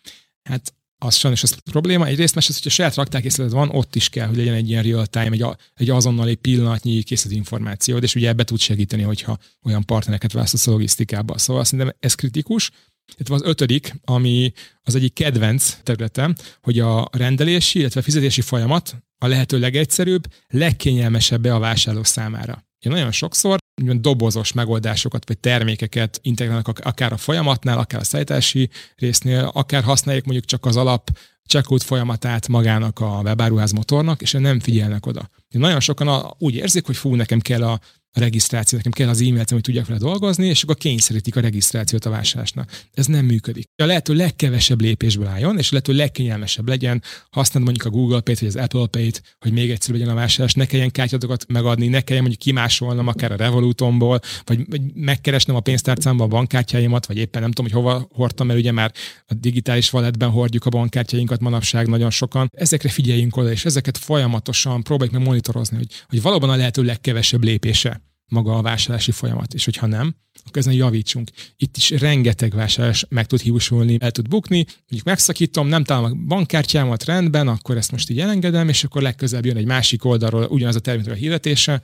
hát 0.42 0.74
az 0.98 1.14
sajnos 1.14 1.42
az 1.42 1.56
probléma. 1.70 2.06
Egyrészt, 2.06 2.34
másrészt, 2.34 2.62
hogyha 2.62 2.74
saját 2.74 2.94
raktárkészleted 2.94 3.52
van, 3.52 3.68
ott 3.68 3.94
is 3.94 4.08
kell, 4.08 4.26
hogy 4.26 4.36
legyen 4.36 4.54
egy 4.54 4.68
ilyen 4.68 4.82
real-time, 4.82 5.30
egy, 5.30 5.44
egy 5.74 5.90
azonnali 5.90 6.34
pillanatnyi 6.34 7.02
készlet 7.02 7.32
információ, 7.32 7.96
és 7.96 8.14
ugye 8.14 8.28
ebbe 8.28 8.44
tud 8.44 8.60
segíteni, 8.60 9.02
hogyha 9.02 9.38
olyan 9.64 9.84
partnereket 9.84 10.32
választasz 10.32 10.66
a 10.66 10.70
logisztikába. 10.70 11.38
Szóval 11.38 11.64
szerintem 11.64 11.94
ez 12.00 12.14
kritikus. 12.14 12.70
Itt 13.16 13.28
van 13.28 13.40
az 13.40 13.48
ötödik, 13.48 13.94
ami 14.04 14.52
az 14.82 14.94
egyik 14.94 15.12
kedvenc 15.12 15.78
területem, 15.82 16.34
hogy 16.62 16.78
a 16.78 17.08
rendelési, 17.12 17.78
illetve 17.78 18.02
fizetési 18.02 18.40
folyamat 18.40 18.96
a 19.18 19.26
lehető 19.26 19.58
legegyszerűbb, 19.58 20.32
legkényelmesebb 20.48 21.44
a 21.44 21.58
vásárló 21.58 22.04
számára. 22.04 22.64
Én 22.78 22.92
nagyon 22.92 23.12
sokszor 23.12 23.58
dobozos 23.82 24.52
megoldásokat 24.52 25.26
vagy 25.28 25.38
termékeket 25.38 26.18
integrálnak 26.22 26.68
akár 26.68 27.12
a 27.12 27.16
folyamatnál, 27.16 27.78
akár 27.78 28.00
a 28.00 28.04
szállítási 28.04 28.70
résznél, 28.96 29.50
akár 29.54 29.82
használják 29.82 30.24
mondjuk 30.24 30.46
csak 30.46 30.66
az 30.66 30.76
alap 30.76 31.10
checkout 31.46 31.82
folyamatát 31.82 32.48
magának 32.48 33.00
a 33.00 33.20
webáruház 33.24 33.72
motornak, 33.72 34.22
és 34.22 34.32
nem 34.32 34.60
figyelnek 34.60 35.06
oda. 35.06 35.30
Nagyon 35.48 35.80
sokan 35.80 36.34
úgy 36.38 36.54
érzik, 36.54 36.86
hogy 36.86 36.96
fú, 36.96 37.14
nekem 37.14 37.40
kell 37.40 37.62
a 37.62 37.80
regisztráció, 38.14 38.76
nekem 38.76 38.92
kell 38.92 39.08
az 39.08 39.20
e-mailt, 39.20 39.50
hogy 39.50 39.60
tudjak 39.60 39.86
vele 39.86 39.98
dolgozni, 39.98 40.46
és 40.46 40.62
akkor 40.62 40.76
kényszerítik 40.76 41.36
a 41.36 41.40
regisztrációt 41.40 42.04
a 42.04 42.10
vásárlásnak. 42.10 42.70
Ez 42.94 43.06
nem 43.06 43.24
működik. 43.24 43.66
A 43.82 43.84
lehető 43.84 44.14
legkevesebb 44.14 44.80
lépésből 44.80 45.26
álljon, 45.26 45.58
és 45.58 45.66
a 45.66 45.70
lehető 45.70 45.92
legkényelmesebb 45.92 46.68
legyen, 46.68 47.02
használni 47.30 47.70
mondjuk 47.70 47.94
a 47.94 47.96
Google 47.98 48.20
Pay-t, 48.20 48.38
vagy 48.38 48.48
az 48.48 48.56
Apple 48.56 48.86
Pay-t, 48.86 49.22
hogy 49.40 49.52
még 49.52 49.70
egyszer 49.70 49.94
legyen 49.94 50.08
a 50.08 50.14
vásárlás, 50.14 50.54
ne 50.54 50.64
kelljen 50.66 50.90
kártyatokat 50.90 51.44
megadni, 51.48 51.86
ne 51.86 52.00
kelljen 52.00 52.24
mondjuk 52.24 52.44
kimásolnom 52.44 53.08
akár 53.08 53.32
a 53.32 53.36
Revolutomból, 53.36 54.20
vagy, 54.44 54.64
vagy 54.68 54.80
megkeresnem 54.94 55.56
a 55.56 55.60
pénztárcámban 55.60 56.26
a 56.26 56.30
bankkártyáimat, 56.30 57.06
vagy 57.06 57.16
éppen 57.16 57.42
nem 57.42 57.50
tudom, 57.50 57.72
hogy 57.72 57.82
hova 57.82 58.08
hordtam, 58.12 58.46
mert 58.46 58.58
ugye 58.58 58.72
már 58.72 58.92
a 59.26 59.34
digitális 59.34 59.90
valetben 59.90 60.30
hordjuk 60.30 60.64
a 60.64 60.70
bankkártyáinkat 60.70 61.40
manapság 61.40 61.86
nagyon 61.88 62.10
sokan. 62.10 62.50
Ezekre 62.56 62.88
figyeljünk 62.88 63.36
oda, 63.36 63.50
és 63.50 63.64
ezeket 63.64 63.98
folyamatosan 63.98 64.82
próbáljuk 64.82 65.16
meg 65.16 65.26
monitorozni, 65.26 65.76
hogy, 65.76 65.88
hogy 66.08 66.22
valóban 66.22 66.50
a 66.50 66.56
lehető 66.56 66.82
legkevesebb 66.82 67.44
lépése 67.44 68.03
maga 68.28 68.56
a 68.56 68.62
vásárlási 68.62 69.10
folyamat, 69.10 69.54
és 69.54 69.64
hogyha 69.64 69.86
nem, 69.86 70.14
akkor 70.44 70.56
ezen 70.56 70.72
javítsunk. 70.72 71.30
Itt 71.56 71.76
is 71.76 71.90
rengeteg 71.90 72.54
vásárlás 72.54 73.06
meg 73.08 73.26
tud 73.26 73.40
hiúsulni, 73.40 73.96
el 74.00 74.10
tud 74.10 74.28
bukni, 74.28 74.64
mondjuk 74.66 75.04
megszakítom, 75.04 75.66
nem 75.66 75.84
találom 75.84 76.10
a 76.10 76.26
bankkártyámat 76.26 77.04
rendben, 77.04 77.48
akkor 77.48 77.76
ezt 77.76 77.92
most 77.92 78.10
így 78.10 78.20
elengedem, 78.20 78.68
és 78.68 78.84
akkor 78.84 79.02
legközelebb 79.02 79.46
jön 79.46 79.56
egy 79.56 79.66
másik 79.66 80.04
oldalról 80.04 80.44
ugyanaz 80.44 80.76
a 80.76 80.80
terméknek 80.80 81.14
a 81.14 81.18
hirdetése, 81.18 81.82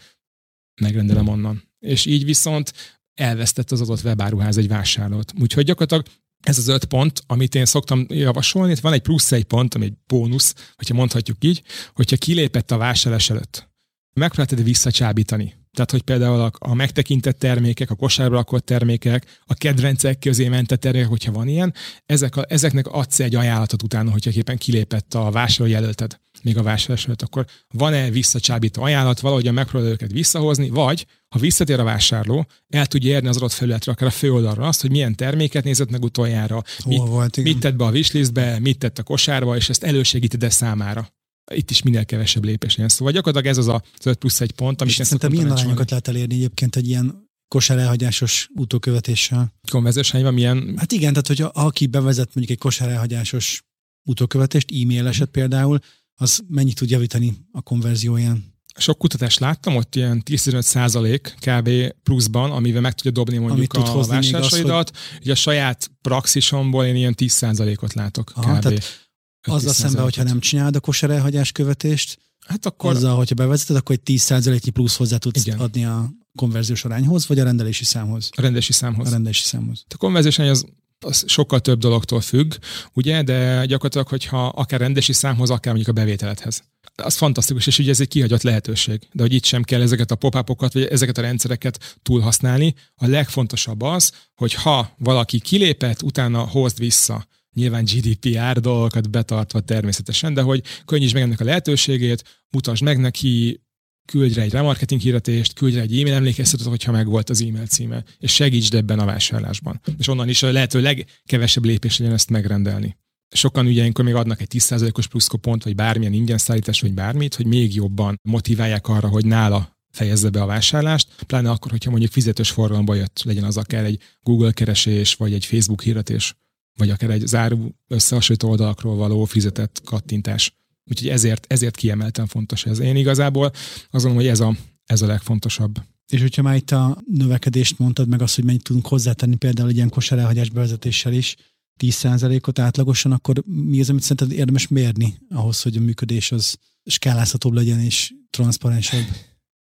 megrendelem 0.80 1.28
onnan. 1.28 1.62
És 1.78 2.06
így 2.06 2.24
viszont 2.24 2.72
elvesztett 3.14 3.70
az 3.70 3.80
adott 3.80 4.04
webáruház 4.04 4.56
egy 4.56 4.68
vásárlót. 4.68 5.32
Úgyhogy 5.40 5.64
gyakorlatilag 5.64 6.06
ez 6.40 6.58
az 6.58 6.68
öt 6.68 6.84
pont, 6.84 7.22
amit 7.26 7.54
én 7.54 7.64
szoktam 7.64 8.06
javasolni, 8.08 8.72
itt 8.72 8.78
van 8.78 8.92
egy 8.92 9.02
plusz 9.02 9.32
egy 9.32 9.44
pont, 9.44 9.74
ami 9.74 9.84
egy 9.84 9.94
bónusz, 10.06 10.54
hogyha 10.74 10.94
mondhatjuk 10.94 11.44
így, 11.44 11.62
hogyha 11.94 12.16
kilépett 12.16 12.70
a 12.70 12.76
vásárlás 12.76 13.30
előtt, 13.30 13.68
megpróbáltad 14.14 14.64
visszacsábítani 14.64 15.59
tehát, 15.86 16.04
hogy 16.04 16.16
például 16.16 16.40
a, 16.40 16.70
a 16.70 16.74
megtekintett 16.74 17.38
termékek, 17.38 17.90
a 17.90 17.94
kosárba 17.94 18.34
lakott 18.34 18.66
termékek, 18.66 19.40
a 19.46 19.54
kedvencek 19.54 20.18
közé 20.18 20.48
mentett 20.48 20.80
termékek, 20.80 21.08
hogyha 21.08 21.32
van 21.32 21.48
ilyen, 21.48 21.74
ezek 22.06 22.36
a, 22.36 22.44
ezeknek 22.48 22.86
adsz 22.86 23.20
egy 23.20 23.34
ajánlatot 23.34 23.82
utána, 23.82 24.10
hogyha 24.10 24.30
éppen 24.34 24.58
kilépett 24.58 25.14
a 25.14 25.30
vásárlójelölted 25.30 26.20
még 26.42 26.58
a 26.58 26.62
vásárlás 26.62 27.04
előtt, 27.04 27.22
akkor 27.22 27.46
van-e 27.74 28.10
visszacsábító 28.10 28.82
ajánlat, 28.82 29.20
valahogyan 29.20 29.54
megpróbálod 29.54 29.92
őket 29.92 30.12
visszahozni, 30.12 30.68
vagy 30.68 31.06
ha 31.28 31.38
visszatér 31.38 31.80
a 31.80 31.84
vásárló, 31.84 32.46
el 32.68 32.86
tudja 32.86 33.10
érni 33.10 33.28
az 33.28 33.36
adott 33.36 33.52
felületre, 33.52 33.92
akár 33.92 34.08
a 34.08 34.12
főoldalra 34.12 34.66
azt, 34.66 34.80
hogy 34.80 34.90
milyen 34.90 35.16
terméket 35.16 35.64
nézett 35.64 35.90
meg 35.90 36.02
utoljára, 36.02 36.62
mit, 36.84 36.98
volt, 36.98 37.36
mit 37.36 37.58
tett 37.60 37.74
be 37.74 37.84
a 37.84 37.90
wishlistbe, 37.90 38.58
mit 38.58 38.78
tett 38.78 38.98
a 38.98 39.02
kosárba, 39.02 39.56
és 39.56 39.68
ezt 39.68 39.84
elősegíted 39.84 40.50
számára 40.50 41.08
itt 41.54 41.70
is 41.70 41.82
minél 41.82 42.04
kevesebb 42.04 42.44
lépés 42.44 42.70
legyen. 42.70 42.88
Szóval 42.88 43.12
gyakorlatilag 43.12 43.56
ez 43.56 43.66
az 43.66 43.68
a 43.68 43.82
5 44.04 44.16
plusz 44.18 44.40
egy 44.40 44.52
pont, 44.52 44.80
amit 44.80 44.98
én 44.98 45.04
Szerintem 45.04 45.30
milyen 45.30 45.50
arányokat 45.50 45.90
lehet 45.90 46.08
elérni 46.08 46.34
egyébként 46.34 46.76
egy 46.76 46.88
ilyen 46.88 47.28
kosár 47.48 47.78
elhagyásos 47.78 48.48
utókövetéssel? 48.54 49.54
Konverziós 49.70 50.10
van 50.10 50.34
milyen? 50.34 50.74
Hát 50.76 50.92
igen, 50.92 51.10
tehát 51.10 51.26
hogyha 51.26 51.46
aki 51.46 51.86
bevezet 51.86 52.34
mondjuk 52.34 52.50
egy 52.50 52.62
kosár 52.62 52.88
elhagyásos 52.88 53.62
utókövetést, 54.08 54.70
e-mail 54.82 55.06
eset 55.06 55.28
például, 55.28 55.78
az 56.20 56.40
mennyit 56.48 56.76
tud 56.76 56.90
javítani 56.90 57.36
a 57.52 57.62
konverzióján? 57.62 58.58
Sok 58.76 58.98
kutatást 58.98 59.38
láttam, 59.38 59.76
ott 59.76 59.94
ilyen 59.94 60.22
10-15 60.26 60.60
százalék 60.60 61.36
kb. 61.40 61.70
pluszban, 62.02 62.50
amivel 62.50 62.80
meg 62.80 62.94
tudja 62.94 63.10
dobni 63.10 63.38
mondjuk 63.38 63.72
Amit 63.72 63.88
a 63.88 64.06
vásárlásaidat. 64.06 64.90
Hogy... 64.90 65.20
Ugye 65.20 65.32
a 65.32 65.34
saját 65.34 65.90
praxisomból 66.02 66.84
én 66.84 66.96
ilyen 66.96 67.14
10 67.14 67.32
százalékot 67.32 67.92
látok 67.92 68.32
Aha, 68.34 68.54
kb. 68.54 68.62
Tehát 68.62 69.09
azzal 69.42 69.72
szemben, 69.72 70.02
hogyha 70.02 70.22
nem 70.22 70.40
csinálod 70.40 70.76
a 70.76 70.80
kosár 70.80 71.10
elhagyás 71.10 71.52
követést, 71.52 72.18
hát 72.46 72.66
akkor... 72.66 72.94
azzal, 72.94 73.16
hogyha 73.16 73.34
bevezeted, 73.34 73.76
akkor 73.76 73.98
egy 74.02 74.18
10%-nyi 74.20 74.70
plusz 74.70 74.96
hozzá 74.96 75.16
tudsz 75.16 75.46
Igen. 75.46 75.58
adni 75.58 75.84
a 75.84 76.10
konverziós 76.34 76.84
arányhoz, 76.84 77.26
vagy 77.26 77.38
a 77.38 77.44
rendelési 77.44 77.84
számhoz? 77.84 78.30
A 78.36 78.40
rendelési 78.40 78.72
számhoz. 78.72 79.06
A 79.06 79.10
rendelési 79.10 79.44
számhoz. 79.44 79.84
A 79.88 79.96
konverziós 79.96 80.38
arány 80.38 80.50
az, 80.50 80.66
az 81.00 81.24
sokkal 81.26 81.60
több 81.60 81.78
dologtól 81.78 82.20
függ, 82.20 82.54
ugye, 82.92 83.22
de 83.22 83.66
gyakorlatilag, 83.66 84.08
hogyha 84.08 84.46
akár 84.46 84.80
rendelési 84.80 85.12
számhoz, 85.12 85.50
akár 85.50 85.74
mondjuk 85.74 85.96
a 85.96 86.00
bevételethez. 86.00 86.62
Az 86.96 87.16
fantasztikus, 87.16 87.66
és 87.66 87.78
ugye 87.78 87.90
ez 87.90 88.00
egy 88.00 88.08
kihagyott 88.08 88.42
lehetőség. 88.42 89.08
De 89.12 89.22
hogy 89.22 89.32
itt 89.32 89.44
sem 89.44 89.62
kell 89.62 89.80
ezeket 89.80 90.10
a 90.10 90.14
pop 90.14 90.58
vagy 90.72 90.84
ezeket 90.84 91.18
a 91.18 91.20
rendszereket 91.20 91.98
túlhasználni. 92.02 92.74
A 92.94 93.06
legfontosabb 93.06 93.82
az, 93.82 94.12
hogy 94.34 94.54
ha 94.54 94.94
valaki 94.98 95.40
kilépett, 95.40 96.02
utána 96.02 96.40
hozd 96.40 96.78
vissza 96.78 97.26
nyilván 97.54 97.84
GDPR 97.84 98.60
dolgokat 98.60 99.10
betartva 99.10 99.60
természetesen, 99.60 100.34
de 100.34 100.42
hogy 100.42 100.62
könnyíts 100.84 101.12
meg 101.12 101.22
ennek 101.22 101.40
a 101.40 101.44
lehetőségét, 101.44 102.44
mutasd 102.50 102.82
meg 102.82 102.98
neki, 102.98 103.60
küldj 104.04 104.34
rá 104.34 104.42
egy 104.42 104.52
remarketing 104.52 105.00
hirdetést, 105.00 105.52
küldj 105.52 105.76
rá 105.76 105.82
egy 105.82 106.00
e-mail 106.00 106.14
emlékeztetőt, 106.14 106.66
hogyha 106.66 106.92
meg 106.92 107.06
volt 107.06 107.30
az 107.30 107.42
e-mail 107.42 107.66
címe, 107.66 108.04
és 108.18 108.34
segítsd 108.34 108.74
ebben 108.74 108.98
a 108.98 109.04
vásárlásban. 109.04 109.80
És 109.98 110.08
onnan 110.08 110.28
is 110.28 110.42
a 110.42 110.52
lehető 110.52 110.80
legkevesebb 110.80 111.64
lépés 111.64 111.98
legyen 111.98 112.14
ezt 112.14 112.30
megrendelni. 112.30 112.96
Sokan 113.34 113.66
ugye 113.66 113.80
ilyenkor 113.80 114.04
még 114.04 114.14
adnak 114.14 114.40
egy 114.40 114.48
10%-os 114.52 115.06
pluszkopont, 115.06 115.64
vagy 115.64 115.74
bármilyen 115.74 116.12
ingyen 116.12 116.38
szállítás, 116.38 116.80
vagy 116.80 116.94
bármit, 116.94 117.34
hogy 117.34 117.46
még 117.46 117.74
jobban 117.74 118.18
motiválják 118.22 118.88
arra, 118.88 119.08
hogy 119.08 119.26
nála 119.26 119.78
fejezze 119.90 120.30
be 120.30 120.42
a 120.42 120.46
vásárlást, 120.46 121.08
pláne 121.26 121.50
akkor, 121.50 121.70
hogyha 121.70 121.90
mondjuk 121.90 122.12
fizetős 122.12 122.50
forgalomba 122.50 122.94
jött, 122.94 123.22
legyen 123.24 123.44
az 123.44 123.56
akár 123.56 123.84
egy 123.84 124.00
Google 124.22 124.52
keresés, 124.52 125.14
vagy 125.14 125.32
egy 125.32 125.44
Facebook 125.44 125.82
hirdetés 125.82 126.34
vagy 126.80 126.90
akár 126.90 127.10
egy 127.10 127.26
záró 127.26 127.74
összehasonlító 127.88 128.48
oldalakról 128.48 128.96
való 128.96 129.24
fizetett 129.24 129.80
kattintás. 129.84 130.54
Úgyhogy 130.84 131.08
ezért, 131.08 131.44
ezért 131.48 131.76
kiemelten 131.76 132.26
fontos 132.26 132.66
ez. 132.66 132.78
Én 132.78 132.96
igazából 132.96 133.44
azt 133.44 133.90
gondolom, 133.90 134.16
hogy 134.16 134.26
ez 134.26 134.40
a, 134.40 134.56
ez 134.86 135.02
a 135.02 135.06
legfontosabb. 135.06 135.82
És 136.08 136.20
hogyha 136.20 136.42
már 136.42 136.56
itt 136.56 136.70
a 136.70 137.02
növekedést 137.12 137.78
mondtad, 137.78 138.08
meg 138.08 138.22
azt, 138.22 138.34
hogy 138.34 138.44
mennyit 138.44 138.62
tudunk 138.62 138.86
hozzátenni 138.86 139.36
például 139.36 139.68
egy 139.68 139.76
ilyen 139.76 139.88
kosárelhagyás 139.88 140.50
bevezetéssel 140.50 141.12
is, 141.12 141.36
10%-ot 141.78 142.58
átlagosan, 142.58 143.12
akkor 143.12 143.42
mi 143.46 143.80
az, 143.80 143.90
amit 143.90 144.02
szerinted 144.02 144.38
érdemes 144.38 144.68
mérni 144.68 145.14
ahhoz, 145.30 145.62
hogy 145.62 145.76
a 145.76 145.80
működés 145.80 146.32
az 146.32 146.58
skálázhatóbb 146.84 147.52
legyen 147.52 147.80
és 147.80 148.12
transzparensabb? 148.30 149.04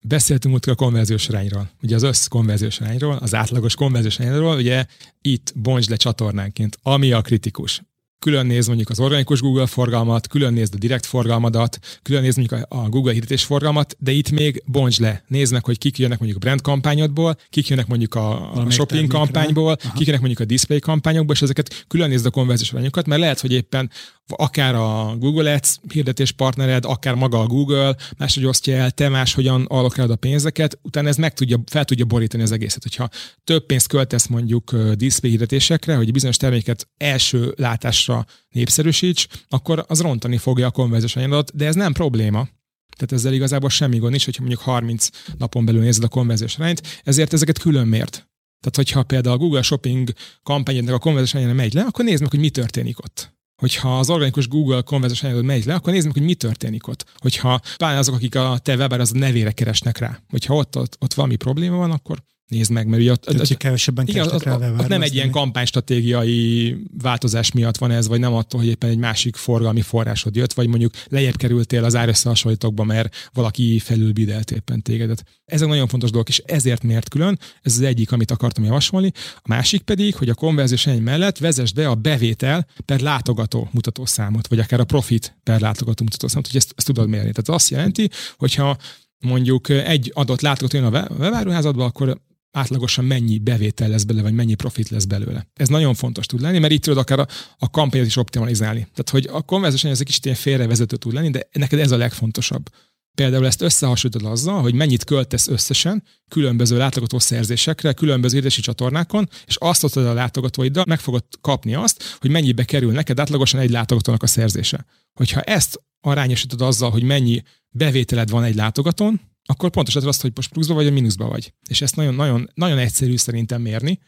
Beszéltünk 0.08 0.54
ott 0.54 0.64
a 0.64 0.74
konverziós 0.74 1.28
arányról, 1.28 1.70
ugye 1.82 1.94
az 1.94 2.02
össz 2.02 2.26
konverziós 2.26 2.80
arányról, 2.80 3.16
az 3.16 3.34
átlagos 3.34 3.74
konverziós 3.74 4.18
arányról, 4.18 4.56
ugye 4.56 4.84
itt 5.22 5.52
bontsd 5.54 5.90
le 5.90 5.96
csatornánként, 5.96 6.78
ami 6.82 7.12
a 7.12 7.20
kritikus 7.20 7.82
külön 8.24 8.46
néz 8.46 8.66
mondjuk 8.66 8.90
az 8.90 9.00
organikus 9.00 9.40
Google 9.40 9.66
forgalmat, 9.66 10.26
külön 10.26 10.52
nézd 10.52 10.74
a 10.74 10.78
direkt 10.78 11.06
forgalmadat, 11.06 11.78
külön 12.02 12.22
néz 12.22 12.36
mondjuk 12.36 12.66
a 12.68 12.88
Google 12.88 13.12
hirdetés 13.12 13.44
forgalmat, 13.44 13.96
de 13.98 14.10
itt 14.10 14.30
még 14.30 14.62
bontsd 14.66 15.00
le. 15.00 15.24
Nézd 15.26 15.52
meg, 15.52 15.64
hogy 15.64 15.78
kik 15.78 15.98
jönnek 15.98 16.18
mondjuk 16.18 16.42
a 16.42 16.44
brand 16.44 16.60
kampányodból, 16.60 17.36
kik 17.50 17.68
jönnek 17.68 17.86
mondjuk 17.86 18.14
a, 18.14 18.52
a 18.52 18.70
shopping 18.70 19.08
kampányból, 19.08 19.76
Aha. 19.82 19.92
kik 19.94 20.06
jönnek 20.06 20.20
mondjuk 20.20 20.40
a 20.40 20.44
display 20.44 20.78
kampányokból, 20.78 21.34
és 21.34 21.42
ezeket 21.42 21.84
külön 21.88 22.08
nézd 22.08 22.26
a 22.26 22.30
konverziós 22.30 22.72
arányokat, 22.72 23.06
mert 23.06 23.20
lehet, 23.20 23.40
hogy 23.40 23.52
éppen 23.52 23.90
akár 24.28 24.74
a 24.74 25.16
Google 25.18 25.54
Ads 25.54 25.78
hirdetés 25.92 26.32
partnered, 26.32 26.84
akár 26.84 27.14
maga 27.14 27.40
a 27.40 27.46
Google 27.46 27.96
máshogy 28.18 28.44
osztja 28.44 28.76
el, 28.76 28.90
te 28.90 29.08
máshogyan 29.08 29.64
allokálod 29.64 30.10
a 30.10 30.16
pénzeket, 30.16 30.78
utána 30.82 31.08
ez 31.08 31.16
meg 31.16 31.32
tudja, 31.32 31.60
fel 31.66 31.84
tudja 31.84 32.04
borítani 32.04 32.42
az 32.42 32.52
egészet. 32.52 32.82
Hogyha 32.82 33.08
több 33.44 33.66
pénzt 33.66 33.86
költesz 33.86 34.26
mondjuk 34.26 34.76
display 34.94 35.30
hirdetésekre, 35.30 35.96
hogy 35.96 36.12
bizonyos 36.12 36.36
terméket 36.36 36.88
első 36.96 37.54
látásra 37.56 38.26
népszerűsíts, 38.48 39.26
akkor 39.48 39.84
az 39.88 40.00
rontani 40.00 40.36
fogja 40.36 40.66
a 40.66 40.70
konverziós 40.70 41.26
de 41.54 41.66
ez 41.66 41.74
nem 41.74 41.92
probléma. 41.92 42.48
Tehát 42.96 43.12
ezzel 43.12 43.32
igazából 43.32 43.70
semmi 43.70 43.98
gond 43.98 44.10
nincs, 44.10 44.24
hogyha 44.24 44.42
mondjuk 44.42 44.62
30 44.62 45.08
napon 45.38 45.64
belül 45.64 45.80
nézed 45.80 46.04
a 46.04 46.08
konverziós 46.08 46.58
arányt, 46.58 47.00
ezért 47.02 47.32
ezeket 47.32 47.58
külön 47.58 47.86
mért. 47.86 48.28
Tehát, 48.60 48.76
hogyha 48.76 49.02
például 49.02 49.34
a 49.34 49.38
Google 49.38 49.62
Shopping 49.62 50.12
kampányodnak 50.42 50.94
a 50.94 50.98
konverziós 50.98 51.34
aránya 51.34 51.54
megy 51.54 51.74
le, 51.74 51.82
akkor 51.82 52.04
nézd 52.04 52.20
meg, 52.20 52.30
hogy 52.30 52.40
mi 52.40 52.50
történik 52.50 52.98
ott 52.98 53.33
hogyha 53.56 53.98
az 53.98 54.10
organikus 54.10 54.48
Google 54.48 54.80
konverziós 54.80 55.22
anyagod 55.22 55.44
megy 55.44 55.64
le, 55.64 55.74
akkor 55.74 55.92
nézzük, 55.92 56.12
hogy 56.12 56.22
mi 56.22 56.34
történik 56.34 56.86
ott. 56.86 57.04
Hogyha 57.16 57.60
pláne 57.76 57.98
azok, 57.98 58.14
akik 58.14 58.34
a 58.34 58.58
te 58.62 58.76
weber 58.76 59.00
az 59.00 59.12
a 59.14 59.18
nevére 59.18 59.52
keresnek 59.52 59.98
rá. 59.98 60.18
Hogyha 60.28 60.54
ott, 60.54 60.76
ott, 60.76 60.96
ott 61.00 61.14
valami 61.14 61.36
probléma 61.36 61.76
van, 61.76 61.90
akkor 61.90 62.22
nézd 62.48 62.70
meg, 62.70 62.86
mert 62.86 63.02
ugye 63.02 63.10
ott, 63.10 63.20
Tehát, 63.20 63.46
hogy 63.46 63.56
kevesebben 63.56 64.06
igen, 64.06 64.26
ott, 64.26 64.32
ott, 64.34 64.46
ott 64.78 64.88
nem 64.88 65.02
egy 65.02 65.14
ilyen 65.14 65.30
kampánystratégiai 65.30 66.76
változás 67.02 67.52
miatt 67.52 67.76
van 67.76 67.90
ez, 67.90 68.08
vagy 68.08 68.20
nem 68.20 68.34
attól, 68.34 68.60
hogy 68.60 68.68
éppen 68.68 68.90
egy 68.90 68.98
másik 68.98 69.36
forgalmi 69.36 69.80
forrásod 69.80 70.36
jött, 70.36 70.52
vagy 70.52 70.68
mondjuk 70.68 70.92
lejjebb 71.08 71.36
kerültél 71.36 71.84
az 71.84 71.96
árösszehasonlítókba, 71.96 72.84
mert 72.84 73.30
valaki 73.32 73.78
felülbidelt 73.78 74.50
éppen 74.50 74.82
tégedet. 74.82 75.24
Ezek 75.44 75.68
nagyon 75.68 75.88
fontos 75.88 76.10
dolgok, 76.10 76.28
és 76.28 76.38
ezért 76.38 76.82
miért 76.82 77.08
külön, 77.08 77.38
ez 77.62 77.72
az 77.72 77.82
egyik, 77.82 78.12
amit 78.12 78.30
akartam 78.30 78.64
javasolni. 78.64 79.12
A 79.36 79.48
másik 79.48 79.82
pedig, 79.82 80.14
hogy 80.14 80.28
a 80.28 80.34
konverziós 80.34 80.86
egy 80.86 81.00
mellett 81.00 81.38
vezesd 81.38 81.74
be 81.74 81.88
a 81.88 81.94
bevétel 81.94 82.66
per 82.84 83.00
látogató 83.00 83.68
mutatószámot, 83.72 84.46
vagy 84.46 84.58
akár 84.58 84.80
a 84.80 84.84
profit 84.84 85.36
per 85.42 85.60
látogató 85.60 86.04
mutatószámot, 86.04 86.46
hogy 86.46 86.56
ezt, 86.56 86.72
ezt 86.76 86.86
tudod 86.86 87.08
mérni. 87.08 87.32
Tehát 87.32 87.60
azt 87.60 87.70
jelenti, 87.70 88.10
hogyha 88.36 88.76
mondjuk 89.18 89.68
egy 89.68 90.10
adott 90.14 90.40
látogató 90.40 90.76
jön 90.76 90.94
a 90.94 91.06
webáruházadba, 91.18 91.84
akkor 91.84 92.20
átlagosan 92.54 93.04
mennyi 93.04 93.38
bevétel 93.38 93.88
lesz 93.88 94.02
belőle, 94.02 94.24
vagy 94.24 94.34
mennyi 94.34 94.54
profit 94.54 94.88
lesz 94.88 95.04
belőle. 95.04 95.46
Ez 95.54 95.68
nagyon 95.68 95.94
fontos 95.94 96.26
tud 96.26 96.40
lenni, 96.40 96.58
mert 96.58 96.72
itt 96.72 96.82
tudod 96.82 96.98
akár 96.98 97.18
a, 97.18 97.26
a 97.58 97.70
kampányot 97.70 98.06
is 98.06 98.16
optimalizálni. 98.16 98.80
Tehát, 98.80 99.10
hogy 99.10 99.28
a 99.32 99.42
konverziós 99.42 99.84
ez 99.84 100.00
egy 100.00 100.06
kicsit 100.06 100.24
ilyen 100.24 100.36
félrevezető 100.36 100.96
tud 100.96 101.12
lenni, 101.12 101.30
de 101.30 101.48
neked 101.52 101.78
ez 101.78 101.90
a 101.90 101.96
legfontosabb. 101.96 102.68
Például 103.14 103.46
ezt 103.46 103.62
összehasonlítod 103.62 104.30
azzal, 104.30 104.60
hogy 104.60 104.74
mennyit 104.74 105.04
költesz 105.04 105.48
összesen 105.48 106.02
különböző 106.28 106.76
látogató 106.76 107.18
szerzésekre, 107.18 107.92
különböző 107.92 108.36
édesi 108.36 108.60
csatornákon, 108.60 109.28
és 109.46 109.56
azt 109.56 109.84
osztod 109.84 110.06
a 110.06 110.12
látogatóiddal, 110.12 110.84
meg 110.88 111.00
fogod 111.00 111.24
kapni 111.40 111.74
azt, 111.74 112.16
hogy 112.20 112.30
mennyibe 112.30 112.64
kerül 112.64 112.92
neked 112.92 113.20
átlagosan 113.20 113.60
egy 113.60 113.70
látogatónak 113.70 114.22
a 114.22 114.26
szerzése. 114.26 114.86
Hogyha 115.12 115.40
ezt 115.40 115.80
arányosítod 116.00 116.60
azzal, 116.60 116.90
hogy 116.90 117.02
mennyi 117.02 117.42
bevételed 117.70 118.30
van 118.30 118.44
egy 118.44 118.54
látogatón, 118.54 119.20
akkor 119.46 119.70
pontosan 119.70 120.06
azt, 120.06 120.20
hogy 120.20 120.32
most 120.34 120.52
pluszba 120.52 120.74
vagy, 120.74 120.84
vagy 120.84 120.92
mínuszba 120.92 121.28
vagy. 121.28 121.54
És 121.68 121.80
ezt 121.80 121.96
nagyon, 121.96 122.14
nagyon, 122.14 122.50
nagyon 122.54 122.78
egyszerű 122.78 123.16
szerintem 123.16 123.62
mérni, 123.62 124.00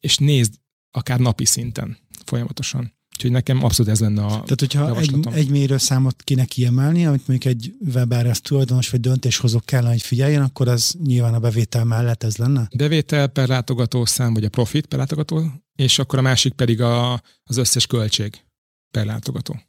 és 0.00 0.16
nézd 0.16 0.54
akár 0.90 1.18
napi 1.18 1.44
szinten 1.44 1.98
folyamatosan. 2.24 2.94
Úgyhogy 3.16 3.30
nekem 3.30 3.64
abszolút 3.64 3.92
ez 3.92 4.00
lenne 4.00 4.24
a 4.24 4.28
Tehát, 4.28 4.60
hogyha 4.60 4.96
egy, 4.96 5.26
egy 5.32 5.48
mérőszámot 5.48 6.22
kéne 6.22 6.44
kiemelni, 6.44 7.06
amit 7.06 7.26
mondjuk 7.26 7.54
egy 7.54 7.74
webárász 7.94 8.40
tulajdonos 8.40 8.90
vagy 8.90 9.00
döntéshozók 9.00 9.64
kellene, 9.64 9.90
hogy 9.90 10.02
figyeljen, 10.02 10.42
akkor 10.42 10.68
az 10.68 10.96
nyilván 11.04 11.34
a 11.34 11.38
bevétel 11.38 11.84
mellett 11.84 12.22
ez 12.22 12.36
lenne? 12.36 12.68
Bevétel 12.76 13.26
per 13.26 13.48
látogató 13.48 14.04
szám, 14.04 14.34
vagy 14.34 14.44
a 14.44 14.48
profit 14.48 14.86
per 14.86 14.98
látogató, 14.98 15.52
és 15.74 15.98
akkor 15.98 16.18
a 16.18 16.22
másik 16.22 16.52
pedig 16.52 16.80
a, 16.80 17.12
az 17.44 17.56
összes 17.56 17.86
költség 17.86 18.44
per 18.90 19.06
látogató 19.06 19.60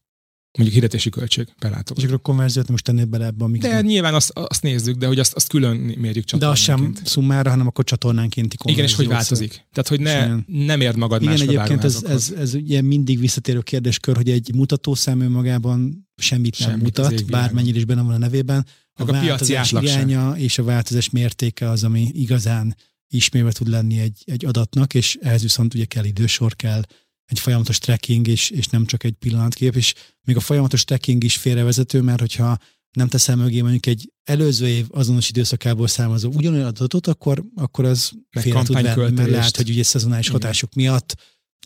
mondjuk 0.57 0.79
hirdetési 0.79 1.09
költség 1.09 1.47
per 1.59 1.71
látogató. 1.71 2.01
És 2.01 2.03
akkor 2.03 2.15
a 2.15 2.21
konverziót 2.21 2.69
most 2.69 2.83
tennéd 2.83 3.07
bele 3.07 3.25
ebbe 3.25 3.43
a 3.43 3.47
mixbe. 3.47 3.69
De 3.69 3.81
nyilván 3.81 4.13
azt, 4.13 4.31
azt 4.33 4.61
nézzük, 4.61 4.95
de 4.95 5.07
hogy 5.07 5.19
azt, 5.19 5.33
azt 5.33 5.47
külön 5.47 5.75
mérjük 5.77 6.25
csatornánként. 6.25 6.39
De 6.39 6.47
az 6.47 6.59
sem 6.59 6.93
szummára, 7.03 7.49
hanem 7.49 7.67
akkor 7.67 7.83
csatornánkénti 7.83 8.57
konverzió. 8.57 8.85
Igen, 8.85 8.95
és 8.95 8.95
hogy 8.95 9.15
változik. 9.15 9.65
Tehát, 9.71 9.87
hogy 9.87 9.99
ne, 9.99 10.35
nem 10.65 10.81
érd 10.81 10.97
magad 10.97 11.21
Igen, 11.21 11.41
egyébként 11.41 11.83
ez, 11.83 12.03
ez, 12.03 12.33
ez, 12.37 12.53
ugye 12.53 12.81
mindig 12.81 13.19
visszatérő 13.19 13.61
kérdéskör, 13.61 14.15
hogy 14.15 14.29
egy 14.29 14.53
mutatószám 14.55 15.19
önmagában 15.21 16.07
semmit 16.15 16.59
nem 16.59 16.69
semmit 16.69 16.83
mutat, 16.83 17.25
bármennyire 17.25 17.77
is 17.77 17.85
benne 17.85 18.01
van 18.01 18.13
a 18.13 18.17
nevében. 18.17 18.65
A, 18.93 19.11
a 19.11 19.37
iránya 19.47 19.83
sem. 19.83 20.35
és 20.35 20.57
a 20.57 20.63
változás 20.63 21.09
mértéke 21.09 21.69
az, 21.69 21.83
ami 21.83 22.09
igazán 22.13 22.75
ismérve 23.07 23.51
tud 23.51 23.67
lenni 23.67 23.99
egy, 23.99 24.23
egy 24.25 24.45
adatnak, 24.45 24.93
és 24.93 25.17
ehhez 25.21 25.41
viszont 25.41 25.73
ugye 25.73 25.85
kell 25.85 26.03
idősor, 26.03 26.55
kell 26.55 26.81
egy 27.27 27.39
folyamatos 27.39 27.77
tracking, 27.77 28.27
és, 28.27 28.49
és 28.49 28.67
nem 28.67 28.85
csak 28.85 29.03
egy 29.03 29.13
pillanatkép, 29.13 29.75
és 29.75 29.93
még 30.21 30.35
a 30.35 30.39
folyamatos 30.39 30.83
tracking 30.83 31.23
is 31.23 31.37
félrevezető, 31.37 32.01
mert 32.01 32.19
hogyha 32.19 32.57
nem 32.91 33.07
teszel 33.07 33.35
mögé 33.35 33.61
mondjuk 33.61 33.85
egy 33.85 34.11
előző 34.23 34.67
év 34.67 34.85
azonos 34.89 35.29
időszakából 35.29 35.87
származó 35.87 36.31
ugyanolyan 36.33 36.65
adatot, 36.65 37.07
akkor, 37.07 37.43
akkor 37.55 37.85
az 37.85 38.11
félre 38.29 38.63
tud 38.63 38.81
venni, 38.81 39.11
mert 39.11 39.29
lehet, 39.29 39.57
hogy 39.57 39.69
ugye 39.69 39.83
szezonális 39.83 40.29
hatások 40.29 40.73
miatt 40.73 41.15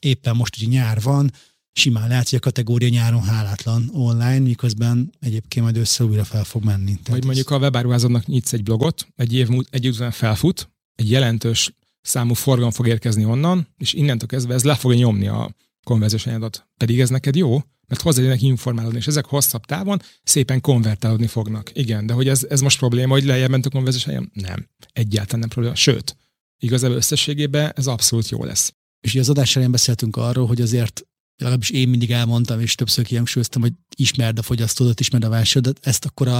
éppen 0.01 0.36
most 0.36 0.57
ugye 0.57 0.68
nyár 0.68 1.01
van, 1.01 1.32
simán 1.74 2.07
lehet, 2.07 2.30
hogy 2.30 2.38
a 2.38 2.41
kategória 2.41 2.89
nyáron 2.89 3.24
hálátlan 3.24 3.89
online, 3.93 4.39
miközben 4.39 5.12
egyébként 5.20 5.66
majd 5.66 5.78
össze 5.78 6.03
újra 6.03 6.24
fel 6.24 6.43
fog 6.43 6.64
menni. 6.64 6.93
Tehát 6.93 7.07
Vagy 7.09 7.26
mondjuk 7.26 7.49
a 7.49 7.57
webáruházadnak 7.57 8.26
nyitsz 8.26 8.53
egy 8.53 8.64
blogot, 8.64 9.07
egy 9.16 9.34
év, 9.34 9.49
egy 9.70 9.86
év 9.86 9.93
után 9.93 10.12
felfut, 10.12 10.70
egy 10.95 11.09
jelentős 11.09 11.74
számú 12.02 12.34
forgalom 12.34 12.72
fog 12.72 12.88
érkezni 12.88 13.26
onnan, 13.26 13.68
és 13.78 13.93
innentől 13.93 14.28
kezdve 14.28 14.54
ez 14.54 14.64
le 14.64 14.76
fogja 14.76 14.97
nyomni 14.97 15.28
a 15.28 15.56
konverziós 15.84 16.28
anyagot. 16.28 16.68
Pedig 16.78 16.99
ez 16.99 17.10
neked 17.10 17.36
jó, 17.36 17.62
mert 17.88 18.02
hozzájönnek 18.02 18.41
informálódni, 18.41 18.97
és 18.97 19.08
ezek 19.08 19.26
hosszabb 19.26 19.66
távon 19.66 20.02
szépen 20.24 20.62
konvertálódni 20.62 21.28
fognak. 21.28 21.72
Igen, 21.74 22.06
de 22.06 22.14
hogy 22.14 22.28
ez, 22.28 22.45
ez 22.49 22.62
most 22.62 22.78
probléma, 22.78 23.14
hogy 23.14 23.24
lejjebb 23.24 23.49
ment 23.49 23.66
a 23.66 23.70
konverziós 23.70 24.08
anyag? 24.08 24.30
Nem. 24.34 24.70
Egyáltalán 24.93 25.39
nem 25.39 25.49
probléma. 25.49 25.76
Sőt, 25.76 26.18
igazából 26.58 26.95
összességében 26.95 27.72
ez 27.76 27.88
abszolút 27.88 28.30
jó 28.30 28.43
lesz. 28.43 28.74
És 28.99 29.16
az 29.16 29.30
adás 29.30 29.52
elején 29.52 29.72
beszéltünk 29.72 30.16
arról, 30.16 30.47
hogy 30.47 30.62
azért 30.62 31.02
legalábbis 31.36 31.70
én 31.70 31.89
mindig 31.89 32.12
elmondtam, 32.12 32.60
és 32.60 32.76
többször 32.76 33.06
kihangsúlyoztam, 33.06 33.62
hogy 33.62 33.74
ismerd 33.95 34.38
a 34.38 34.41
fogyasztódat, 34.41 34.99
ismerd 34.99 35.24
a 35.24 35.30
vásárlódat, 35.30 35.86
ezt 35.86 36.06
akkor 36.06 36.28
a, 36.28 36.38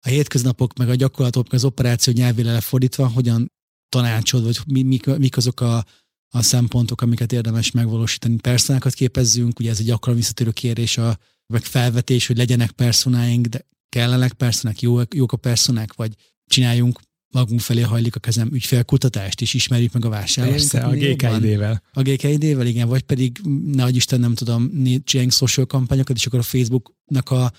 a 0.00 0.08
hétköznapok, 0.08 0.78
meg 0.78 0.88
a 0.88 0.94
gyakorlatok, 0.94 1.44
meg 1.44 1.54
az 1.54 1.64
operáció 1.64 2.12
nyelvére 2.12 2.52
lefordítva, 2.52 3.08
hogyan 3.08 3.52
tanácsod, 3.90 4.44
vagy 4.44 4.58
mi, 4.66 4.82
mik, 4.82 5.06
mik 5.06 5.36
azok 5.36 5.60
a, 5.60 5.84
a 6.28 6.42
szempontok, 6.42 7.00
amiket 7.00 7.32
érdemes 7.32 7.70
megvalósítani. 7.70 8.36
Personákat 8.36 8.92
képezzünk, 8.92 9.58
ugye 9.58 9.70
ez 9.70 9.78
egy 9.78 9.86
gyakran 9.86 10.14
visszatérő 10.14 10.50
kérés, 10.50 10.98
a, 10.98 11.18
meg 11.46 11.62
felvetés, 11.62 12.26
hogy 12.26 12.36
legyenek 12.36 12.70
personáink, 12.70 13.46
de 13.46 13.66
kellenek 13.88 14.32
personák, 14.32 14.80
jó, 14.80 15.00
jók 15.14 15.32
a 15.32 15.36
personák, 15.36 15.94
vagy 15.94 16.14
csináljunk 16.46 17.00
magunk 17.32 17.60
felé 17.60 17.80
hajlik 17.80 18.16
a 18.16 18.20
kezem 18.20 18.48
ügyfélkutatást, 18.52 19.40
és 19.40 19.54
ismerjük 19.54 19.92
meg 19.92 20.04
a 20.04 20.08
vásárlóinkat. 20.08 20.70
Persze, 20.70 20.86
a 20.86 21.36
GKID-vel. 21.36 21.82
A 21.92 22.02
GKID-vel, 22.02 22.66
igen, 22.66 22.88
vagy 22.88 23.02
pedig, 23.02 23.40
nehogy 23.64 23.96
Isten 23.96 24.20
nem 24.20 24.34
tudom, 24.34 24.70
csináljunk 25.04 25.32
social 25.32 25.66
kampányokat, 25.66 26.16
és 26.16 26.26
akkor 26.26 26.38
a 26.38 26.42
Facebooknak 26.42 27.30
a 27.30 27.52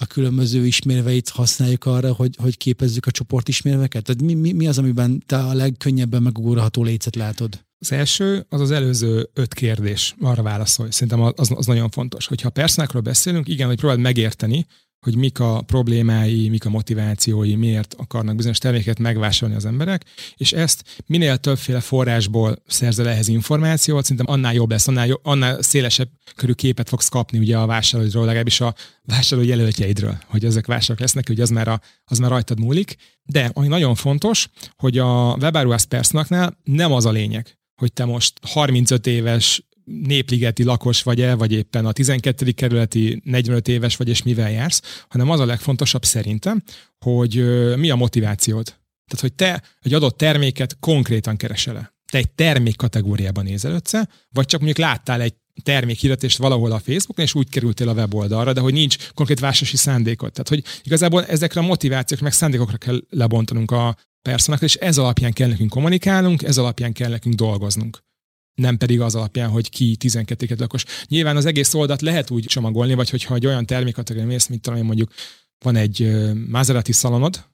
a 0.00 0.06
különböző 0.06 0.66
ismérveit 0.66 1.28
használjuk 1.28 1.84
arra, 1.84 2.12
hogy, 2.12 2.36
hogy 2.42 2.56
képezzük 2.56 3.06
a 3.06 3.10
csoportismérveket? 3.10 4.04
Tehát 4.04 4.22
mi, 4.22 4.34
mi, 4.34 4.52
mi 4.52 4.66
az, 4.66 4.78
amiben 4.78 5.22
te 5.26 5.36
a 5.36 5.54
legkönnyebben 5.54 6.22
megugorható 6.22 6.82
lécet 6.82 7.16
látod? 7.16 7.66
Az 7.80 7.92
első, 7.92 8.46
az 8.48 8.60
az 8.60 8.70
előző 8.70 9.30
öt 9.34 9.54
kérdés, 9.54 10.14
arra 10.20 10.42
válaszolj. 10.42 10.90
Szerintem 10.90 11.20
az, 11.20 11.50
az 11.54 11.66
nagyon 11.66 11.90
fontos. 11.90 12.26
Hogyha 12.26 12.50
personákról 12.50 13.02
beszélünk, 13.02 13.48
igen, 13.48 13.66
hogy 13.66 13.76
próbáld 13.76 14.00
megérteni, 14.00 14.66
hogy 15.00 15.16
mik 15.16 15.40
a 15.40 15.62
problémái, 15.66 16.48
mik 16.48 16.64
a 16.64 16.70
motivációi, 16.70 17.54
miért 17.54 17.94
akarnak 17.98 18.36
bizonyos 18.36 18.58
terméket 18.58 18.98
megvásárolni 18.98 19.56
az 19.56 19.64
emberek, 19.64 20.04
és 20.36 20.52
ezt 20.52 21.02
minél 21.06 21.36
többféle 21.36 21.80
forrásból 21.80 22.62
szerzel 22.66 23.08
ehhez 23.08 23.28
információt, 23.28 24.02
szerintem 24.02 24.34
annál 24.34 24.54
jobb 24.54 24.70
lesz, 24.70 24.88
annál, 24.88 25.06
jobb, 25.06 25.20
annál 25.22 25.62
szélesebb 25.62 26.08
körű 26.36 26.52
képet 26.52 26.88
fogsz 26.88 27.08
kapni 27.08 27.38
ugye 27.38 27.58
a 27.58 27.66
vásárlóidról, 27.66 28.24
legalábbis 28.24 28.60
a 28.60 28.74
vásárló 29.02 29.44
jelöltjeidről, 29.44 30.18
hogy 30.26 30.44
ezek 30.44 30.66
vásárlók 30.66 31.00
lesznek, 31.00 31.26
hogy 31.26 31.40
az 31.40 31.50
már, 31.50 31.68
a, 31.68 31.80
az 32.04 32.18
már 32.18 32.30
rajtad 32.30 32.60
múlik. 32.60 32.96
De 33.22 33.50
ami 33.52 33.66
nagyon 33.66 33.94
fontos, 33.94 34.48
hogy 34.76 34.98
a 34.98 35.36
webáruhász 35.40 35.84
persznaknál 35.84 36.58
nem 36.64 36.92
az 36.92 37.06
a 37.06 37.10
lényeg, 37.10 37.58
hogy 37.80 37.92
te 37.92 38.04
most 38.04 38.32
35 38.42 39.06
éves 39.06 39.62
népligeti 39.88 40.62
lakos 40.62 41.02
vagy-e, 41.02 41.34
vagy 41.34 41.52
éppen 41.52 41.86
a 41.86 41.92
12. 41.92 42.50
kerületi 42.50 43.20
45 43.24 43.68
éves 43.68 43.96
vagy, 43.96 44.08
és 44.08 44.22
mivel 44.22 44.50
jársz, 44.50 45.04
hanem 45.08 45.30
az 45.30 45.40
a 45.40 45.46
legfontosabb 45.46 46.04
szerintem, 46.04 46.62
hogy 46.98 47.44
mi 47.76 47.90
a 47.90 47.96
motivációd. 47.96 48.64
Tehát, 48.64 49.20
hogy 49.20 49.32
te 49.32 49.62
egy 49.80 49.94
adott 49.94 50.16
terméket 50.16 50.76
konkrétan 50.80 51.36
keresel 51.36 51.92
Te 52.10 52.18
egy 52.18 52.30
termék 52.30 52.76
kategóriában 52.76 53.44
nézel 53.44 53.72
össze, 53.72 54.08
vagy 54.30 54.46
csak 54.46 54.60
mondjuk 54.60 54.86
láttál 54.86 55.20
egy 55.20 55.34
termékhirdetést 55.62 56.38
valahol 56.38 56.72
a 56.72 56.78
Facebookon, 56.78 57.24
és 57.24 57.34
úgy 57.34 57.48
kerültél 57.48 57.88
a 57.88 57.92
weboldalra, 57.92 58.52
de 58.52 58.60
hogy 58.60 58.72
nincs 58.72 59.10
konkrét 59.14 59.40
vásárlási 59.40 59.76
szándékot. 59.76 60.32
Tehát, 60.32 60.48
hogy 60.48 60.64
igazából 60.82 61.24
ezekre 61.24 61.60
a 61.60 61.64
motivációk 61.64 62.20
meg 62.20 62.32
szándékokra 62.32 62.76
kell 62.76 63.02
lebontanunk 63.10 63.70
a 63.70 63.96
personákat, 64.22 64.68
és 64.68 64.74
ez 64.74 64.98
alapján 64.98 65.32
kell 65.32 65.48
nekünk 65.48 65.70
kommunikálnunk, 65.70 66.42
ez 66.42 66.58
alapján 66.58 66.92
kell 66.92 67.10
nekünk 67.10 67.34
dolgoznunk 67.34 68.06
nem 68.58 68.76
pedig 68.76 69.00
az 69.00 69.14
alapján, 69.14 69.48
hogy 69.50 69.70
ki 69.70 69.96
12 69.96 70.54
lakos. 70.58 70.84
Nyilván 71.08 71.36
az 71.36 71.46
egész 71.46 71.74
oldalt 71.74 72.00
lehet 72.00 72.30
úgy 72.30 72.44
csomagolni, 72.44 72.94
vagy 72.94 73.10
hogyha 73.10 73.34
egy 73.34 73.46
olyan 73.46 73.66
termékkategória 73.66 74.28
mész, 74.28 74.46
mint 74.46 74.62
talán 74.62 74.84
mondjuk 74.84 75.12
van 75.58 75.76
egy 75.76 76.10
Maserati 76.48 76.92
szalonod, 76.92 77.44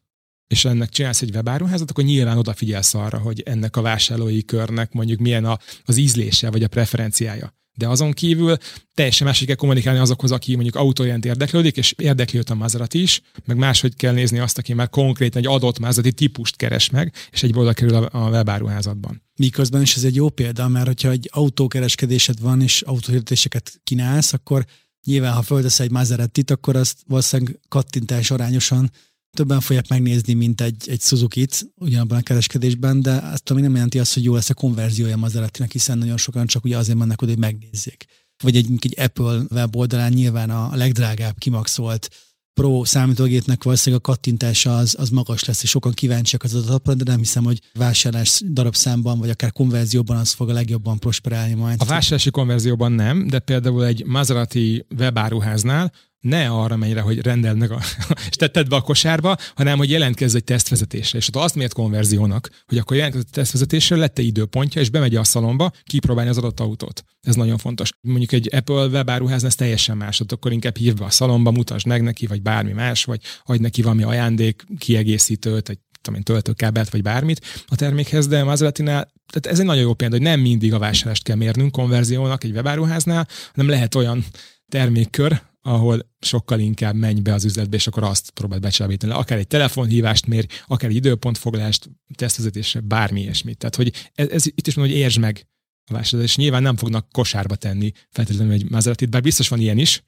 és 0.47 0.65
ennek 0.65 0.89
csinálsz 0.89 1.23
egy 1.23 1.35
webáruházat, 1.35 1.91
akkor 1.91 2.05
nyilván 2.05 2.39
odafigyelsz 2.39 2.95
arra, 2.95 3.19
hogy 3.19 3.41
ennek 3.41 3.77
a 3.77 3.83
vásárlói 3.83 4.45
körnek 4.45 4.93
mondjuk 4.93 5.21
milyen 5.21 5.45
a, 5.45 5.59
az 5.85 5.97
ízlése 5.97 6.51
vagy 6.51 6.63
a 6.63 6.69
preferenciája. 6.69 7.55
De 7.77 7.89
azon 7.89 8.13
kívül 8.13 8.57
teljesen 8.95 9.27
másik 9.27 9.47
kell 9.47 9.57
kommunikálni 9.57 9.99
azokhoz, 9.99 10.33
aki 10.33 10.55
mondjuk 10.55 10.75
autójent 10.75 11.25
érdeklődik, 11.25 11.77
és 11.77 11.95
érdekli 11.97 12.39
őt 12.39 12.51
a 12.51 12.55
Maserati 12.55 13.03
is, 13.03 13.23
meg 13.45 13.57
máshogy 13.57 13.97
kell 13.97 14.13
nézni 14.13 14.39
azt, 14.39 14.59
aki 14.59 14.73
már 14.73 14.89
konkrétan 14.89 15.43
egy 15.43 15.49
adott 15.49 15.79
Maserati 15.79 16.13
típust 16.13 16.57
keres 16.57 16.91
meg, 16.91 17.13
és 17.31 17.43
egy 17.43 17.53
oda 17.55 17.73
kerül 17.73 17.95
a 17.95 18.29
webáruházatban. 18.29 19.23
Miközben 19.37 19.83
is 19.83 19.97
ez 19.97 20.05
egy 20.05 20.15
jó 20.15 20.29
példa, 20.29 20.69
mert 20.69 20.87
hogyha 20.87 21.11
egy 21.11 21.29
autókereskedésed 21.33 22.41
van, 22.41 22.63
és 22.63 22.83
autóhirdetéseket 22.83 23.81
kínálsz, 23.85 24.33
akkor 24.33 24.65
nyilván, 25.05 25.33
ha 25.33 25.43
földesz 25.43 25.81
egy 25.81 25.91
Maserati-t, 25.91 26.51
akkor 26.51 26.77
azt 26.77 26.99
valószínűleg 27.07 27.59
kattintás 27.69 28.31
arányosan 28.31 28.91
többen 29.35 29.61
fogják 29.61 29.89
megnézni, 29.89 30.35
mint 30.35 30.61
egy, 30.61 30.89
egy 30.89 31.01
Suzuki-t 31.01 31.67
ugyanabban 31.77 32.19
a 32.19 32.23
kereskedésben, 32.23 33.03
de 33.03 33.13
azt 33.13 33.51
ami 33.51 33.61
nem 33.61 33.75
jelenti 33.75 33.99
azt, 33.99 34.15
hogy 34.15 34.25
jó 34.25 34.35
lesz 34.35 34.51
a 34.51 34.55
konverziója 34.55 35.17
Maseratinek, 35.17 35.73
hiszen 35.73 35.99
nagyon 35.99 36.17
sokan 36.17 36.47
csak 36.47 36.65
ugye 36.65 36.77
azért 36.77 36.99
mennek 36.99 37.23
oda, 37.23 37.31
hogy 37.31 37.41
megnézzék. 37.41 38.05
Vagy 38.43 38.57
egy, 38.57 38.69
egy 38.81 38.95
Apple 38.99 39.43
weboldalán 39.51 40.13
nyilván 40.13 40.51
a 40.51 40.77
legdrágább 40.77 41.39
kimaxolt 41.39 42.11
Pro 42.55 42.85
számítógépnek 42.85 43.65
valószínűleg 43.65 44.05
a 44.05 44.11
kattintása 44.11 44.77
az, 44.77 44.97
az 44.99 45.09
magas 45.09 45.45
lesz, 45.45 45.63
és 45.63 45.71
sokan 45.71 45.93
kíváncsiak 45.93 46.43
az 46.43 46.55
adatapra, 46.55 46.95
de 46.95 47.05
nem 47.07 47.19
hiszem, 47.19 47.45
hogy 47.45 47.61
vásárlás 47.73 48.43
darabszámban, 48.49 49.19
vagy 49.19 49.31
akár 49.31 49.53
konverzióban 49.53 50.17
az 50.17 50.33
fog 50.33 50.49
a 50.49 50.53
legjobban 50.53 50.99
prosperálni 50.99 51.55
majd. 51.55 51.81
A 51.81 51.85
vásárlási 51.85 52.31
konverzióban 52.31 52.93
nem, 52.93 53.27
de 53.27 53.39
például 53.39 53.85
egy 53.85 54.05
Maserati 54.05 54.87
webáruháznál 54.99 55.93
ne 56.25 56.49
arra 56.49 56.77
menj 56.77 56.93
rá, 56.93 57.01
hogy 57.01 57.21
rendeld 57.21 57.59
meg 57.59 57.71
a, 57.71 57.81
és 58.31 58.37
tetted 58.37 58.69
be 58.69 58.77
a 58.77 58.81
kosárba, 58.81 59.37
hanem 59.55 59.79
hogy 59.79 59.91
jelentkezz 59.91 60.35
egy 60.35 60.45
tesztvezetésre. 60.45 61.19
És 61.19 61.29
ha 61.33 61.41
azt 61.41 61.55
miért 61.55 61.73
konverziónak, 61.73 62.51
hogy 62.67 62.79
akkor 62.79 62.97
jelentkezz 62.97 63.25
egy 63.25 63.33
tesztvezetésre, 63.33 63.97
lett 63.97 64.19
egy 64.19 64.27
időpontja, 64.27 64.81
és 64.81 64.91
bemegy 64.91 65.17
a 65.17 65.25
szalomba 65.25 65.73
kipróbálni 65.85 66.31
az 66.31 66.39
adott 66.39 66.61
autót. 66.61 67.05
Ez 67.21 67.35
nagyon 67.35 67.59
fontos. 67.59 67.91
Mondjuk 68.01 68.33
egy 68.33 68.55
Apple 68.55 68.87
webáruház, 68.87 69.45
ez 69.45 69.55
teljesen 69.55 69.97
más, 69.97 70.21
ott 70.21 70.33
akkor 70.33 70.53
inkább 70.53 70.77
hív 70.77 70.95
be 70.95 71.05
a 71.05 71.11
szalomba, 71.11 71.51
mutasd 71.51 71.87
meg 71.87 72.03
neki, 72.03 72.27
vagy 72.27 72.43
bármi 72.43 72.73
más, 72.73 73.05
vagy 73.05 73.21
adj 73.45 73.61
neki 73.61 73.83
valami 73.83 74.03
ajándék, 74.03 74.65
kiegészítőt, 74.79 75.69
egy 75.69 75.79
tudom 76.01 76.19
én, 76.19 76.25
töltőkábelt, 76.25 76.91
vagy 76.91 77.03
bármit 77.03 77.65
a 77.67 77.77
termékhez, 77.77 78.27
de 78.27 78.45
Maseratinál 78.45 79.13
tehát 79.27 79.47
ez 79.47 79.59
egy 79.59 79.67
nagyon 79.67 79.83
jó 79.83 79.95
példa, 79.95 80.15
hogy 80.15 80.25
nem 80.25 80.41
mindig 80.41 80.75
a 80.75 80.79
vásárlást 80.79 81.23
kell 81.23 81.37
mérnünk 81.37 81.73
konverziónak 81.73 82.45
egy 82.45 82.51
webáruháznál, 82.51 83.29
hanem 83.55 83.71
lehet 83.71 83.95
olyan 83.95 84.25
termékkör, 84.69 85.43
ahol 85.67 86.11
sokkal 86.21 86.61
inkább 86.61 86.95
menj 86.95 87.21
be 87.21 87.33
az 87.33 87.45
üzletbe, 87.45 87.77
és 87.77 87.87
akkor 87.87 88.03
azt 88.03 88.31
próbáld 88.31 88.63
becsábítani. 88.63 89.13
Akár 89.13 89.39
egy 89.39 89.47
telefonhívást 89.47 90.27
mér, 90.27 90.47
akár 90.67 90.91
egy 90.91 90.97
időpontfoglalást, 90.97 91.91
tesztvezetésre, 92.15 92.81
bármi 92.81 93.21
ilyesmit. 93.21 93.59
Tehát, 93.59 93.77
hogy 93.77 94.11
ez, 94.15 94.29
ez 94.29 94.47
itt 94.47 94.67
is 94.67 94.75
mondom, 94.75 94.95
hogy 94.95 95.03
értsd 95.03 95.19
meg 95.19 95.47
a 95.85 95.93
vásárlás, 95.93 96.29
és 96.29 96.37
nyilván 96.37 96.63
nem 96.63 96.77
fognak 96.77 97.09
kosárba 97.13 97.55
tenni 97.55 97.93
feltétlenül 98.11 98.53
egy 98.53 98.71
Maserati, 98.71 99.07
bár 99.07 99.23
biztos 99.23 99.49
van 99.49 99.61
ilyen 99.61 99.79
is, 99.79 100.03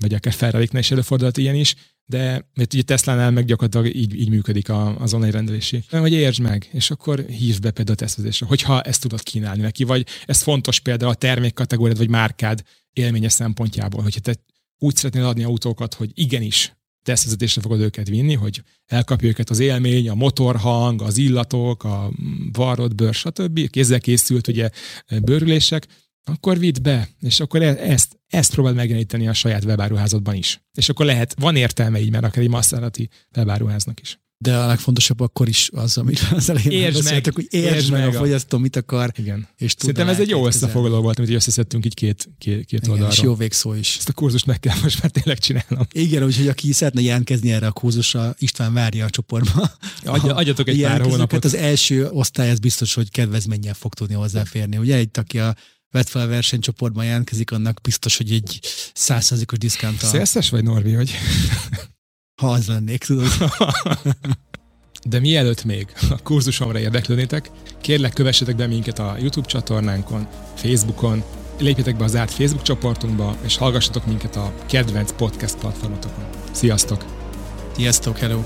vagy 0.00 0.14
akár 0.14 0.32
ferrari 0.32 0.68
is 0.72 0.90
előfordulhat 0.90 1.36
ilyen 1.36 1.54
is, 1.54 1.74
de 2.06 2.48
mert 2.54 2.74
ugye 2.74 2.82
Tesla-nál 2.82 3.30
meg 3.30 3.44
gyakorlatilag 3.44 3.96
így, 3.96 4.14
így 4.14 4.28
működik 4.28 4.68
a, 4.68 5.00
az 5.00 5.14
online 5.14 5.32
rendelési. 5.32 5.84
Hogy 5.90 6.12
értsd 6.12 6.40
meg, 6.40 6.68
és 6.72 6.90
akkor 6.90 7.24
hívd 7.24 7.62
be 7.62 7.70
például 7.70 7.96
a 7.96 8.00
tesztvezésre, 8.00 8.46
hogyha 8.46 8.80
ezt 8.80 9.00
tudod 9.00 9.22
kínálni 9.22 9.62
neki, 9.62 9.84
vagy 9.84 10.06
ez 10.26 10.42
fontos 10.42 10.80
például 10.80 11.10
a 11.10 11.14
termékkategóriád 11.14 11.98
vagy 11.98 12.10
márkád 12.10 12.62
élménye 12.92 13.28
szempontjából, 13.28 14.02
hogyha 14.02 14.20
te 14.20 14.34
úgy 14.82 14.96
szeretnél 14.96 15.24
adni 15.24 15.44
autókat, 15.44 15.94
hogy 15.94 16.10
igenis 16.14 16.76
tesztvezetésre 17.02 17.60
fogod 17.60 17.80
őket 17.80 18.08
vinni, 18.08 18.34
hogy 18.34 18.62
elkapja 18.86 19.28
őket 19.28 19.50
az 19.50 19.58
élmény, 19.58 20.08
a 20.08 20.14
motorhang, 20.14 21.02
az 21.02 21.16
illatok, 21.16 21.84
a 21.84 22.10
varrott 22.52 22.94
bőr, 22.94 23.14
stb. 23.14 23.70
kézzel 23.70 24.00
készült 24.00 24.48
ugye 24.48 24.70
bőrülések, 25.22 25.86
akkor 26.24 26.58
vidd 26.58 26.82
be, 26.82 27.08
és 27.20 27.40
akkor 27.40 27.62
e- 27.62 27.76
ezt, 27.78 28.18
ezt 28.28 28.52
próbáld 28.52 28.76
megjeleníteni 28.76 29.28
a 29.28 29.32
saját 29.32 29.64
webáruházadban 29.64 30.34
is. 30.34 30.62
És 30.72 30.88
akkor 30.88 31.06
lehet, 31.06 31.34
van 31.38 31.56
értelme 31.56 32.00
így, 32.00 32.10
mert 32.10 32.24
akár 32.24 32.42
egy 32.42 32.50
Maserati 32.50 33.08
webáruháznak 33.36 34.00
is 34.00 34.20
de 34.42 34.56
a 34.56 34.66
legfontosabb 34.66 35.20
akkor 35.20 35.48
is 35.48 35.70
az, 35.74 35.98
amit 35.98 36.20
az 36.30 36.50
elején 36.50 36.70
értsd 36.70 37.04
meg, 37.04 37.30
hogy 37.34 37.46
értsd, 37.50 37.74
értsd 37.74 37.90
meg, 37.90 38.00
meg 38.04 38.14
a 38.14 38.18
fogyasztó 38.18 38.58
mit 38.58 38.76
akar. 38.76 39.12
Igen. 39.16 39.48
És 39.58 39.74
Szerintem 39.78 40.08
ez 40.08 40.20
egy 40.20 40.28
jó 40.28 40.46
összefoglaló 40.46 41.02
volt, 41.02 41.18
amit 41.18 41.30
összeszedtünk 41.30 41.84
így 41.84 41.94
két, 41.94 42.28
két, 42.38 42.64
két 42.64 42.78
Igen, 42.78 42.90
oldalra. 42.90 43.12
És 43.12 43.20
jó 43.20 43.34
végszó 43.34 43.74
is. 43.74 43.96
Ezt 43.98 44.08
a 44.08 44.12
kurzust 44.12 44.46
meg 44.46 44.60
kell 44.60 44.76
most 44.82 45.02
már 45.02 45.10
tényleg 45.10 45.38
csinálnom. 45.38 45.86
Igen, 45.92 46.24
úgyhogy 46.24 46.48
aki 46.48 46.72
szeretne 46.72 47.00
jelentkezni 47.00 47.52
erre 47.52 47.66
a 47.66 47.72
kurzusra, 47.72 48.34
István 48.38 48.72
várja 48.72 49.04
a 49.04 49.10
csoportba. 49.10 49.70
Adja, 50.04 50.34
adjatok 50.34 50.68
egy 50.68 50.82
pár 50.82 51.00
hónapot. 51.00 51.44
Az 51.44 51.54
első 51.54 52.08
osztály 52.08 52.50
ez 52.50 52.58
biztos, 52.58 52.94
hogy 52.94 53.10
kedvezménnyel 53.10 53.74
fog 53.74 53.94
tudni 53.94 54.14
hozzáférni. 54.14 54.76
Ugye 54.76 54.96
egy, 54.96 55.08
aki 55.12 55.38
a 55.38 55.56
vett 55.90 56.08
fel 56.08 56.22
a 56.22 56.26
versenycsoportban 56.26 57.04
jelentkezik, 57.04 57.50
annak 57.50 57.80
biztos, 57.80 58.16
hogy 58.16 58.32
egy 58.32 58.60
százszerzikos 58.94 59.58
diszkánttal. 59.58 60.08
Szélszes 60.08 60.50
vagy 60.50 60.62
Norbi, 60.62 60.92
hogy? 60.92 61.10
Ha 62.42 62.48
az 62.48 62.66
lennék, 62.66 63.04
tudod. 63.04 63.26
De 65.10 65.20
mielőtt 65.20 65.64
még 65.64 65.86
a 66.10 66.22
kurzusomra 66.22 66.78
érdeklődnétek, 66.78 67.50
kérlek 67.80 68.12
kövessetek 68.12 68.56
be 68.56 68.66
minket 68.66 68.98
a 68.98 69.16
YouTube 69.18 69.46
csatornánkon, 69.46 70.26
Facebookon, 70.54 71.22
lépjetek 71.58 71.96
be 71.96 72.04
az 72.04 72.16
árt 72.16 72.30
Facebook 72.30 72.62
csoportunkba, 72.62 73.36
és 73.44 73.56
hallgassatok 73.56 74.06
minket 74.06 74.36
a 74.36 74.52
kedvenc 74.66 75.12
podcast 75.12 75.56
platformotokon. 75.58 76.24
Sziasztok! 76.52 77.04
Sziasztok, 77.74 78.18
hello! 78.18 78.42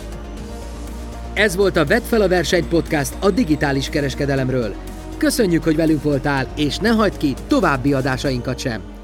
Ez 1.35 1.57
volt 1.57 1.77
a 1.77 1.85
Vedd 1.85 2.03
fel 2.03 2.21
a 2.21 2.29
verseny 2.29 2.69
podcast 2.69 3.15
a 3.21 3.31
digitális 3.31 3.89
kereskedelemről. 3.89 4.75
Köszönjük, 5.17 5.63
hogy 5.63 5.77
velünk 5.77 6.03
voltál, 6.03 6.53
és 6.57 6.77
ne 6.77 6.89
hagyd 6.89 7.17
ki 7.17 7.35
további 7.47 7.93
adásainkat 7.93 8.59
sem. 8.59 8.96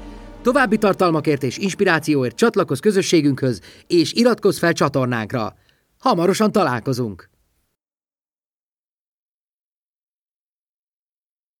További 0.43 0.77
tartalmakért 0.77 1.43
és 1.43 1.57
inspirációért 1.57 2.35
csatlakozz 2.35 2.79
közösségünkhöz, 2.79 3.61
és 3.87 4.13
iratkozz 4.13 4.57
fel 4.57 4.73
csatornánkra. 4.73 5.53
Hamarosan 5.99 6.51
találkozunk! 6.51 7.32